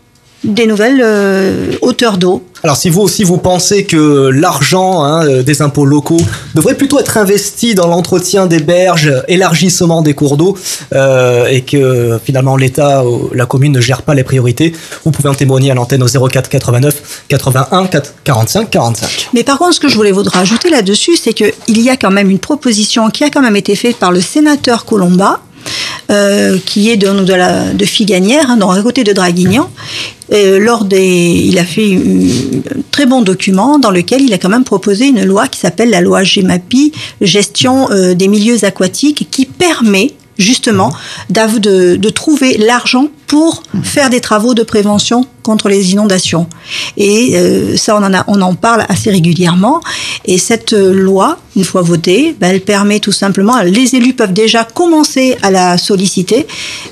[0.45, 2.45] des nouvelles euh, hauteurs d'eau.
[2.65, 6.21] Alors si vous aussi vous pensez que l'argent hein, euh, des impôts locaux
[6.55, 10.57] devrait plutôt être investi dans l'entretien des berges, élargissement des cours d'eau,
[10.93, 14.73] euh, et que finalement l'État ou la commune ne gère pas les priorités,
[15.05, 19.31] vous pouvez en témoigner à l'antenne au 04 89 81 4 45 45.
[19.35, 22.13] Mais par contre, ce que je voulais vous rajouter là-dessus, c'est qu'il y a quand
[22.13, 25.41] même une proposition qui a quand même été faite par le sénateur Colomba,
[26.11, 29.71] euh, qui est de, de, la, Figanière, hein, à côté de Draguignan.
[30.33, 34.49] Euh, lors des, il a fait un très bon document dans lequel il a quand
[34.49, 39.47] même proposé une loi qui s'appelle la loi GEMAPI, gestion euh, des milieux aquatiques, qui
[39.47, 40.93] permet justement
[41.29, 46.47] de trouver l'argent pour faire des travaux de prévention contre les inondations.
[46.99, 49.81] Et euh, ça, on en, a, on en parle assez régulièrement.
[50.27, 54.35] Et cette euh, loi, une fois votée, ben, elle permet tout simplement, les élus peuvent
[54.35, 56.47] déjà commencer à la solliciter,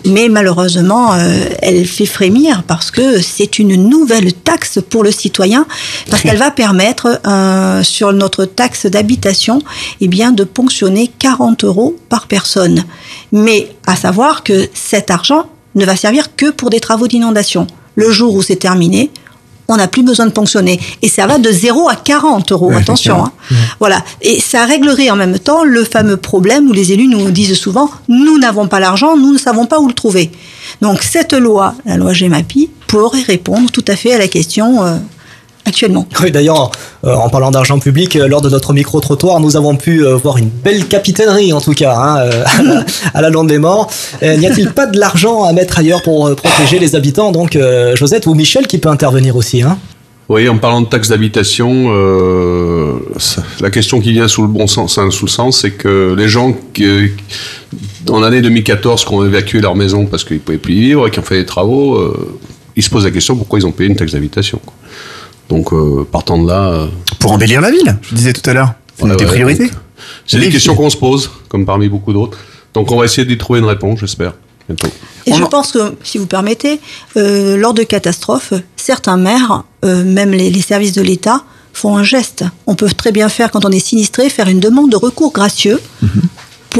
[0.06, 5.66] mais malheureusement, euh, elle fait frémir parce que c'est une nouvelle taxe pour le citoyen,
[6.08, 9.60] parce qu'elle va permettre euh, sur notre taxe d'habitation,
[10.00, 12.82] eh bien, de ponctionner 40 euros par personne.
[13.30, 15.44] Mais à savoir que cet argent
[15.74, 17.66] ne va servir que pour des travaux d'inondation.
[17.96, 19.10] Le jour où c'est terminé,
[19.68, 20.80] on n'a plus besoin de ponctionner.
[21.02, 23.24] Et ça va de 0 à 40 euros, Ouais, attention.
[23.24, 23.32] hein.
[23.78, 24.02] Voilà.
[24.20, 27.88] Et ça réglerait en même temps le fameux problème où les élus nous disent souvent,
[28.08, 30.32] nous n'avons pas l'argent, nous ne savons pas où le trouver.
[30.82, 34.96] Donc cette loi, la loi GEMAPI, pourrait répondre tout à fait à la question euh,
[35.66, 36.06] actuellement.
[36.22, 36.70] Oui, d'ailleurs,
[37.04, 40.36] euh, en parlant d'argent public, euh, lors de notre micro-trottoir, nous avons pu euh, voir
[40.38, 42.84] une belle capitainerie, en tout cas, hein, euh, à, la,
[43.14, 43.90] à la Londe des Morts.
[44.22, 47.56] Euh, N'y a-t-il pas de l'argent à mettre ailleurs pour euh, protéger les habitants Donc,
[47.56, 49.62] euh, Josette ou Michel qui peut intervenir aussi.
[49.62, 49.78] Hein?
[50.30, 52.92] Oui, en parlant de taxe d'habitation, euh,
[53.60, 56.28] la question qui vient sous le bon sens, hein, sous le sens, c'est que les
[56.28, 56.86] gens qui,
[58.06, 61.08] dans l'année 2014, qui ont évacué leur maison parce qu'ils ne pouvaient plus y vivre
[61.08, 62.38] et qui ont fait des travaux, euh,
[62.76, 64.60] ils se posent la question pourquoi ils ont payé une taxe d'habitation.
[65.50, 66.68] Donc, euh, partant de là.
[66.70, 66.86] euh,
[67.18, 68.72] Pour embellir la ville, je disais tout à l'heure.
[68.96, 69.64] C'est une Ouais, des priorités.
[69.66, 69.74] donc,
[70.26, 72.38] C'est des Les- questions qu'on se pose, comme parmi beaucoup d'autres.
[72.72, 74.32] Donc, on va essayer d'y trouver une réponse, j'espère,
[74.68, 74.88] bientôt.
[75.26, 76.80] Et je pense que, si vous permettez,
[77.16, 82.04] euh, lors de catastrophes, certains maires, euh, même les, les services de l'État, font un
[82.04, 82.44] geste.
[82.66, 85.80] On peut très bien faire, quand on est sinistré, faire une demande de recours gracieux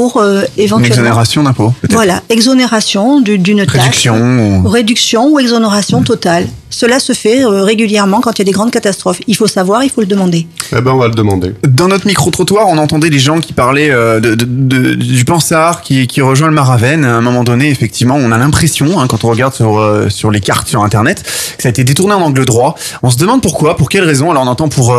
[0.01, 0.87] pour euh, Une éventuellement...
[0.87, 1.73] exonération d'impôt.
[1.91, 3.73] Voilà, exonération du- d'une taxe.
[3.73, 4.15] Réduction.
[4.63, 6.47] ou- Réduction ou exonération totale.
[6.71, 9.19] Cela se fait euh, régulièrement quand il y a des grandes catastrophes.
[9.27, 10.47] Il faut savoir, il faut le demander.
[10.75, 11.53] Eh ben, on va le demander.
[11.67, 15.81] Dans notre micro-trottoir, on entendait des gens qui parlaient euh, de, de- de- du Pansard
[15.81, 17.05] qui, qui rejoint le Maravenne.
[17.05, 20.31] À un moment donné, effectivement, on a l'impression, hein, quand on regarde sur, euh, sur
[20.31, 21.23] les cartes sur Internet,
[21.57, 22.75] que ça a été détourné en angle droit.
[23.03, 24.31] On se demande pourquoi, pour quelles raisons.
[24.31, 24.95] Alors on entend pour...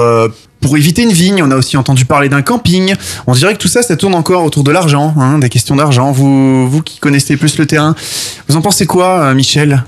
[0.62, 2.94] euh, pour éviter une vigne, on a aussi entendu parler d'un camping.
[3.26, 6.12] On dirait que tout ça, ça tourne encore autour de l'argent, hein, des questions d'argent.
[6.12, 7.94] Vous, vous qui connaissez plus le terrain,
[8.48, 9.82] vous en pensez quoi, euh, Michel?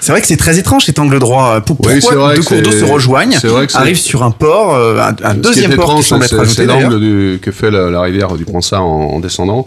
[0.00, 1.56] C'est vrai que c'est très étrange cet angle droit.
[1.56, 3.36] Oui, c'est Pourquoi vrai deux cours d'eau se rejoignent,
[3.74, 6.66] arrivent sur un port, euh, un, qui deuxième est port qui étrange, semble être c'est-
[6.66, 9.64] l'angle que fait la, la rivière du Ponsard en, en descendant.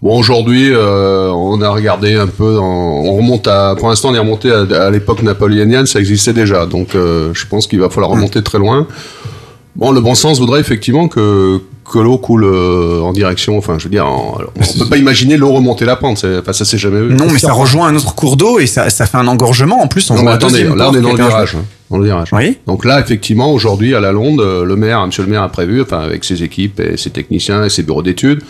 [0.00, 4.14] Bon, aujourd'hui, euh, on a regardé un peu, dans- on remonte à, pour l'instant, on
[4.14, 6.66] est remonté à, à l'époque napoléonienne, ça existait déjà.
[6.66, 8.86] Donc, euh, je pense qu'il va falloir remonter très loin.
[9.74, 13.84] Bon, le bon sens voudrait effectivement que, que l'eau coule euh, en direction, enfin, je
[13.84, 17.00] veux dire, en- on peut pas imaginer l'eau remonter la pente, enfin, ça s'est jamais
[17.00, 17.14] vu.
[17.14, 19.82] Non, mais ça rejoint un autre cours d'eau et ça, ça fait un engorgement.
[19.82, 21.54] En plus, on Non, mais attendez, là on est dans le virage.
[21.56, 22.32] hein, dans le virage.
[22.66, 26.00] Donc là, effectivement, aujourd'hui à la Londe, le maire, monsieur le maire a prévu, enfin
[26.00, 28.42] avec ses équipes et ses techniciens et ses bureaux d'études,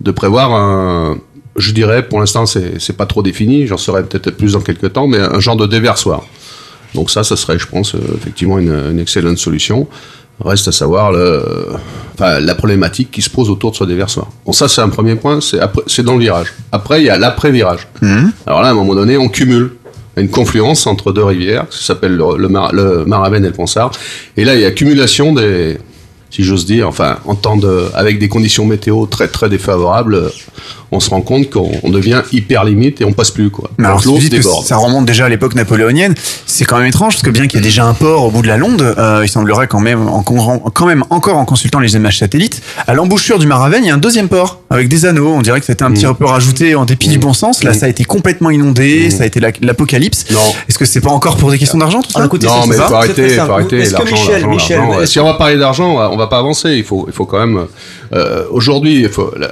[0.00, 1.18] de prévoir un,
[1.56, 5.06] je dirais, pour l'instant c'est pas trop défini, j'en saurai peut-être plus dans quelques temps,
[5.08, 6.24] mais un genre de déversoir.
[6.94, 9.88] Donc ça, ça serait, je pense, euh, effectivement une, une excellente solution.
[10.42, 11.42] Reste à savoir le,
[12.14, 14.26] enfin, la problématique qui se pose autour de ce déversoir.
[14.44, 16.52] Bon, ça, c'est un premier point, c'est dans le virage.
[16.72, 17.86] Après, il y a l'après-virage.
[18.46, 19.72] Alors là, à un moment donné, on cumule
[20.16, 23.90] une confluence entre deux rivières, ça s'appelle le, le, Mar- le Maravenne et le Ponsard.
[24.36, 25.78] Et là, il y a accumulation des,
[26.34, 30.32] si j'ose dire, enfin, en temps de, avec des conditions météo très très défavorables,
[30.90, 33.70] on se rend compte qu'on on devient hyper limite et on passe plus quoi.
[33.78, 34.00] Mais alors,
[34.30, 34.64] déborde.
[34.64, 36.14] ça remonte déjà à l'époque napoléonienne.
[36.46, 38.42] C'est quand même étrange parce que bien qu'il y ait déjà un port au bout
[38.42, 41.94] de la Londe, euh, il semblerait quand même, en, quand même encore en consultant les
[41.94, 45.32] images satellites, à l'embouchure du Maravenne, il y a un deuxième port avec des anneaux.
[45.32, 45.94] On dirait que c'était un Mm.
[45.94, 47.62] petit peu rajouté en dépit du bon sens.
[47.64, 50.24] Là, ça a été complètement inondé, ça a été la- l'apocalypse.
[50.68, 52.20] Est-ce que c'est pas encore pour des questions d'argent tout ça?
[52.20, 55.56] Non, mais faut arrêter, faut arrêter Est-ce que l'argent, Michel- Michel, Si on va parler
[55.58, 56.74] d'argent, on va- va pas avancer.
[56.76, 57.66] Il faut, il faut quand même.
[58.12, 59.50] euh, Aujourd'hui, faut- la-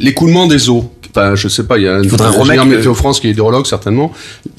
[0.00, 0.90] l'écoulement des eaux.
[1.14, 2.02] Enfin, je sais pas, il y a un
[2.42, 4.12] ingénieur Météo France qui est hydrologue certainement.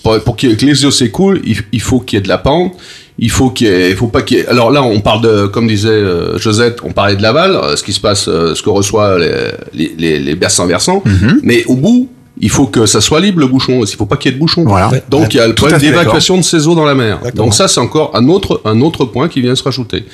[0.03, 2.73] Pour, que les eaux s'écoulent, il, il faut qu'il y ait de la pente.
[3.19, 4.47] Il faut qu'il y ait, il faut pas qu'il y ait.
[4.47, 7.83] Alors là, on parle de, comme disait euh, Josette, on parlait de l'aval, euh, ce
[7.83, 9.31] qui se passe, euh, ce que reçoit les,
[9.73, 11.01] les, les, les bassins versants.
[11.05, 11.39] Mhm.
[11.43, 12.09] Mais au bout,
[12.39, 13.83] il faut que ça soit libre le bouchon.
[13.83, 14.63] Il faut pas qu'il y ait de bouchon.
[15.09, 17.19] Donc il y a le problème d'évacuation de ces eaux dans la mer.
[17.35, 20.05] Donc ça, c'est encore un autre, un autre point qui vient se rajouter.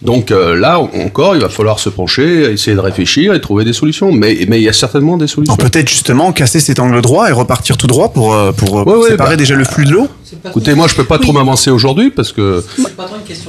[0.00, 3.72] Donc euh, là encore, il va falloir se pencher, essayer de réfléchir et trouver des
[3.72, 4.12] solutions.
[4.12, 5.56] Mais, mais il y a certainement des solutions.
[5.56, 8.98] Peut-être justement casser cet angle droit et repartir tout droit pour, euh, pour, euh, pour
[8.98, 10.06] ouais, séparer bah, déjà le flux de l'eau.
[10.46, 12.64] Écoutez, moi, je peux pas trop m'avancer aujourd'hui parce que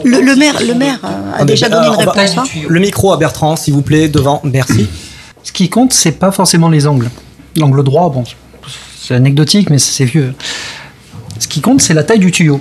[0.04, 1.10] Le, le maire, le maire a
[1.40, 2.38] Ah, déjà mais, donné une va- réponse.
[2.38, 2.44] hein.
[2.68, 4.42] Le micro à Bertrand, s'il vous plaît, devant.
[4.44, 4.88] Merci.
[5.44, 7.10] Ce qui compte, c'est pas forcément les angles.
[7.58, 8.24] L'angle droit, bon,
[9.00, 10.34] c'est anecdotique, mais c'est vieux.
[11.38, 12.60] Ce qui compte, c'est la taille du tuyau.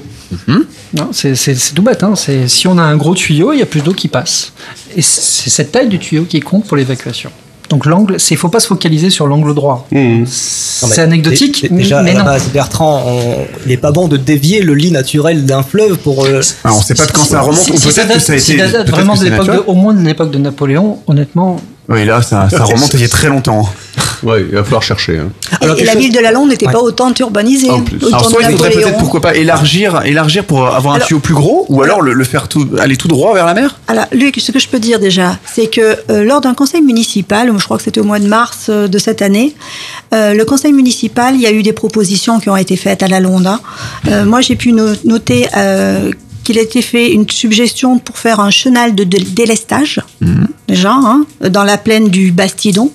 [0.95, 2.03] Non, c'est c'est- tout bête.
[2.03, 2.15] Hein.
[2.47, 4.53] Si on a un gros tuyau, il y a plus d'eau qui passe.
[4.97, 7.31] Et c'est cette taille du tuyau qui compte pour l'évacuation.
[7.71, 9.87] Donc l'angle, il faut pas se focaliser sur l'angle droit.
[9.93, 12.25] Non, C'est anecdotique, Déjà, mais à la non.
[12.25, 16.25] base, Bertrand, on- il n'est pas bon de dévier le lit naturel d'un fleuve pour.
[16.25, 18.53] euh, Alors, on sait pas de quand ça remonte, Si- peut-être que ça a si
[18.55, 18.63] été.
[18.63, 21.61] ça date vraiment de de- au moins de l'époque de Napoléon, honnêtement.
[21.91, 23.69] Oui, là, ça, ça remonte il y a très longtemps.
[24.23, 25.19] Oui, il va falloir chercher.
[25.19, 25.31] hein.
[25.63, 27.71] Et, et la ville de la Londe n'était pas autant urbanisée.
[27.71, 27.99] En hein, plus.
[28.07, 31.35] Alors soit il faudrait peut-être pourquoi pas élargir, élargir pour avoir un Alors- tuyau plus
[31.35, 33.79] gros, ou alors le, le faire tout, aller tout droit vers la mer?
[33.89, 37.53] Alors, Luc, ce que je peux dire déjà, c'est que euh, lors d'un conseil municipal,
[37.57, 39.55] je crois que c'était au mois de mars euh, de cette année,
[40.15, 43.09] euh, le conseil municipal, il y a eu des propositions qui ont été faites à
[43.09, 43.61] la Londa.
[44.09, 46.11] Euh, moi, j'ai pu no- noter euh,
[46.49, 50.01] qu'il a été fait une suggestion pour faire un chenal de, délestage,
[50.67, 52.91] déjà, hein, dans la plaine du Bastidon,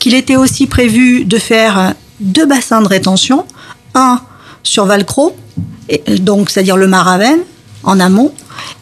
[0.00, 3.44] qu'il était aussi prévu de faire deux bassins de rétention,
[3.94, 4.20] un
[4.64, 5.36] sur Valcro,
[5.88, 7.38] et, donc c'est-à-dire le Maravenne,
[7.84, 8.32] en amont,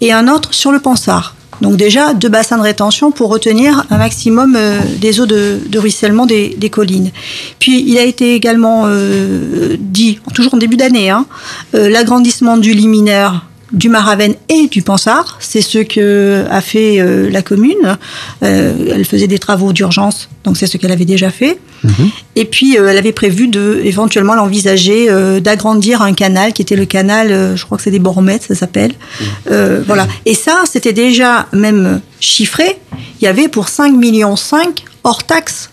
[0.00, 1.34] et un autre sur le Ponsard.
[1.60, 5.78] Donc déjà, deux bassins de rétention pour retenir un maximum euh, des eaux de, de
[5.78, 7.10] ruissellement des, des collines.
[7.58, 11.26] Puis il a été également euh, dit, toujours en début d'année, hein,
[11.74, 17.30] euh, l'agrandissement du liminaire du Maravenne et du Pansard, c'est ce que a fait euh,
[17.30, 17.98] la commune.
[18.42, 21.58] Euh, elle faisait des travaux d'urgence, donc c'est ce qu'elle avait déjà fait.
[22.34, 25.08] Et puis, euh, elle avait prévu de éventuellement l'envisager
[25.40, 28.92] d'agrandir un canal qui était le canal, je crois que c'est des Boromètres, ça s'appelle.
[29.50, 30.06] Euh, voilà.
[30.26, 32.78] Et ça, c'était déjà même chiffré.
[33.20, 35.70] Il y avait pour 5 millions 5 hors taxes.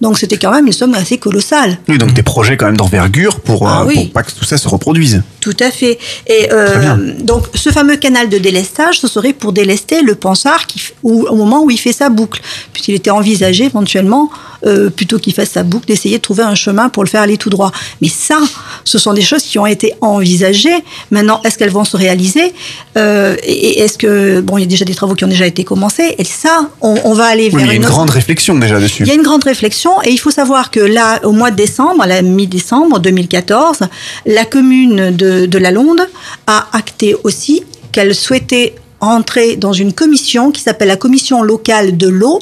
[0.00, 1.78] Donc, c'était quand même une somme assez colossale.
[1.88, 3.94] Oui, donc des projets quand même d'envergure pour, Ah euh, oui.
[3.94, 5.22] pour pas que tout ça se reproduise.
[5.40, 5.98] Tout à fait.
[6.26, 10.80] Et euh, donc, ce fameux canal de délestage, ce serait pour délester le Pansard qui,
[11.02, 12.40] où- au moment où il fait sa boucle.
[12.72, 14.30] Puisqu'il était envisagé éventuellement,
[14.66, 17.36] euh, plutôt qu'il fasse sa boucle, d'essayer de trouver un chemin pour le faire aller
[17.38, 17.72] tout droit.
[18.00, 18.38] Mais ça,
[18.84, 20.76] ce sont des choses qui ont été envisagées.
[21.10, 22.52] Maintenant, est-ce qu'elles vont se réaliser
[22.96, 25.64] Euh, Et est-ce que, bon, il y a déjà des travaux qui ont déjà été
[25.64, 26.14] commencés.
[26.18, 28.78] Et ça, on, on va aller Oui, vers il y a une grande réflexion déjà
[28.80, 29.02] dessus.
[29.04, 31.56] il y a une grande réflexion et il faut savoir que là, au mois de
[31.56, 33.78] décembre, à la mi-décembre 2014,
[34.26, 36.00] la commune de, de La Londe
[36.46, 37.62] a acté aussi
[37.92, 42.40] qu'elle souhaitait entrer dans une commission qui s'appelle la commission locale de l'eau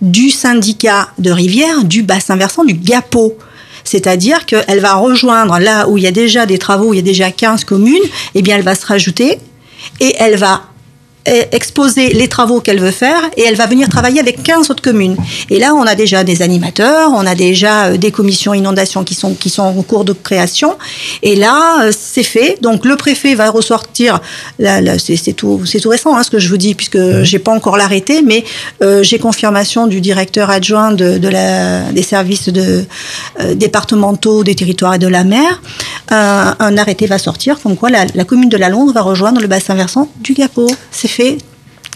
[0.00, 3.36] du syndicat de rivière du bassin versant du GAPO.
[3.84, 7.00] C'est-à-dire qu'elle va rejoindre là où il y a déjà des travaux, où il y
[7.00, 8.02] a déjà 15 communes,
[8.34, 9.38] eh bien elle va se rajouter
[10.00, 10.62] et elle va
[11.52, 15.16] exposer les travaux qu'elle veut faire et elle va venir travailler avec 15 autres communes.
[15.50, 19.14] Et là, on a déjà des animateurs, on a déjà euh, des commissions inondations qui
[19.14, 20.76] sont, qui sont en cours de création.
[21.22, 22.58] Et là, euh, c'est fait.
[22.60, 24.20] Donc, le préfet va ressortir,
[24.58, 27.38] là, là, c'est tout, c'est tout récent hein, ce que je vous dis, puisque j'ai
[27.38, 28.44] pas encore l'arrêté, mais
[28.82, 32.84] euh, j'ai confirmation du directeur adjoint de, de la, des services de,
[33.40, 35.60] euh, départementaux des territoires et de la mer.
[36.10, 39.40] Un, un arrêté va sortir, comme quoi la, la commune de la Londres va rejoindre
[39.40, 40.70] le bassin versant du Gapo.
[40.90, 41.38] C'est fait.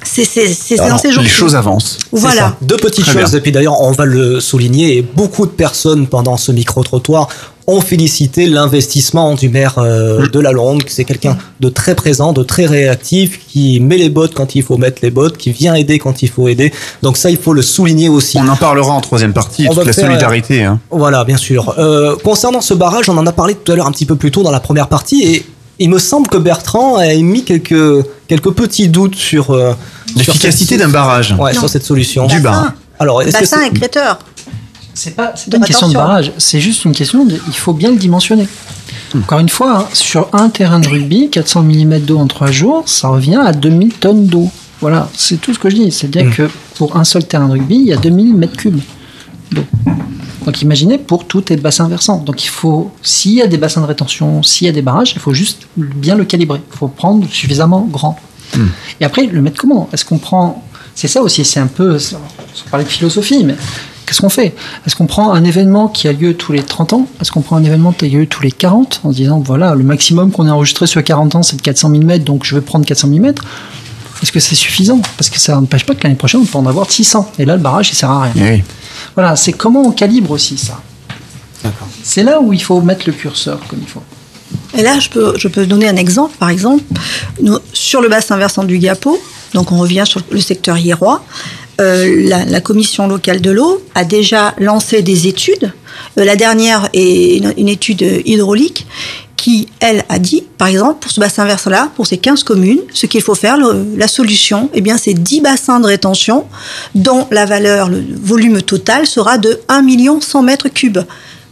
[0.04, 1.54] C'est dans ces jours.
[1.54, 1.96] avancent.
[2.12, 2.40] C'est Voilà.
[2.40, 2.56] ça.
[2.60, 3.38] Deux petites Très choses, bien.
[3.38, 7.28] et puis d'ailleurs, on va le souligner, et beaucoup de personnes pendant ce micro-trottoir
[7.68, 10.82] ont félicité l'investissement du maire euh, de la Londe.
[10.88, 14.76] C'est quelqu'un de très présent, de très réactif, qui met les bottes quand il faut
[14.76, 16.72] mettre les bottes, qui vient aider quand il faut aider.
[17.02, 18.38] Donc ça, il faut le souligner aussi.
[18.38, 20.64] On en parlera en troisième partie, On toute la faire, solidarité.
[20.64, 20.80] hein.
[20.90, 21.76] Voilà, bien sûr.
[21.78, 24.32] Euh, concernant ce barrage, on en a parlé tout à l'heure un petit peu plus
[24.32, 25.46] tôt dans la première partie et
[25.82, 29.74] il me semble que Bertrand a émis quelques, quelques petits doutes sur euh,
[30.16, 31.34] L'efficacité d'un barrage.
[31.38, 32.26] Ouais, sur cette solution.
[32.26, 32.74] Du bas.
[32.98, 33.56] Alors, est-ce que Bassin
[34.94, 37.38] c'est- pas, c'est pas une question de barrage, c'est juste une question de.
[37.48, 38.46] Il faut bien le dimensionner.
[39.16, 42.84] Encore une fois, hein, sur un terrain de rugby, 400 mm d'eau en 3 jours,
[42.86, 44.50] ça revient à 2000 tonnes d'eau.
[44.80, 45.90] Voilà, c'est tout ce que je dis.
[45.92, 48.80] C'est-à-dire que pour un seul terrain de rugby, il y a 2000 mètres cubes
[49.50, 49.64] d'eau.
[50.44, 52.18] Donc imaginez pour tous les bassins versants.
[52.18, 55.12] Donc il faut, s'il y a des bassins de rétention, s'il y a des barrages,
[55.14, 56.60] il faut juste bien le calibrer.
[56.72, 58.18] Il faut prendre suffisamment grand.
[59.00, 59.88] Et après, le mettre comment?
[59.92, 60.62] Est-ce qu'on prend.
[60.94, 61.96] C'est ça aussi, c'est un peu.
[62.66, 63.56] On parlait de philosophie, mais
[64.04, 64.54] qu'est-ce qu'on fait?
[64.86, 67.06] Est-ce qu'on prend un événement qui a lieu tous les 30 ans?
[67.20, 69.74] Est-ce qu'on prend un événement qui a lieu tous les 40 en se disant, voilà,
[69.74, 72.54] le maximum qu'on a enregistré sur 40 ans, c'est de 400 000 mètres, donc je
[72.54, 73.42] vais prendre 400 000 mètres?
[74.22, 75.00] Est-ce que c'est suffisant?
[75.16, 77.32] Parce que ça n'empêche pas que l'année prochaine, on peut en avoir 600.
[77.38, 78.60] Et là, le barrage, il sert à rien.
[79.14, 80.80] Voilà, c'est comment on calibre aussi ça?
[82.02, 84.02] C'est là où il faut mettre le curseur comme il faut.
[84.76, 86.36] Et là, je peux, je peux donner un exemple.
[86.38, 86.82] Par exemple,
[87.40, 89.18] nous, sur le bassin versant du Gapo,
[89.54, 91.24] donc on revient sur le secteur hiérois,
[91.80, 95.72] euh, la, la commission locale de l'eau a déjà lancé des études.
[96.18, 98.86] Euh, la dernière est une, une étude hydraulique
[99.42, 103.06] qui, elle, a dit, par exemple, pour ce bassin versant-là, pour ces 15 communes, ce
[103.06, 103.56] qu'il faut faire,
[103.96, 106.44] la solution, eh bien, c'est 10 bassins de rétention
[106.94, 111.00] dont la valeur, le volume total sera de 1 100 mètres cubes.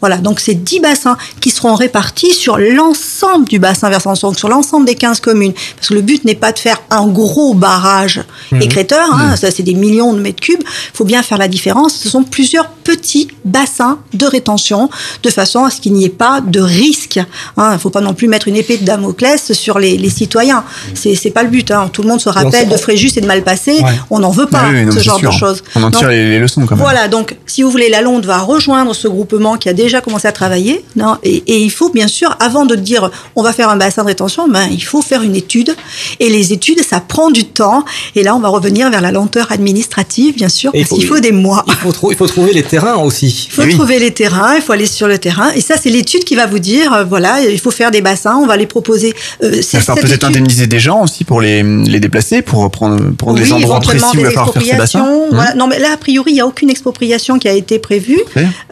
[0.01, 4.49] Voilà, donc c'est 10 bassins qui seront répartis sur l'ensemble du bassin versant, donc sur
[4.49, 5.53] l'ensemble des 15 communes.
[5.77, 8.23] Parce que le but n'est pas de faire un gros barrage
[8.53, 8.63] Mhm.
[8.63, 10.61] écréteur, hein, ça c'est des millions de mètres cubes.
[10.63, 11.95] Il faut bien faire la différence.
[11.95, 14.91] Ce sont plusieurs petits bassins de rétention
[15.23, 17.19] de façon à ce qu'il n'y ait pas de risque.
[17.57, 17.69] hein.
[17.71, 20.65] Il ne faut pas non plus mettre une épée de Damoclès sur les, les citoyens.
[20.95, 21.71] C'est c'est pas le but.
[21.71, 21.89] hein.
[21.93, 23.81] Tout le monde se rappelle de Fréjus et de Malpassé.
[23.81, 23.91] Ouais.
[24.11, 25.63] On n'en veut pas, oui, non, ce genre de choses.
[25.77, 26.85] On en tire Donc, les, les leçons quand même.
[26.85, 30.29] voilà, donc si vous voulez, la Londe va rejoindre ce groupement qui a déjà commencé
[30.29, 30.85] à travailler.
[30.95, 34.03] Non, et, et il faut bien sûr, avant de dire on va faire un bassin
[34.03, 35.75] de rétention, ben, il faut faire une étude.
[36.21, 37.85] Et les études, ça prend du temps.
[38.15, 40.97] Et là, on va revenir vers la lenteur administrative, bien sûr, Et il parce faut-
[40.97, 41.65] qu'il faut des mois.
[41.67, 43.49] Il faut, trou- il faut trouver les terrains aussi.
[43.51, 45.51] Il faut trouver les terrains, il faut aller sur le terrain.
[45.57, 48.37] Et ça, c'est l'étude qui va vous dire, euh, voilà, il faut faire des bassins,
[48.37, 49.15] on va les proposer.
[49.43, 53.11] Euh, Il c'est va peut-être indemniser des gens aussi pour les, les déplacer, pour prendre
[53.17, 54.99] pour des Oui, endroits précis où il va des falloir faire ces bassins.
[55.01, 55.45] expropriations, Hum.
[55.57, 58.21] Non, mais là, a priori, il n'y a aucune expropriation qui a été prévue.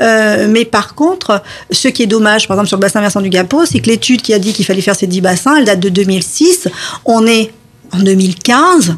[0.00, 1.07] Euh, mais par contre,
[1.70, 4.22] ce qui est dommage, par exemple, sur le bassin versant du Gapo, c'est que l'étude
[4.22, 6.68] qui a dit qu'il fallait faire ces 10 bassins, elle date de 2006.
[7.05, 7.52] On est
[7.93, 8.97] en 2015.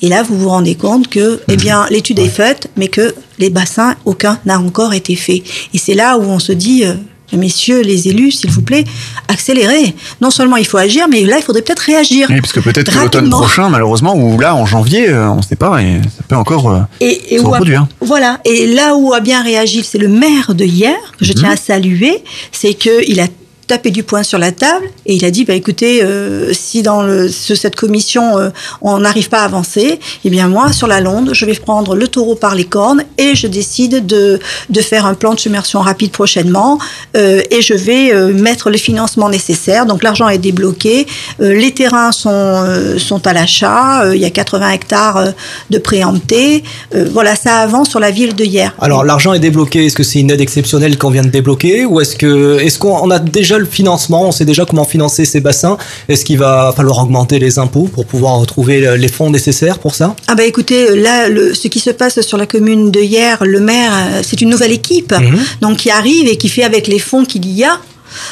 [0.00, 3.50] Et là, vous vous rendez compte que, eh bien, l'étude est faite, mais que les
[3.50, 5.42] bassins, aucun n'a encore été fait.
[5.74, 6.94] Et c'est là où on se dit, euh,
[7.36, 8.84] messieurs les élus, s'il vous plaît,
[9.28, 9.94] accélérez.
[10.20, 12.26] Non seulement il faut agir, mais là, il faudrait peut-être réagir.
[12.30, 15.42] Oui, parce que peut-être que l'automne prochain, malheureusement, ou là en janvier, euh, on ne
[15.42, 17.86] sait pas, et ça peut encore euh, Et, et se a- reproduire.
[18.00, 18.40] voilà.
[18.44, 21.38] Et là où a bien réagi, c'est le maire de hier, que je Mhm.
[21.38, 22.22] tiens à saluer,
[22.52, 23.26] c'est qu'il a
[23.68, 27.02] tapé du poing sur la table et il a dit bah écoutez euh, si dans
[27.02, 28.48] le, ce- cette commission euh,
[28.82, 32.08] on n'arrive pas à avancer eh bien moi sur la Londe je vais prendre le
[32.08, 34.40] taureau par les cornes et je décide de,
[34.70, 36.78] de faire un plan de submersion rapide prochainement
[37.16, 41.06] euh, et je vais euh, mettre le financement nécessaire donc l'argent est débloqué.
[41.38, 42.64] Les terrains sont
[42.98, 44.14] sont à l'achat.
[44.14, 45.32] Il y a 80 hectares
[45.70, 46.64] de préemptés.
[47.12, 48.74] Voilà ça avance sur la ville de hier.
[48.80, 52.00] Alors l'argent est débloqué, est-ce que c'est une aide exceptionnelle qu'on vient de débloquer ou
[52.00, 55.40] est-ce que est-ce qu'on on a déjà le financement, on sait déjà comment financer ces
[55.40, 55.76] bassins
[56.08, 60.14] Est-ce qu'il va falloir augmenter les impôts pour pouvoir retrouver les fonds nécessaires pour ça?
[60.26, 63.60] Ah bah écoutez, là, le, ce qui se passe sur la commune de hier, le
[63.60, 65.38] maire, euh, c'est une nouvelle équipe, Mhm.
[65.60, 67.78] donc qui arrive et qui fait avec les fonds qu'il y a.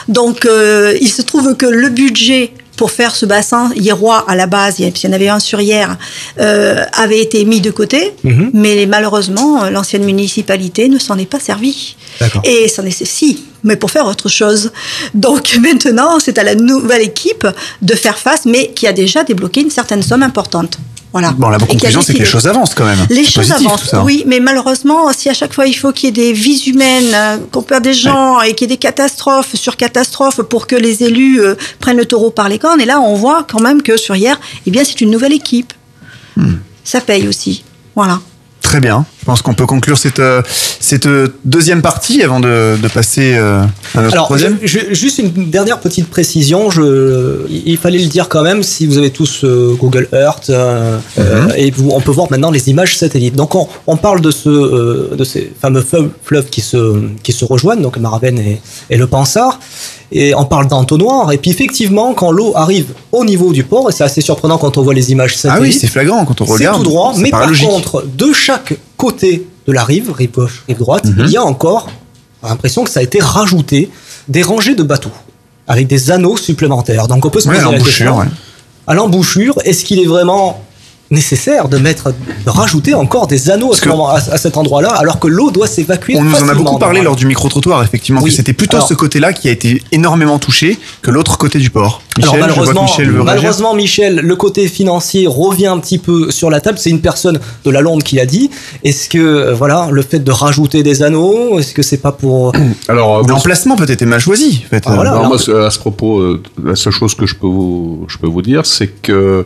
[0.09, 4.47] Donc euh, il se trouve que le budget pour faire ce bassin hierois à la
[4.47, 5.97] base, il y en avait un sur hier,
[6.39, 8.51] euh, avait été mis de côté, Mhm.
[8.53, 11.97] mais malheureusement, l'ancienne municipalité ne s'en est pas servie.
[12.45, 14.73] Et est si, mais pour faire autre chose.
[15.15, 17.47] Donc maintenant, c'est à la nouvelle équipe
[17.83, 20.79] de faire face, mais qui a déjà débloqué une certaine somme importante.
[21.17, 21.33] Voilà.
[21.33, 22.99] Bon, la conclusion, c'est que les choses avancent quand même.
[23.09, 26.09] Les choses positif, avancent, oui, mais malheureusement, si à chaque fois il faut qu'il y
[26.09, 29.55] ait des vies humaines, euh, qu'on perd des gens et qu'il y ait des catastrophes
[29.55, 33.01] sur catastrophes pour que les élus euh, prennent le taureau par les cornes, et là
[33.01, 35.73] on voit quand même que sur hier, eh bien c'est une nouvelle équipe.
[36.37, 36.57] Hmm.
[36.85, 37.65] Ça paye aussi.
[37.95, 38.21] Voilà.
[38.61, 39.07] Très bien.
[39.27, 40.41] Pense qu'on peut conclure cette, euh,
[40.81, 43.63] cette euh, deuxième partie avant de, de passer euh,
[43.95, 44.57] à notre Alors, troisième.
[44.63, 46.71] je- je- juste une dernière petite précision.
[46.71, 48.63] Je, il fallait le dire quand même.
[48.63, 52.51] Si vous avez tous euh, Google Earth euh, euh, et vous, on peut voir maintenant
[52.51, 53.35] les images satellites.
[53.37, 55.85] Donc, on, on parle de ce, euh, de ces fameux
[56.23, 59.59] fleuves, qui se, qui se rejoignent, donc le Maravenne et, et le Pansard.
[60.13, 61.33] Et on parle d'entonnoir.
[61.33, 64.79] Et puis, effectivement, quand l'eau arrive au niveau du port, et c'est assez surprenant quand
[64.79, 65.75] on voit les images Ah satellites.
[65.75, 66.77] oui, c'est flagrant quand on regarde.
[66.79, 67.67] C'est tout droit, mais par logique.
[67.69, 71.25] contre, de chaque côté de la rive, rive gauche, rive droite, Mhm.
[71.27, 71.89] il y a encore
[72.43, 73.91] l'impression que ça a été rajouté
[74.29, 75.11] des rangées de bateaux
[75.67, 77.09] avec des anneaux supplémentaires.
[77.09, 78.27] Donc on peut se Ouais, poser la l'embouchure, question ouais.
[78.87, 80.63] à l'embouchure, est-ce qu'il est vraiment
[81.11, 82.13] nécessaire de mettre,
[82.45, 85.29] de rajouter encore des anneaux à, ce que- moment- à, à cet endroit-là, alors que
[85.29, 88.31] l'eau doit s'évacuer On nous en a beaucoup parlé lors du micro-trottoir, effectivement, Oui.
[88.31, 91.71] que c'était plutôt Alors- ce côté-là qui a été énormément touché que l'autre côté du
[91.71, 92.03] port.
[92.19, 96.61] Michel, Alors malheureusement, Michel malheureusement, Michel, le côté financier revient un petit peu sur la
[96.61, 96.79] table.
[96.79, 98.51] C'est une personne de la Londe qui l'a dit.
[98.85, 102.53] Est-ce que euh, voilà, le fait de rajouter des anneaux, est-ce que c'est pas pour
[102.89, 104.63] Alors, euh, L'emplacement peut-être est mal choisi.
[104.67, 104.83] En fait.
[104.87, 107.47] Ah, voilà, Alors, alors- moi, à ce propos, euh, la seule chose que je peux
[107.47, 109.45] vous, je peux vous dire, c'est que,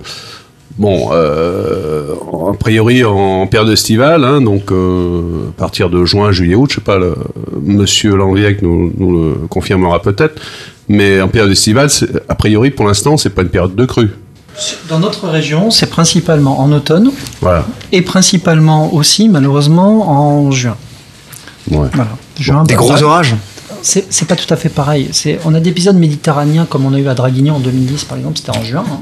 [0.81, 2.15] bon, euh,
[2.51, 6.77] a priori en période estivale, hein, donc euh, à partir de juin, juillet, août, je
[6.77, 7.15] sais pas, le,
[7.63, 10.41] Monsieur Lanviec nous, nous le confirmera peut-être,
[10.89, 11.89] mais en période estivale,
[12.29, 14.11] a priori pour l'instant, c'est pas une période de crue.
[14.89, 17.65] Dans notre région, c'est principalement en automne Voilà.
[17.93, 20.77] et principalement aussi, malheureusement, en juin.
[21.71, 21.87] Ouais.
[21.95, 22.11] Voilà.
[22.39, 23.37] Juin, Des gros orages.
[23.83, 25.09] C'est pas tout à fait pareil.
[25.45, 28.39] On a des épisodes méditerranéens comme on a eu à Draguignan en 2010 par exemple,
[28.39, 28.85] c'était en juin.
[28.91, 29.01] hein.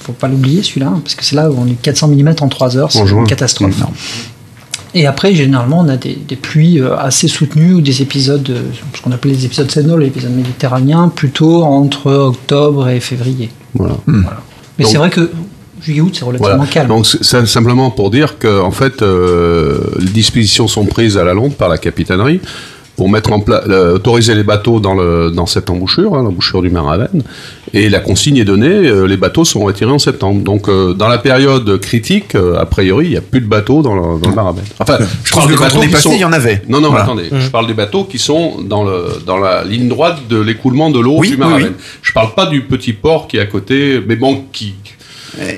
[0.00, 2.48] Faut pas l'oublier celui-là, hein, parce que c'est là où on est 400 mm en
[2.48, 3.78] 3 heures, c'est une catastrophe.
[3.78, 3.86] Mmh.
[4.94, 8.62] Et après, généralement, on a des, des pluies euh, assez soutenues ou des épisodes, euh,
[8.94, 13.50] ce qu'on appelait les épisodes sénols, les épisodes méditerranéens, plutôt entre octobre et février.
[13.74, 13.96] Voilà.
[14.78, 15.30] Mais c'est vrai que
[15.82, 16.70] juillet-août, c'est relativement Voilà.
[16.70, 16.88] calme.
[16.88, 21.34] Donc c'est simplement pour dire que en fait euh, les dispositions sont prises à la
[21.34, 22.40] longue par la capitainerie
[22.96, 26.70] pour mettre en place, autoriser les bateaux dans, le, dans cette embouchure, hein, l'embouchure du
[26.70, 27.22] Maravenne,
[27.74, 30.42] et la consigne est donnée, euh, les bateaux sont retirés en septembre.
[30.42, 33.82] Donc euh, dans la période critique, euh, a priori, il n'y a plus de bateaux
[33.82, 34.64] dans le, dans le Maravenne.
[34.78, 36.62] Enfin, Je pense que quand on est passé, sont- il y en avait.
[36.68, 37.04] Non, non, Voilà.
[37.04, 37.40] attendez, Mmh.
[37.40, 41.00] je parle des bateaux qui sont dans, le, dans la ligne droite de l'écoulement de
[41.00, 41.66] l'eau Oui, du oui, Maravenne.
[41.76, 41.84] oui.
[42.02, 44.74] Je parle pas du petit port qui est à côté, mais bon, qui,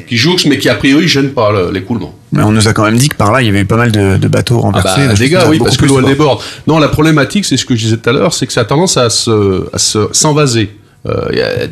[0.09, 2.15] qui jouxte, mais qui a priori gêne pas le- l'écoulement.
[2.33, 3.91] Mais on nous a quand même dit que par là, il y avait pas mal
[3.93, 5.07] de, de bateaux Ah renversés.
[5.07, 6.41] bah, des des gars, oui, parce que l'eau elle déborde.
[6.67, 8.65] Non, la problématique, c'est ce que je disais tout à l'heure, c'est que ça a
[8.65, 10.71] tendance à se, à se s'envaser.
[11.07, 11.67] Euh,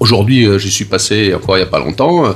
[0.00, 2.26] aujourd'hui, euh, j'y suis passé encore il y a pas longtemps.
[2.26, 2.32] euh,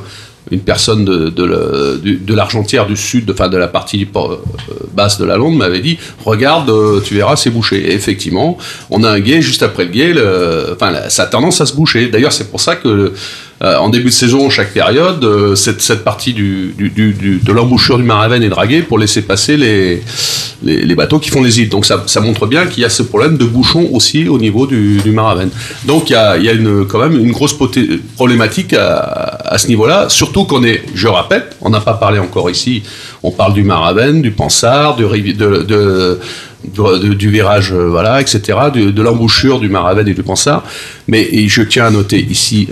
[0.50, 4.08] Une personne de, l'Argentière du sud, enfin de la partie
[4.94, 6.72] basse de la Londe, m'avait dit Regarde,
[7.04, 7.90] tu verras, c'est bouché.
[7.90, 8.56] Et effectivement,
[8.90, 10.14] on a un guet, juste après le guet,
[10.72, 12.08] enfin, ça a tendance à se boucher.
[12.08, 13.12] D'ailleurs, c'est pour ça que
[13.62, 18.48] euh, en début de saison, chaque période, euh, cette, partie de l'embouchure du Maravenne est
[18.48, 21.68] draguée pour laisser passer les, bateaux qui font les îles.
[21.68, 25.02] Donc ça, montre bien qu'il y a ce problème de bouchon aussi au niveau du,
[25.12, 25.50] Maravenne.
[25.84, 26.38] Donc il y a,
[26.88, 27.54] quand même une grosse
[28.16, 32.82] problématique à, ce niveau-là, surtout qu'on est, je répète, on n'a pas parlé encore ici,
[33.22, 35.04] on parle du Maravenne, du Pansard, du,
[37.28, 38.40] virage, euh, voilà, etc.,
[38.72, 40.64] de l'embouchure du Maravenne et du Pansard.
[41.08, 42.68] Mais je tiens à noter ici,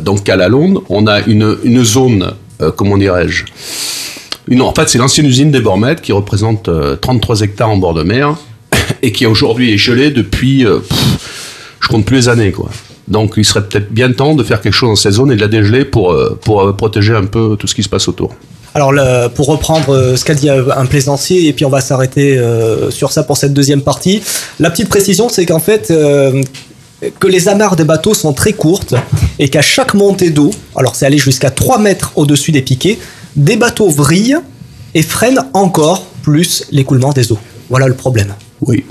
[0.00, 3.44] donc à la Londe, on a une, une zone, euh, comment dirais-je
[4.48, 7.94] une, En fait, c'est l'ancienne usine des Bormettes qui représente euh, 33 hectares en bord
[7.94, 8.36] de mer
[9.02, 10.78] et qui aujourd'hui est gelée depuis, euh,
[11.80, 12.70] je compte plus les années, quoi.
[13.08, 15.40] Donc, il serait peut-être bien temps de faire quelque chose dans cette zone et de
[15.40, 18.32] la dégeler pour, euh, pour euh, protéger un peu tout ce qui se passe autour.
[18.74, 18.92] Alors,
[19.34, 22.90] pour reprendre euh, ce qu'a dit euh, un plaisancier, et puis on va s'arrêter euh,
[22.90, 24.22] sur ça pour cette deuxième partie.
[24.60, 26.42] La petite précision, c'est qu'en fait, euh,
[27.18, 28.94] que les amarres des bateaux sont très courtes
[29.38, 32.98] et qu'à chaque montée d'eau, alors c'est aller jusqu'à 3 mètres au-dessus des piquets,
[33.36, 34.38] des bateaux vrillent
[34.94, 37.38] et freinent encore plus l'écoulement des eaux.
[37.70, 38.34] Voilà le problème.
[38.60, 38.84] Oui.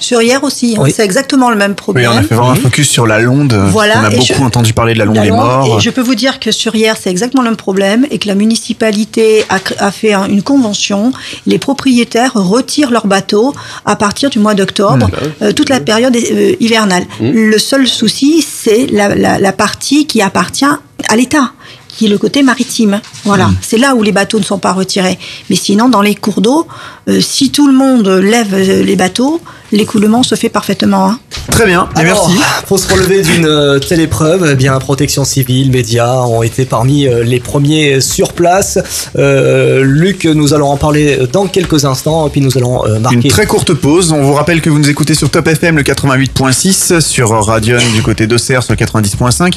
[0.00, 0.92] Sur hier aussi, hein, Oui.
[0.94, 2.10] c'est exactement le même Oui, problème.
[2.12, 3.54] on a fait vraiment un focus sur la Londe.
[3.70, 5.78] Voilà, on a beaucoup je- entendu parler de la Londe des morts.
[5.78, 8.26] Et je peux vous dire que sur hier, c'est exactement le même problème et que
[8.28, 9.44] la municipalité
[9.78, 11.12] a, fait un- une convention.
[11.46, 13.54] Les propriétaires retirent leurs bateaux
[13.84, 15.44] à partir du mois d'octobre, Mmh.
[15.44, 17.04] euh, toute la période euh, hivernale.
[17.20, 17.30] Mmh.
[17.30, 20.64] Le seul souci, c'est la, la- la partie qui appartient
[21.08, 21.52] à l'État
[21.96, 23.00] qui est le côté maritime.
[23.24, 23.56] Voilà, Mmh.
[23.62, 25.16] c'est là où les bateaux ne sont pas retirés.
[25.48, 26.66] Mais sinon, dans les cours d'eau,
[27.08, 29.40] euh, si tout le monde lève euh, les bateaux,
[29.74, 31.10] l'écoulement se fait parfaitement.
[31.10, 31.18] hein.
[31.50, 32.42] Très bien, et Alors, merci.
[32.66, 37.06] Pour se relever d'une euh, telle épreuve, eh bien, Protection civile, médias ont été parmi
[37.06, 38.78] euh, les premiers sur place.
[39.18, 43.16] Euh, Luc, nous allons en parler dans quelques instants, et puis nous allons euh, marquer.
[43.16, 44.12] Une très courte pause.
[44.12, 48.02] On vous rappelle que vous nous écoutez sur Top FM le 88.6, sur Radion du
[48.02, 49.54] côté d'Auxerre sur le 90.5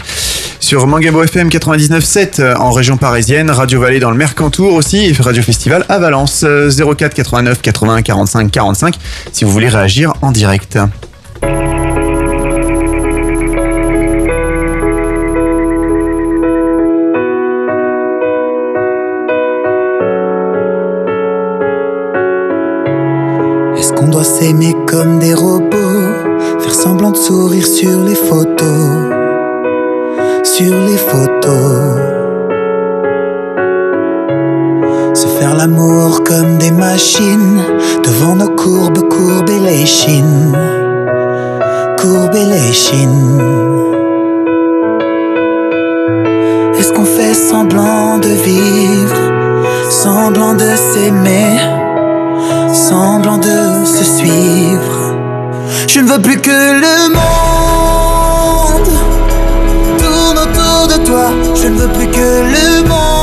[0.60, 5.14] sur Mangabo FM 99.7 euh, en région parisienne, Radio Vallée dans le Mercantour aussi, et
[5.14, 8.96] Radio Festival à Valence, euh, 04 89 81 45 45
[9.32, 10.78] si vous voulez réagir en direct.
[23.78, 25.70] Est-ce qu'on doit s'aimer comme des robots
[26.60, 29.12] Faire semblant de sourire sur les photos?
[30.44, 32.17] Sur les photos
[35.58, 37.62] l'amour comme des machines
[38.04, 40.56] Devant nos courbes, courber les chines
[42.00, 43.42] Courber les chines
[46.78, 49.16] Est-ce qu'on fait semblant de vivre
[49.90, 51.58] Semblant de s'aimer
[52.74, 55.16] semblant de se suivre?
[55.88, 58.88] Je ne veux plus que le monde
[59.98, 61.30] tourne autour de toi.
[61.56, 63.17] Je ne veux plus que le monde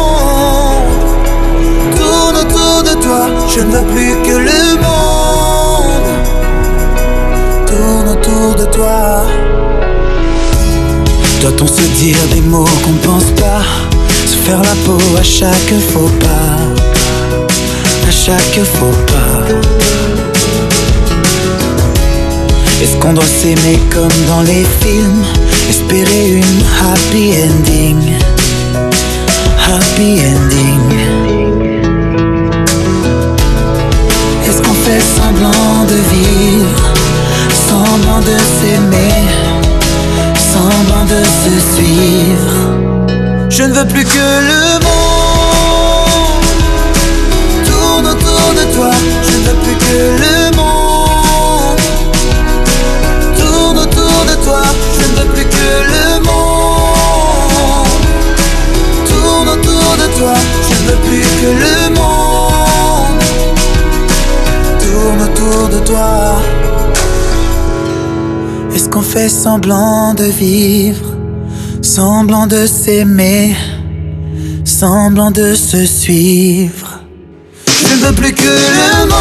[1.97, 3.23] tourne autour de toi.
[3.55, 6.09] Je ne veux plus que le monde
[7.67, 9.27] tourne autour de toi.
[11.43, 13.63] Doit-on se dire des mots qu'on pense pas?
[14.27, 16.59] Se faire la peau à chaque faux pas
[18.07, 19.45] À chaque faux pas
[22.83, 25.25] Est-ce qu'on doit s'aimer comme dans les films?
[25.71, 28.01] Espérer une happy ending
[29.57, 30.89] Happy ending
[34.49, 36.93] Est-ce qu'on fait semblant de vivre?
[37.69, 39.29] Semblant de s'aimer?
[40.53, 42.59] Semblant de se suivre?
[43.49, 46.11] Je ne veux plus que le monde
[47.65, 48.90] tourne autour de toi.
[65.41, 66.37] De toi.
[68.75, 71.15] Est-ce qu'on fait semblant de vivre,
[71.83, 73.57] semblant de s'aimer,
[74.65, 77.01] semblant de se suivre?
[77.67, 79.21] Je ne veux plus que le monde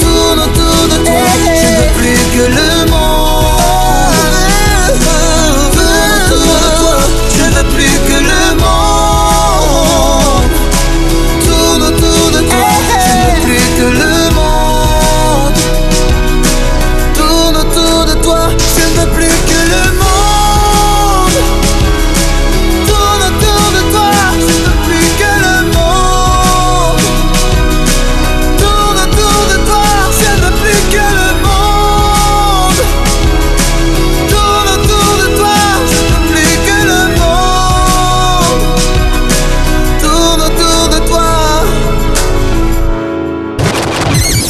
[0.00, 1.26] tourne autour de toi.
[1.44, 2.95] Je ne veux plus que le monde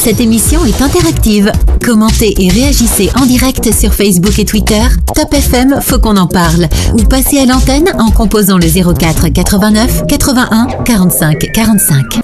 [0.06, 1.50] Cette émission est interactive.
[1.84, 4.84] Commentez et réagissez en direct sur Facebook et Twitter.
[5.16, 6.68] Top FM, faut qu'on en parle.
[6.92, 12.20] Ou passez à l'antenne en composant le 04 89 81 45 45.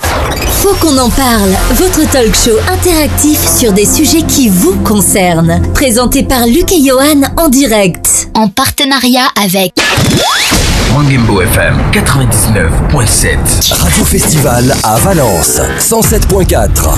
[0.47, 5.61] Faut qu'on en parle, votre talk show interactif sur des sujets qui vous concernent.
[5.75, 8.29] Présenté par Luc et Johan en direct.
[8.35, 9.73] En partenariat avec
[10.93, 13.73] Mangembo FM 99.7.
[13.81, 16.89] Radio Festival à Valence 107.4.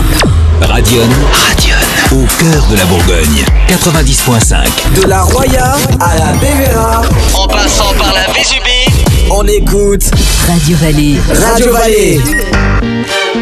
[0.61, 1.03] Radion.
[1.33, 1.77] Radion.
[2.13, 5.01] Au cœur de la Bourgogne 90.5.
[5.01, 7.03] De la Roya à la Bévéra.
[7.35, 9.07] En passant par la Vésubie.
[9.31, 10.11] On écoute
[10.49, 11.17] Radio Vallée.
[11.29, 12.21] Radio Vallée.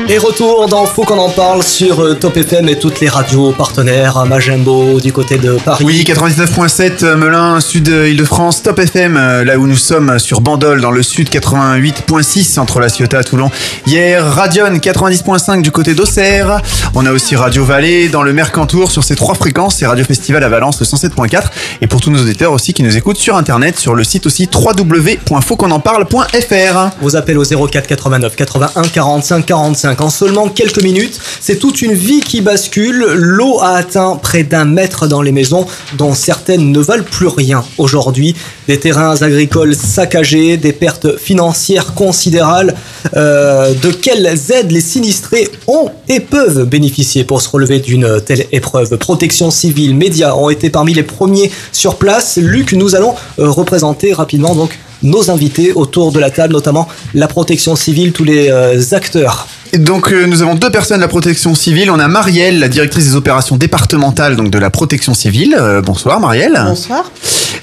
[0.09, 3.53] Et retour dans Faut qu'on en parle sur euh, Top FM et toutes les radios
[3.53, 5.85] partenaires à Majembo du côté de Paris.
[5.87, 10.81] Oui, 99.7 euh, Melun, sud euh, Île-de-France, Top FM, là où nous sommes sur Bandol
[10.81, 13.51] dans le sud 88.6 entre La Ciotat et Toulon.
[13.87, 16.61] Hier, Radion 90.5 du côté d'Auxerre.
[16.95, 20.43] On a aussi Radio Vallée dans le Mercantour sur ces trois fréquences et Radio Festival
[20.43, 21.43] à Valence le 107.4
[21.81, 24.49] et pour tous nos auditeurs aussi qui nous écoutent sur internet sur le site aussi
[24.53, 26.91] www.fautquonenparle.fr.
[27.01, 31.21] Vos appels au 04 89 81 45 45 en seulement quelques minutes.
[31.41, 33.05] C'est toute une vie qui bascule.
[33.15, 35.67] L'eau a atteint près d'un mètre dans les maisons,
[35.99, 38.35] dont certaines ne valent plus rien aujourd'hui.
[38.69, 42.75] Des terrains agricoles saccagés, des pertes financières considérables.
[43.17, 48.47] Euh, de quelles aides les sinistrés ont et peuvent bénéficier pour se relever d'une telle
[48.53, 48.97] épreuve?
[48.99, 52.37] Protection civile, médias ont été parmi les premiers sur place.
[52.37, 57.27] Luc, nous allons euh, représenter rapidement donc nos invités autour de la table, notamment la
[57.27, 61.55] protection civile, tous les euh, acteurs Donc euh, nous avons deux personnes de la protection
[61.55, 61.91] civile.
[61.91, 65.57] On a Marielle, la directrice des opérations départementales donc de la protection civile.
[65.59, 66.61] Euh, bonsoir Marielle.
[66.67, 67.11] Bonsoir.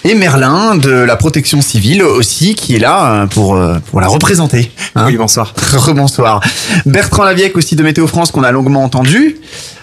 [0.03, 4.07] Et Merlin de la protection civile aussi qui est là euh, pour, euh, pour la
[4.07, 4.71] représenter.
[4.95, 5.53] oui, bonsoir.
[5.73, 6.41] Rebonsoir.
[6.85, 9.37] Bertrand Laviec aussi de Météo France qu'on a longuement entendu.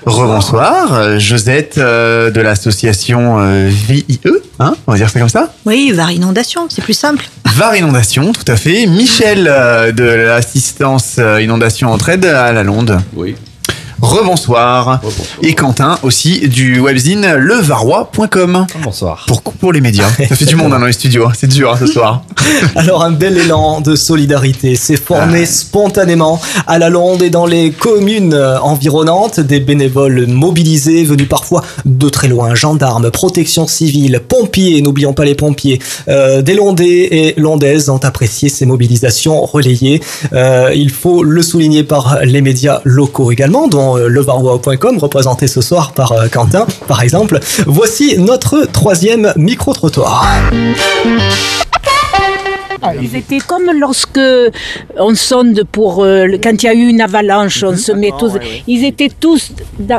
[0.06, 1.18] Rebonsoir.
[1.18, 4.20] Josette euh, de l'association euh, VIE,
[4.60, 7.28] hein, on va dire ça comme ça Oui, var inondation, c'est plus simple.
[7.56, 8.86] VAR Inondation, tout à fait.
[8.86, 12.98] Michel euh, de l'assistance euh, inondation entraide à la Londe.
[13.14, 13.36] Oui.
[14.02, 15.00] Rebonsoir.
[15.42, 18.66] Et Quentin aussi du webzine levarois.com.
[18.82, 19.24] Bonsoir.
[19.26, 20.08] Pour, pour les médias.
[20.28, 21.28] Ça fait du monde hein, dans les studios.
[21.34, 22.22] C'est dur hein, ce soir.
[22.76, 25.46] Alors un bel élan de solidarité s'est formé Ah.
[25.46, 29.40] spontanément à la Londe et dans les communes environnantes.
[29.40, 35.34] Des bénévoles mobilisés venus parfois de très loin, gendarmes, protection civile, pompiers, n'oublions pas les
[35.34, 40.00] pompiers, euh, des Londais et Londaises ont apprécié ces mobilisations relayées.
[40.32, 45.60] Euh, il faut le souligner par les médias locaux également, dont euh, levarois.com, représenté ce
[45.60, 47.38] soir par euh, Quentin, par exemple.
[47.66, 50.26] Voici notre troisième micro-trottoir.
[53.00, 54.20] Ils étaient comme lorsque
[54.98, 58.10] on sonde pour euh, le- quand il y a eu une avalanche, on se met
[58.18, 58.32] tous.
[58.66, 59.52] Ils étaient tous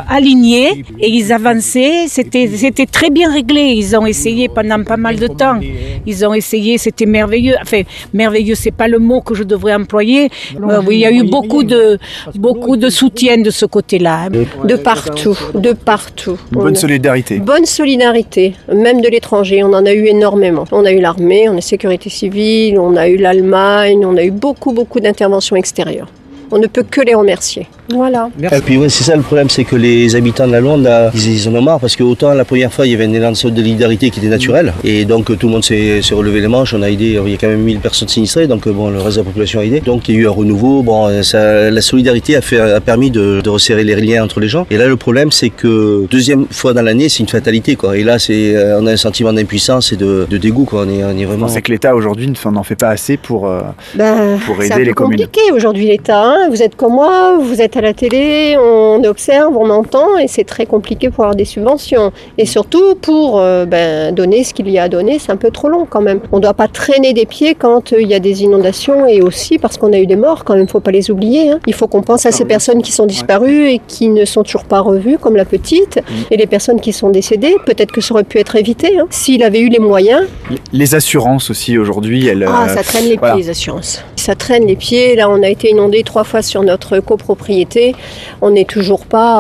[0.09, 2.07] alignés et ils avançaient.
[2.07, 3.61] C'était c'était très bien réglé.
[3.75, 5.59] Ils ont essayé pendant pas mal de temps.
[6.05, 6.77] Ils ont essayé.
[6.77, 7.55] C'était merveilleux.
[7.61, 7.81] Enfin,
[8.13, 10.29] merveilleux, c'est pas le mot que je devrais employer.
[10.55, 11.97] Euh, oui, il y a eu beaucoup de
[12.35, 14.29] beaucoup de soutien de ce côté-là.
[14.63, 16.37] De partout, de partout.
[16.53, 17.39] Une bonne solidarité.
[17.39, 20.65] Bonne solidarité, même de l'étranger, on en a eu énormément.
[20.71, 24.31] On a eu l'armée, on a sécurité civile, on a eu l'Allemagne, on a eu
[24.31, 26.09] beaucoup, beaucoup d'interventions extérieures.
[26.51, 27.67] On ne peut que les remercier.
[27.93, 28.29] Voilà.
[28.51, 31.09] Et puis ouais, c'est ça le problème, c'est que les habitants de la Londe, là,
[31.13, 33.13] ils, ils en ont marre parce que autant la première fois il y avait un
[33.13, 36.73] élan de solidarité qui était naturel et donc tout le monde s'est relevé les manches,
[36.73, 39.17] on a aidé, il y a quand même 1000 personnes sinistrées donc bon le reste
[39.17, 39.79] de la population a aidé.
[39.79, 43.09] Donc il y a eu un renouveau, bon ça, la solidarité a, fait, a permis
[43.11, 46.45] de, de resserrer les liens entre les gens et là le problème c'est que deuxième
[46.51, 49.31] fois dans l'année c'est une fatalité quoi et là c'est euh, on a un sentiment
[49.33, 51.47] d'impuissance et de, de dégoût quoi, on est, on est vraiment...
[51.47, 53.61] C'est que l'État aujourd'hui ne- n'en fait pas assez pour, euh,
[53.95, 55.17] Ben, pour c'est aider les communes.
[55.19, 56.21] compliqué aujourd'hui l'État.
[56.21, 56.47] hein.
[56.49, 60.43] Vous êtes comme moi, vous êtes à la télé, on observe, on entend, et c'est
[60.43, 62.11] très compliqué pour avoir des subventions.
[62.37, 65.51] Et surtout pour euh, ben, donner ce qu'il y a à donner, c'est un peu
[65.51, 66.19] trop long quand même.
[66.31, 69.21] On ne doit pas traîner des pieds quand euh, il y a des inondations et
[69.21, 71.51] aussi parce qu'on a eu des morts quand même, faut pas les oublier.
[71.51, 71.59] hein.
[71.67, 74.65] Il faut qu'on pense à ces personnes qui sont disparues et qui ne sont toujours
[74.65, 75.99] pas revues, comme la petite,
[76.31, 77.55] et les personnes qui sont décédées.
[77.65, 79.05] Peut-être que ça aurait pu être évité hein.
[79.09, 80.23] s'il avait eu les moyens.
[80.73, 82.45] Les assurances aussi aujourd'hui, elles.
[82.47, 83.35] Ah, euh, ça traîne les voilà.
[83.35, 84.03] pieds, les assurances.
[84.15, 85.15] Ça traîne les pieds.
[85.15, 87.66] Là, on a été inondé trois fois sur notre copropriété.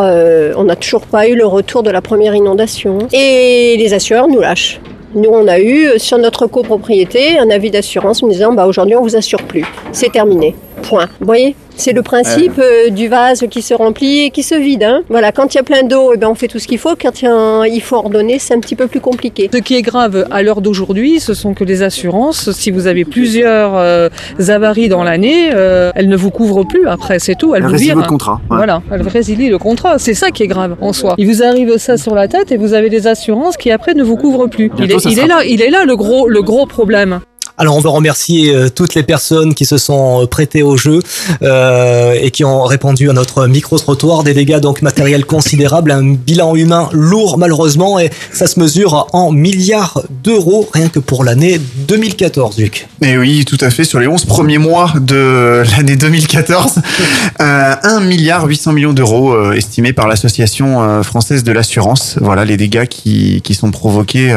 [0.03, 2.99] Euh, on n'a toujours pas eu le retour de la première inondation.
[3.13, 4.79] Et les assureurs nous lâchent.
[5.15, 8.95] Nous, on a eu euh, sur notre copropriété un avis d'assurance nous disant bah, aujourd'hui,
[8.95, 9.65] on vous assure plus.
[9.91, 10.55] C'est terminé.
[10.83, 11.07] Point.
[11.19, 14.81] Vous voyez c'est le principe euh, du vase qui se remplit et qui se vide.
[14.81, 15.03] hein.
[15.09, 16.95] Voilà, quand il y a plein d'eau, eh ben, on fait tout ce qu'il faut.
[16.99, 19.47] Quand il, y a un- il faut ordonner, c'est un petit peu plus compliqué.
[19.53, 23.05] Ce qui est grave à l'heure d'aujourd'hui, ce sont que les assurances, si vous avez
[23.05, 24.09] plusieurs euh,
[24.47, 27.53] avaries dans l'année, euh, elles ne vous couvrent plus après, c'est tout.
[27.53, 27.95] Elles Elles vous virent.
[27.97, 28.57] votre contrat, ouais.
[28.57, 29.99] Voilà, elles résilient le contrat.
[29.99, 31.13] C'est ça qui est grave en soi.
[31.19, 34.01] Il vous arrive ça sur la tête et vous avez des assurances qui après ne
[34.03, 34.71] vous couvrent plus.
[34.79, 37.19] Il est, ça il sera est là, il est là le gros, le gros problème.
[37.59, 40.99] Alors on veut remercier euh, toutes les personnes qui se sont euh, prêtées au jeu
[41.41, 44.23] euh, et qui ont répondu à notre micro-trottoir.
[44.23, 49.31] Des dégâts donc matériels considérables, un bilan humain lourd malheureusement et ça se mesure en
[49.31, 52.87] milliards d'euros rien que pour l'année 2014, Luc.
[53.01, 53.85] Et oui, tout à fait.
[53.85, 56.75] Sur les 11 premiers mois de l'année 2014,
[57.41, 62.17] euh, 1 milliard 800 millions d'euros euh, estimés par l'association française de l'assurance.
[62.21, 64.31] Voilà les dégâts qui, qui sont provoqués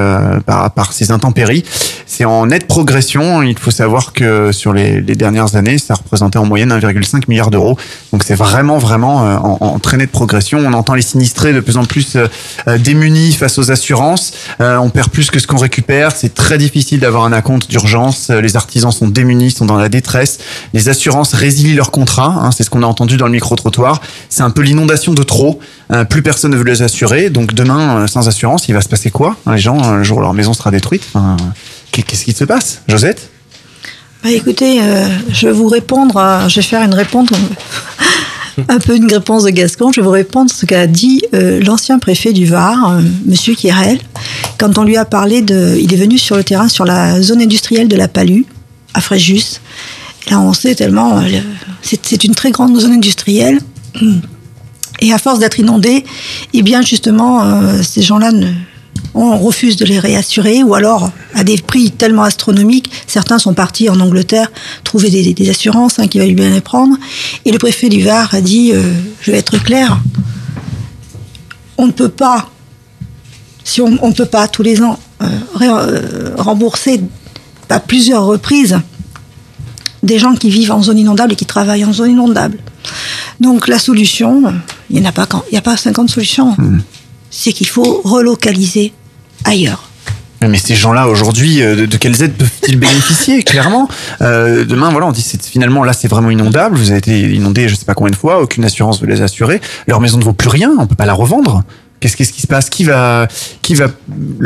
[0.47, 1.65] par, par ces intempéries.
[2.07, 3.10] C'est en nette progression.
[3.15, 7.77] Il faut savoir que sur les, dernières années, ça représentait en moyenne 1,5 milliard d'euros.
[8.13, 10.59] Donc c'est vraiment, vraiment euh, en, en très nette progression.
[10.59, 12.27] On entend les sinistrés de plus en plus euh,
[12.69, 14.33] euh, démunis face aux assurances.
[14.61, 16.13] On perd plus que ce qu'on récupère.
[16.13, 18.31] C'est très difficile d'avoir un acompte d'urgence.
[18.31, 20.39] Les artisans sont démunis, sont dans la détresse.
[20.73, 22.35] Les assurances résilient leurs contrats.
[22.41, 24.01] hein, c'est ce qu'on a entendu dans le micro-trottoir.
[24.29, 25.59] C'est un peu l'inondation de trop.
[26.09, 27.31] Plus personne ne veut les assurer.
[27.31, 29.37] Donc demain, sans assurance, il va se passer quoi?
[29.51, 31.05] Les gens, le jour leur maison sera détruite?
[31.93, 32.83] Qu'est-ce qui se passe?
[32.89, 33.29] Josette?
[34.23, 37.29] Bah, écoutez, euh, je vais vous répondre, je vais faire une réponse,
[38.69, 41.99] un peu une réponse de Gascon, je vais vous répondre ce qu'a dit euh, l'ancien
[41.99, 43.99] préfet du Var, euh, Monsieur Kirel,
[44.59, 45.77] quand on lui a parlé de...
[45.81, 48.45] Il est venu sur le terrain sur la zone industrielle de la Palue,
[48.95, 49.61] à Fréjus.
[50.31, 51.23] Là, on sait tellement, euh,
[51.83, 53.59] c'est une très grande zone industrielle.
[55.01, 56.05] Et à force d'être inondée,
[56.53, 57.43] eh bien justement,
[57.83, 58.49] ces gens-là ne,
[59.15, 62.91] on refuse de les réassurer, ou alors à des prix tellement astronomiques.
[63.07, 64.51] Certains sont partis en Angleterre
[64.85, 66.97] trouver des, des assurances hein, qui valent bien les prendre.
[67.45, 68.83] Et le préfet du Var a dit, euh,
[69.21, 69.99] je vais être clair,
[71.79, 72.51] on ne peut pas,
[73.65, 77.01] si on ne peut pas tous les ans euh, ré- euh, rembourser
[77.69, 78.79] à plusieurs reprises
[80.03, 82.59] des gens qui vivent en zone inondable et qui travaillent en zone inondable.
[83.39, 84.43] Donc la solution,
[84.89, 86.57] il n'y en a pas, quand- il n'y a pas 50 solutions.
[87.31, 88.93] C'est qu'il faut relocaliser
[90.49, 93.89] Mais ces gens-là, aujourd'hui, euh, de, quelles aides peuvent-ils bénéficier Clairement,
[94.23, 96.77] Euh, demain, voilà, on dit finalement là, c'est vraiment inondable.
[96.77, 99.61] Vous avez été inondé, je sais pas combien de fois, aucune assurance veut les assurer.
[99.87, 101.63] Leur maison ne vaut plus rien, on peut pas la revendre.
[102.01, 102.71] Qu'est-ce qui se passe?
[102.71, 103.29] Qui va,
[103.61, 103.89] qui va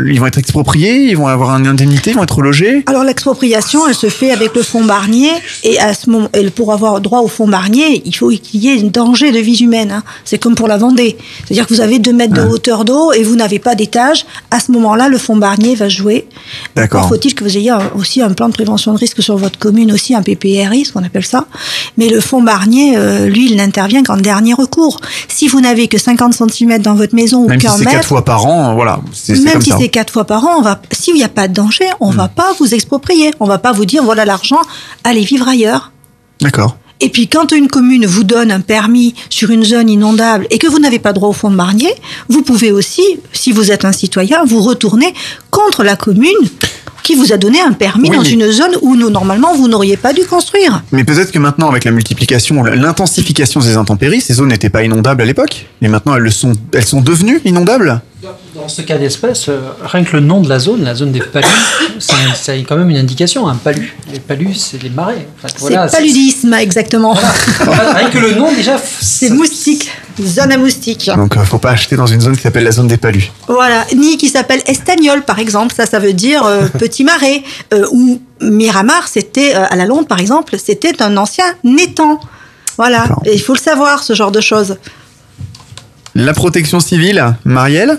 [0.05, 1.05] Ils vont être expropriés?
[1.09, 2.11] Ils vont avoir une indemnité?
[2.11, 5.31] Ils vont être logés Alors l'expropriation, elle se fait avec le fonds Barnier
[5.63, 8.81] et à ce moment, pour avoir droit au fonds Barnier, il faut qu'il y ait
[8.81, 9.91] un danger de vie humaine.
[9.91, 10.03] hein.
[10.25, 11.15] C'est comme pour la Vendée,
[11.45, 14.25] c'est-à-dire que vous avez deux mètres de hauteur d'eau et vous n'avez pas d'étage.
[14.51, 16.27] À ce moment-là, le fonds Barnier va jouer.
[16.75, 17.07] D'accord.
[17.07, 19.93] Faut-il que vous ayez un- aussi un plan de prévention de risque sur votre commune,
[19.93, 21.45] aussi un PPRI, ce qu'on appelle ça.
[21.97, 24.99] Mais le fonds Barnier, euh, lui, il n'intervient qu'en dernier recours.
[25.29, 28.25] Si vous n'avez que 50 cm dans votre maison ou Même si c'est quatre fois
[28.25, 28.99] par an, voilà.
[29.29, 31.85] Même si c'est quatre fois par an, on va, s'il n'y a pas de danger,
[31.99, 33.31] on va pas vous exproprier.
[33.39, 34.59] On va pas vous dire voilà l'argent,
[35.03, 35.91] allez vivre ailleurs.
[36.41, 36.77] D'accord.
[37.01, 40.67] Et puis quand une commune vous donne un permis sur une zone inondable et que
[40.67, 41.93] vous n'avez pas droit au fonds de Marnier,
[42.29, 43.03] vous pouvez aussi,
[43.33, 45.13] si vous êtes un citoyen, vous retourner
[45.51, 46.31] contre la commune
[47.05, 49.67] qui vous a donné un permis Oui, dans mais- une zone où nous, normalement vous
[49.67, 50.81] n'auriez pas dû construire.
[50.91, 55.21] Mais peut-être que maintenant, avec la multiplication, l'intensification des intempéries, ces zones n'étaient pas inondables
[55.21, 58.01] à l'époque, et maintenant elles le sont, elles sont devenues inondables.
[58.55, 61.19] Dans ce cas d'espèce, euh, rien que le nom de la zone, la zone des
[61.19, 61.47] palus,
[61.99, 63.95] ça, a quand même une indication, un palu.
[64.11, 65.27] Les palus, c'est les marais.
[65.43, 67.13] En fait, voilà, c'est paludisme, exactement.
[67.59, 68.77] Rien que le nom, déjà.
[69.01, 69.91] C'est moustique,
[70.21, 71.09] zone à moustiques.
[71.15, 73.31] Donc, euh, faut pas acheter dans une zone qui s'appelle la zone des palus.
[73.47, 77.43] Voilà, ni qui s'appelle Estagnol, par exemple, ça, ça veut dire euh, petit marais.
[77.73, 81.45] Euh, ou Miramar, c'était, euh, à la Londe, par exemple, c'était un ancien
[81.79, 82.19] étang.
[82.77, 84.77] Voilà, et il faut le savoir, ce genre de choses.
[86.15, 87.97] La protection civile, Marielle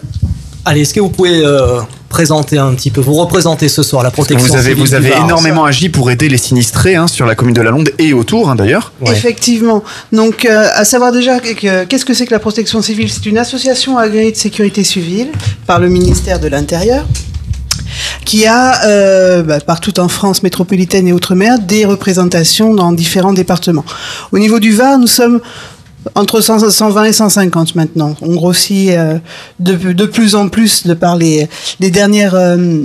[0.65, 4.11] Allez, est-ce que vous pouvez euh, présenter un petit peu, vous représenter ce soir la
[4.11, 7.07] protection Vous avez, civile vous du avez Var énormément agi pour aider les sinistrés hein,
[7.07, 8.93] sur la commune de la Londe et autour, hein, d'ailleurs.
[9.07, 9.85] Effectivement.
[10.13, 13.11] Donc, euh, à savoir déjà que- que- qu'est-ce que c'est que la protection civile?
[13.13, 15.29] C'est une association agréée de sécurité civile
[15.67, 17.05] par le ministère de l'Intérieur
[18.25, 23.85] qui a, euh, bah, partout en France métropolitaine et outre-mer, des représentations dans différents départements.
[24.33, 25.41] Au niveau du Var, nous sommes
[26.15, 28.15] entre 100 120 et 150 maintenant.
[28.23, 29.19] On grossit euh,
[29.61, 31.49] de, plus en plus de par les,
[31.81, 32.35] dernières...
[32.35, 32.83] euh,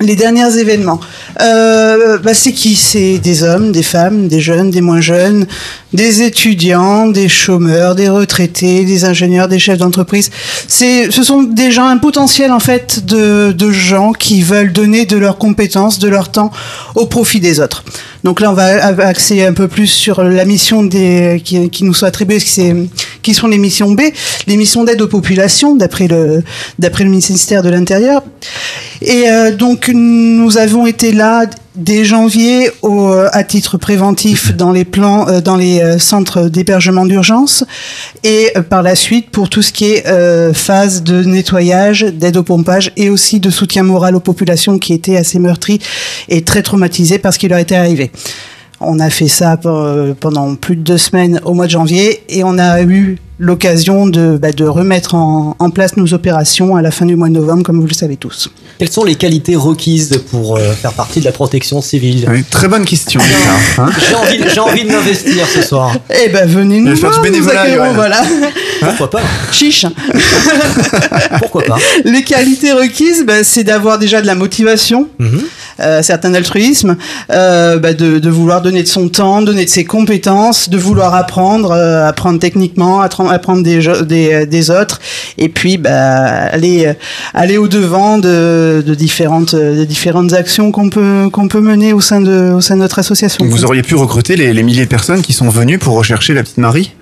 [0.00, 1.00] derniers événements.
[1.40, 2.76] Euh, bah, c'est qui?
[2.76, 5.46] C'est des hommes, des femmes, des jeunes, des moins jeunes,
[5.92, 10.30] des étudiants, des chômeurs, des retraités, des ingénieurs, des chefs d'entreprise.
[10.68, 15.16] C'est, ce sont des gens, un potentiel en fait de gens qui veulent donner de
[15.16, 16.50] leurs compétences, de leur temps
[16.94, 17.84] au profit des autres.
[18.24, 22.06] Donc là, on va axer un peu plus sur la mission des, qui, nous sont
[22.06, 22.72] attribuées, qui,
[23.22, 24.02] qui sont les missions B,
[24.46, 26.42] les missions d'aide aux populations, d'après le,
[26.78, 28.22] d'après le ministère de l'Intérieur.
[29.00, 34.84] Et euh, donc, nous avons été là dès janvier au, à titre préventif dans les
[34.84, 37.64] plans, euh, dans les euh, centres d'hébergement d'urgence
[38.24, 42.36] et euh, par la suite pour tout ce qui est euh, phase de nettoyage, d'aide
[42.36, 45.80] au pompage et aussi de soutien moral aux populations qui étaient assez meurtries
[46.28, 48.10] et très traumatisées par ce qui leur était arrivé.
[48.84, 52.44] On a fait ça pe- pendant plus de deux semaines au mois de janvier et
[52.44, 56.90] on a eu l'occasion de, bah, de remettre en, en place nos opérations à la
[56.92, 58.48] fin du mois de novembre, comme vous le savez tous.
[58.78, 62.28] Quelles sont les qualités requises pour euh, faire partie de la protection civile?
[62.50, 63.20] Très bonne question.
[63.78, 63.86] hein.
[64.08, 65.92] J'ai envie, j'ai envie de m'investir ce soir.
[66.24, 68.22] Eh ben venez nous voir, nous bénévolat, accueillerons, voilà.
[68.80, 69.20] Pourquoi pas?
[69.52, 69.86] Chiche.
[71.38, 71.78] Pourquoi pas?
[72.04, 75.08] Les qualités requises, bah, c'est d'avoir déjà de la motivation,
[75.80, 76.96] euh, certain altruisme,
[77.30, 81.14] euh, bah, de, de vouloir donner de son temps, donner de ses compétences, de vouloir
[81.14, 85.00] apprendre, euh, apprendre techniquement, apprendre des, des, euh, des autres,
[85.38, 86.94] et puis bah, aller, euh,
[87.34, 91.92] aller au devant de, de différentes, euh, de différentes actions qu'on peut, qu'on peut mener
[91.92, 93.44] au sein de, au sein de notre association.
[93.44, 96.42] Vous auriez pu recruter les, les milliers de personnes qui sont venues pour rechercher la
[96.42, 96.92] petite Marie?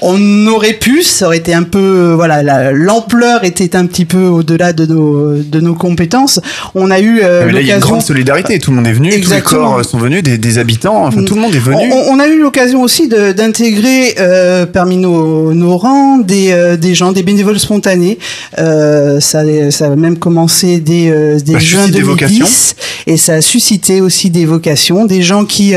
[0.00, 4.04] On aurait pu, ça aurait été un peu, euh, voilà, la- l'ampleur était un petit
[4.04, 6.40] peu au-delà de nos, de nos compétences.
[6.74, 8.58] On a eu euh, Ah, Mais Là, il y a une grande solidarité.
[8.58, 9.60] Tout le monde est venu, Exactement.
[9.60, 11.76] tous les corps sont venus, des, des habitants, enfin tout le monde est venu.
[11.92, 16.94] On, on a eu l'occasion aussi d'intégrer euh, parmi nos, nos rangs des, euh, des
[16.94, 18.18] gens, des bénévoles spontanés.
[18.58, 22.08] Euh, ça, ça a même commencé dès, euh, dès Ça juin suscite des 2010
[22.38, 22.46] vocations.
[23.06, 25.74] et ça a suscité aussi des vocations, des gens qui,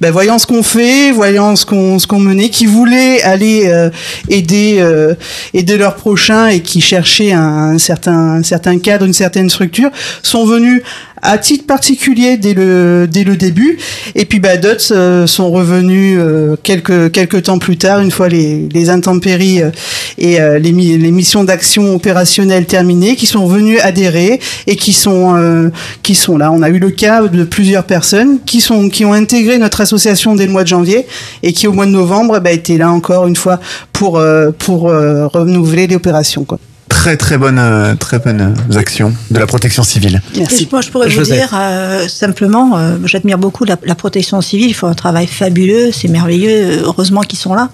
[0.00, 3.90] ben, voyant ce qu'on fait, voyant ce qu'on ce qu'on menait, qui voulaient aller euh,
[4.28, 5.14] aider euh,
[5.52, 9.90] aider leurs prochains et qui cherchaient un, un certain un certain cadre, une certaine structure,
[10.22, 10.82] sont venus
[11.24, 13.78] à titre particulier dès le dès le début.
[14.14, 18.28] Et puis bah, d'autres euh, sont revenus euh, quelques quelques temps plus tard, une fois
[18.28, 19.70] les, les intempéries euh,
[20.18, 25.70] et les, les missions d'action opérationnelle terminées, qui sont venus adhérer et qui sont
[26.02, 26.52] qui sont là.
[26.52, 30.34] On a eu le cas de plusieurs personnes qui sont qui ont intégré notre association
[30.34, 31.06] dès le mois de janvier
[31.42, 33.58] et qui au mois de novembre bah, étaient là encore une fois
[33.92, 34.22] pour
[34.58, 36.44] pour renouveler les opérations.
[36.44, 36.58] Quoi.
[37.04, 40.22] Très très bonne, euh, très bonne euh, action de la protection civile.
[40.38, 40.66] Merci.
[40.72, 44.70] Moi, je pourrais vous dire euh, simplement, euh, j'admire beaucoup la, la protection civile.
[44.70, 46.80] Ils font un travail fabuleux, c'est merveilleux.
[46.82, 47.68] Heureusement qu'ils sont là,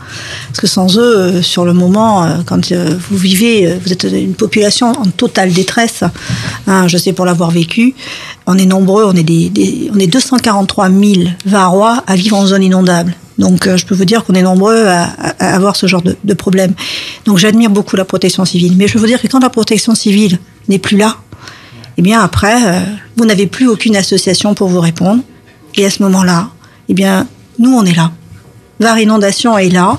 [0.49, 4.35] parce que sans eux, euh, sur le moment, quand euh, vous vivez, vous êtes une
[4.35, 6.03] population en totale détresse.
[6.67, 7.95] hein, je sais pour l'avoir vécu.
[8.49, 11.01] On est nombreux, on est des, des- on est 243 000
[11.47, 13.15] Varois à vivre en zone inondable.
[13.39, 15.05] Donc, euh, je peux vous dire qu'on est nombreux à,
[15.39, 16.75] avoir ce genre de, problème.
[17.25, 18.75] Donc, j'admire beaucoup la protection civile.
[18.77, 20.39] Mais je peux vous dire que quand la protection civile
[20.69, 21.17] n'est plus là,
[21.97, 22.81] eh bien après, euh,
[23.17, 25.23] vous n'avez plus aucune association pour vous répondre.
[25.77, 26.51] Et à ce moment-là,
[26.89, 27.27] eh bien,
[27.59, 28.13] nous, on est là.
[28.81, 29.99] VAR Inondation est là.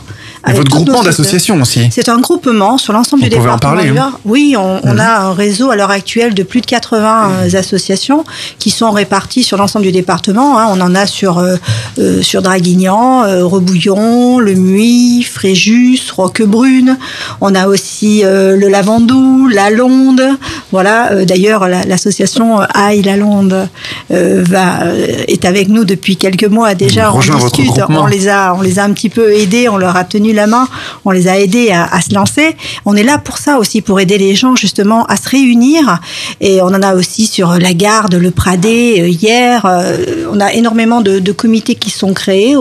[0.49, 1.88] Et votre groupement d'associations aussi.
[1.91, 4.11] C'est un groupement sur l'ensemble Vous du pouvez en département parler, du hein.
[4.26, 4.99] Oui, on, on Mhm.
[4.99, 8.23] a un réseau à l'heure actuelle de plus de 80 euh, associations
[8.57, 10.57] qui sont réparties sur l'ensemble du département.
[10.59, 10.65] hein.
[10.72, 11.55] On en a sur, euh,
[11.99, 16.97] euh, sur Draguignan, euh, Rebouillon, Le Muy, Fréjus, Roquebrune.
[17.39, 20.23] On a aussi euh, le Lavandou, La Londe.
[20.72, 21.23] Voilà.
[21.26, 23.68] D'ailleurs, la- l'association Aïe La Londe
[24.09, 24.80] va,
[25.27, 27.11] est avec nous depuis quelques mois déjà.
[27.13, 28.03] On votre discute, groupement.
[28.03, 30.48] on les a, on les a un petit peu aidés, on leur a tenu la
[30.48, 30.68] main,
[31.06, 32.56] on les a aidés à, à se lancer.
[32.86, 35.99] On est là pour ça aussi, pour aider les gens justement à se réunir.
[36.40, 39.66] Et on en a aussi sur la garde, le Pradé euh, hier.
[39.66, 42.56] euh, on a énormément de, de comités qui sont créés.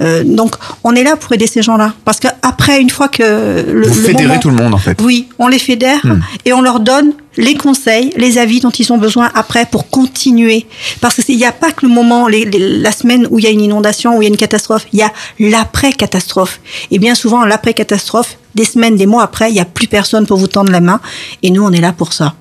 [0.00, 3.86] euh, donc on est là pour aider ces gens-là, parce qu'après, une fois que le,
[3.86, 4.98] Vous le fédérez moment- tout le monde en fait.
[5.02, 6.20] oui, on les fédère Hmm.
[6.44, 10.66] et on leur donne les conseils, les avis dont ils ont besoin après pour continuer.
[11.00, 13.60] Parce qu'il n'y a pas que le moment, la semaine où il y a une
[13.60, 16.60] inondation, où il y a une catastrophe, il y a l'après-catastrophe.
[16.90, 20.38] Et bien souvent, l'après-catastrophe, des semaines, des mois après, il n'y a plus personne pour
[20.38, 21.00] vous tendre la main.
[21.42, 22.34] Et nous, on est là pour ça.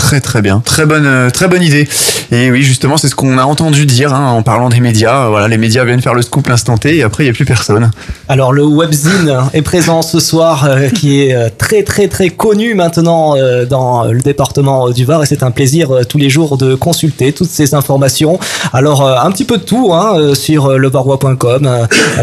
[0.00, 1.86] Très très bien, très bonne, euh, très bonne idée.
[2.32, 5.28] Et oui, justement, c'est ce qu'on a entendu dire hein, en parlant des médias.
[5.28, 7.44] Voilà, les médias viennent faire le scoop l'instant T et après il n'y a plus
[7.44, 7.90] personne.
[8.28, 12.74] Alors le webzine est présent ce soir, euh, qui est euh, très très très connu
[12.74, 13.34] maintenant
[13.68, 17.50] dans le département du Var et c'est un plaisir tous les jours de consulter toutes
[17.50, 18.38] ces informations.
[18.72, 21.68] Alors un petit peu de tout hein, sur levarois.com,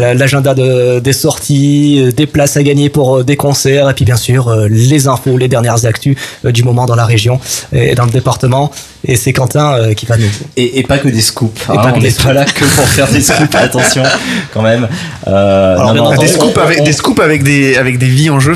[0.00, 4.52] l'agenda de- des sorties, des places à gagner pour des concerts et puis bien sûr
[4.68, 7.38] les infos, les dernières actus du moment dans la région
[7.72, 8.70] et dans le département.
[9.10, 11.60] Et c'est Quentin euh, qui va nous Et, et pas que des scoops.
[11.60, 12.26] Et hein, pas que on n'est scoops.
[12.26, 13.54] pas là que pour faire des scoops.
[13.54, 14.02] Attention,
[14.52, 14.86] quand même.
[15.26, 18.06] Euh, Alors, non, non, des, scoops on- avec, on- des scoops avec des avec des
[18.06, 18.54] vies en jeu.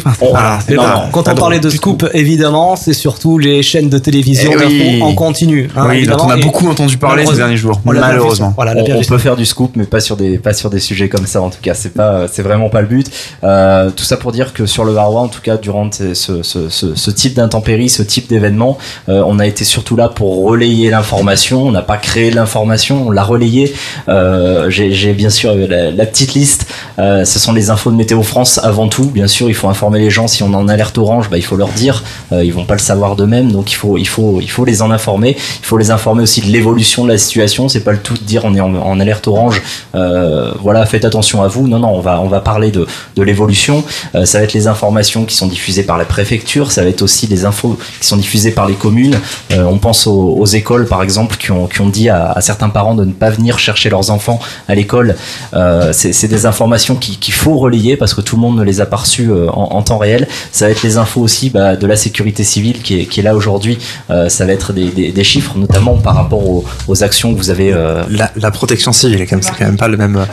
[1.12, 1.72] Quand on parlait de drôle.
[1.76, 5.02] scoop, évidemment, c'est surtout les chaînes de télévision Eh oui.
[5.02, 5.68] en continu.
[5.76, 8.52] hein, Oui, dont on a beaucoup entendu parler ces derniers jours, malheureusement.
[8.54, 11.26] Voilà, on peut faire du scoop, mais pas sur des pas sur des sujets comme
[11.26, 11.40] ça.
[11.42, 13.06] En tout cas, c'est pas c'est vraiment pas le but.
[13.44, 16.42] Euh, tout ça pour dire que sur le Varois, en tout cas, durant ce, ce,
[16.42, 20.41] ce, ce- ce type d'intempéries, ce type d'événement, euh, on a été surtout là pour
[20.42, 21.62] relayer l'information.
[21.62, 23.74] On n'a pas créé l'information, on l'a relayée.
[24.08, 26.66] Euh, J'ai bien sûr la, petite liste.
[26.98, 29.06] Euh, ce sont les infos de Météo France avant tout.
[29.06, 30.28] Bien sûr, il faut informer les gens.
[30.28, 32.02] Si on en alerte orange, bah, il faut leur dire.
[32.32, 35.36] Euh, ils vont pas le savoir d'eux-mêmes, donc il faut les en informer.
[35.36, 37.68] Il faut les informer aussi de l'évolution de la situation.
[37.68, 39.62] C'est pas le tout de dire on est en, alerte orange.
[39.94, 41.68] Euh, voilà, faites attention à vous.
[41.68, 42.86] Non, non, on va parler de
[43.16, 43.84] de l'évolution.
[44.24, 46.72] Ça va être les informations qui sont diffusées par la préfecture.
[46.72, 49.18] Ça va être aussi les infos qui sont diffusées par les communes.
[49.50, 52.68] On pense aux, aux écoles, par exemple, qui ont qui ont dit à, à certains
[52.68, 55.16] parents de ne pas venir chercher leurs enfants à l'école.
[55.54, 58.80] Euh, c'est des informations qui- qu'il faut relayer parce que tout le monde ne les
[58.80, 60.28] a pas reçues euh, en, en temps réel.
[60.52, 63.22] Ça va être les infos aussi bah, de la sécurité civile qui est, qui est
[63.22, 63.78] là aujourd'hui.
[64.10, 67.38] Euh, ça va être des, des- des chiffres, notamment par rapport aux, aux actions que
[67.38, 67.72] vous avez.
[67.72, 70.18] euh, La, la protection civile, quand même, c'est quand même pas le même.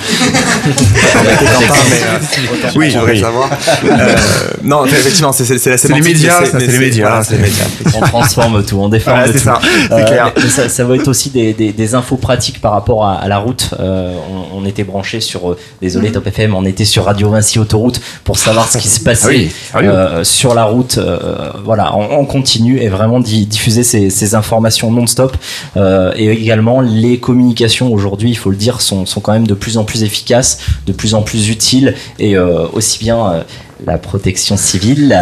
[2.75, 3.19] oui, j'aurais oui.
[3.19, 3.49] savoir.
[3.83, 4.15] Euh,
[4.63, 7.41] non, effectivement, c'est la C'est les sémantique, médias, c'est les médias, voilà, là, c'est les
[7.43, 7.63] médias.
[7.95, 9.39] on transforme tout, on déforme Voilà, tout.
[9.39, 10.33] ça, clair.
[10.35, 13.27] mais ça, ça va être aussi des, des- des infos pratiques par rapport à, à
[13.27, 13.69] la route.
[13.79, 14.13] Euh,
[14.53, 18.01] on, on était branché sur, euh, désolé Top FM, on était sur Radio Vinci Autoroute
[18.23, 20.97] pour savoir ce qui se passait Ah oui, sérieux euh, sur la route.
[20.97, 25.35] euh, voilà, on, on continue et vraiment di- diffuser ces, ces informations non-stop.
[25.77, 29.53] Euh, et également, les communications aujourd'hui, il faut le dire, sont, sont quand même de
[29.53, 33.43] plus en plus efficaces, de plus en plus utiles et euh, aussi bien.
[33.85, 35.17] La protection civile.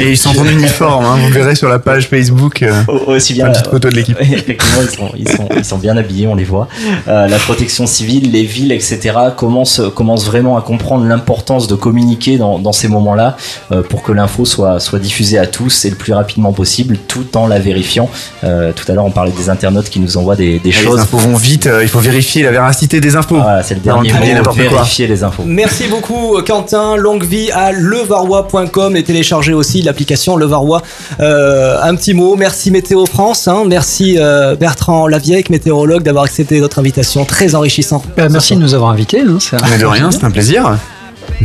[0.00, 2.62] Et ils sont en uniforme, hein, vous verrez sur la page Facebook.
[2.62, 4.16] euh, aussi bien une petite photo de l'équipe.
[4.20, 6.68] Effectivement, ils sont, ils, sont, ils sont bien habillés, on les voit.
[7.08, 9.12] Euh, la protection civile, les villes, etc.
[9.36, 13.36] commencent, commencent vraiment à comprendre l'importance de communiquer dans, dans ces moments-là
[13.72, 17.36] euh, pour que l'info soit, soit diffusée à tous et le plus rapidement possible, tout
[17.36, 18.08] en la vérifiant.
[18.44, 21.00] Euh, tout à l'heure, on parlait des internautes qui nous envoient des, des Les choses.
[21.00, 23.36] infos vont vite, euh, il faut vérifier la véracité des infos.
[23.36, 24.52] Voilà, c'est le dernier publier mot, quoi.
[24.54, 25.42] vérifier les infos.
[25.46, 30.82] Merci beaucoup Quentin, longue vie à levarois.com et téléchargez aussi l'application Levarois.
[31.20, 33.64] Euh, un petit mot, merci Météo France, hein.
[33.66, 38.02] merci euh, Bertrand Lavieille, météorologue, d'avoir accepté notre invitation, très enrichissant.
[38.16, 39.20] Bah, merci de nous avoir invités.
[39.20, 40.76] hein, c'est- Mais de rien, c'est un plaisir.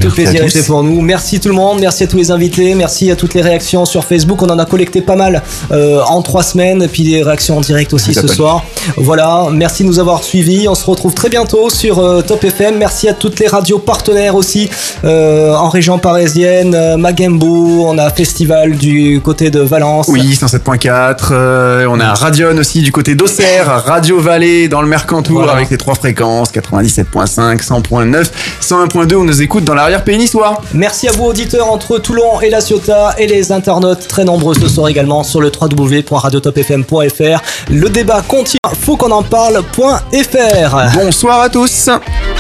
[0.02, 1.02] Tout plaisir était pour nous.
[1.02, 4.04] Merci tout le monde, merci à tous les invités, merci à toutes les réactions sur
[4.04, 4.42] Facebook.
[4.42, 5.42] On en a collecté pas mal
[5.72, 8.64] euh, en trois semaines, et puis des réactions en direct aussi ce soir.
[8.98, 10.68] Voilà, merci de nous avoir suivis.
[10.68, 12.78] On se retrouve très bientôt sur euh, Top FM.
[12.78, 14.70] Merci à toutes les radios partenaires aussi
[15.04, 20.08] euh, en région parisienne, Magembo, on a Festival du côté de Valence.
[20.10, 21.30] Oui, 107.4.
[21.32, 25.54] euh, on a Radion aussi du côté d'Auxerre, Radio Vallée dans le Mercantour Voilà.
[25.54, 28.26] avec les trois fréquences 97.5, 100.9,
[28.62, 29.16] 101.2.
[29.16, 30.62] On nous écoute dans l'arrière-pays niçois.
[30.74, 34.68] Merci à vous auditeurs entre Toulon et La Ciotat et les internautes très nombreux ce
[34.68, 37.42] soir également sur le www.radiotopfm.fr.
[37.70, 40.78] Le débat continue, faut qu'on en parle.fr.
[40.96, 41.90] Bonsoir à tous.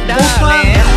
[0.07, 0.94] Bonsoir.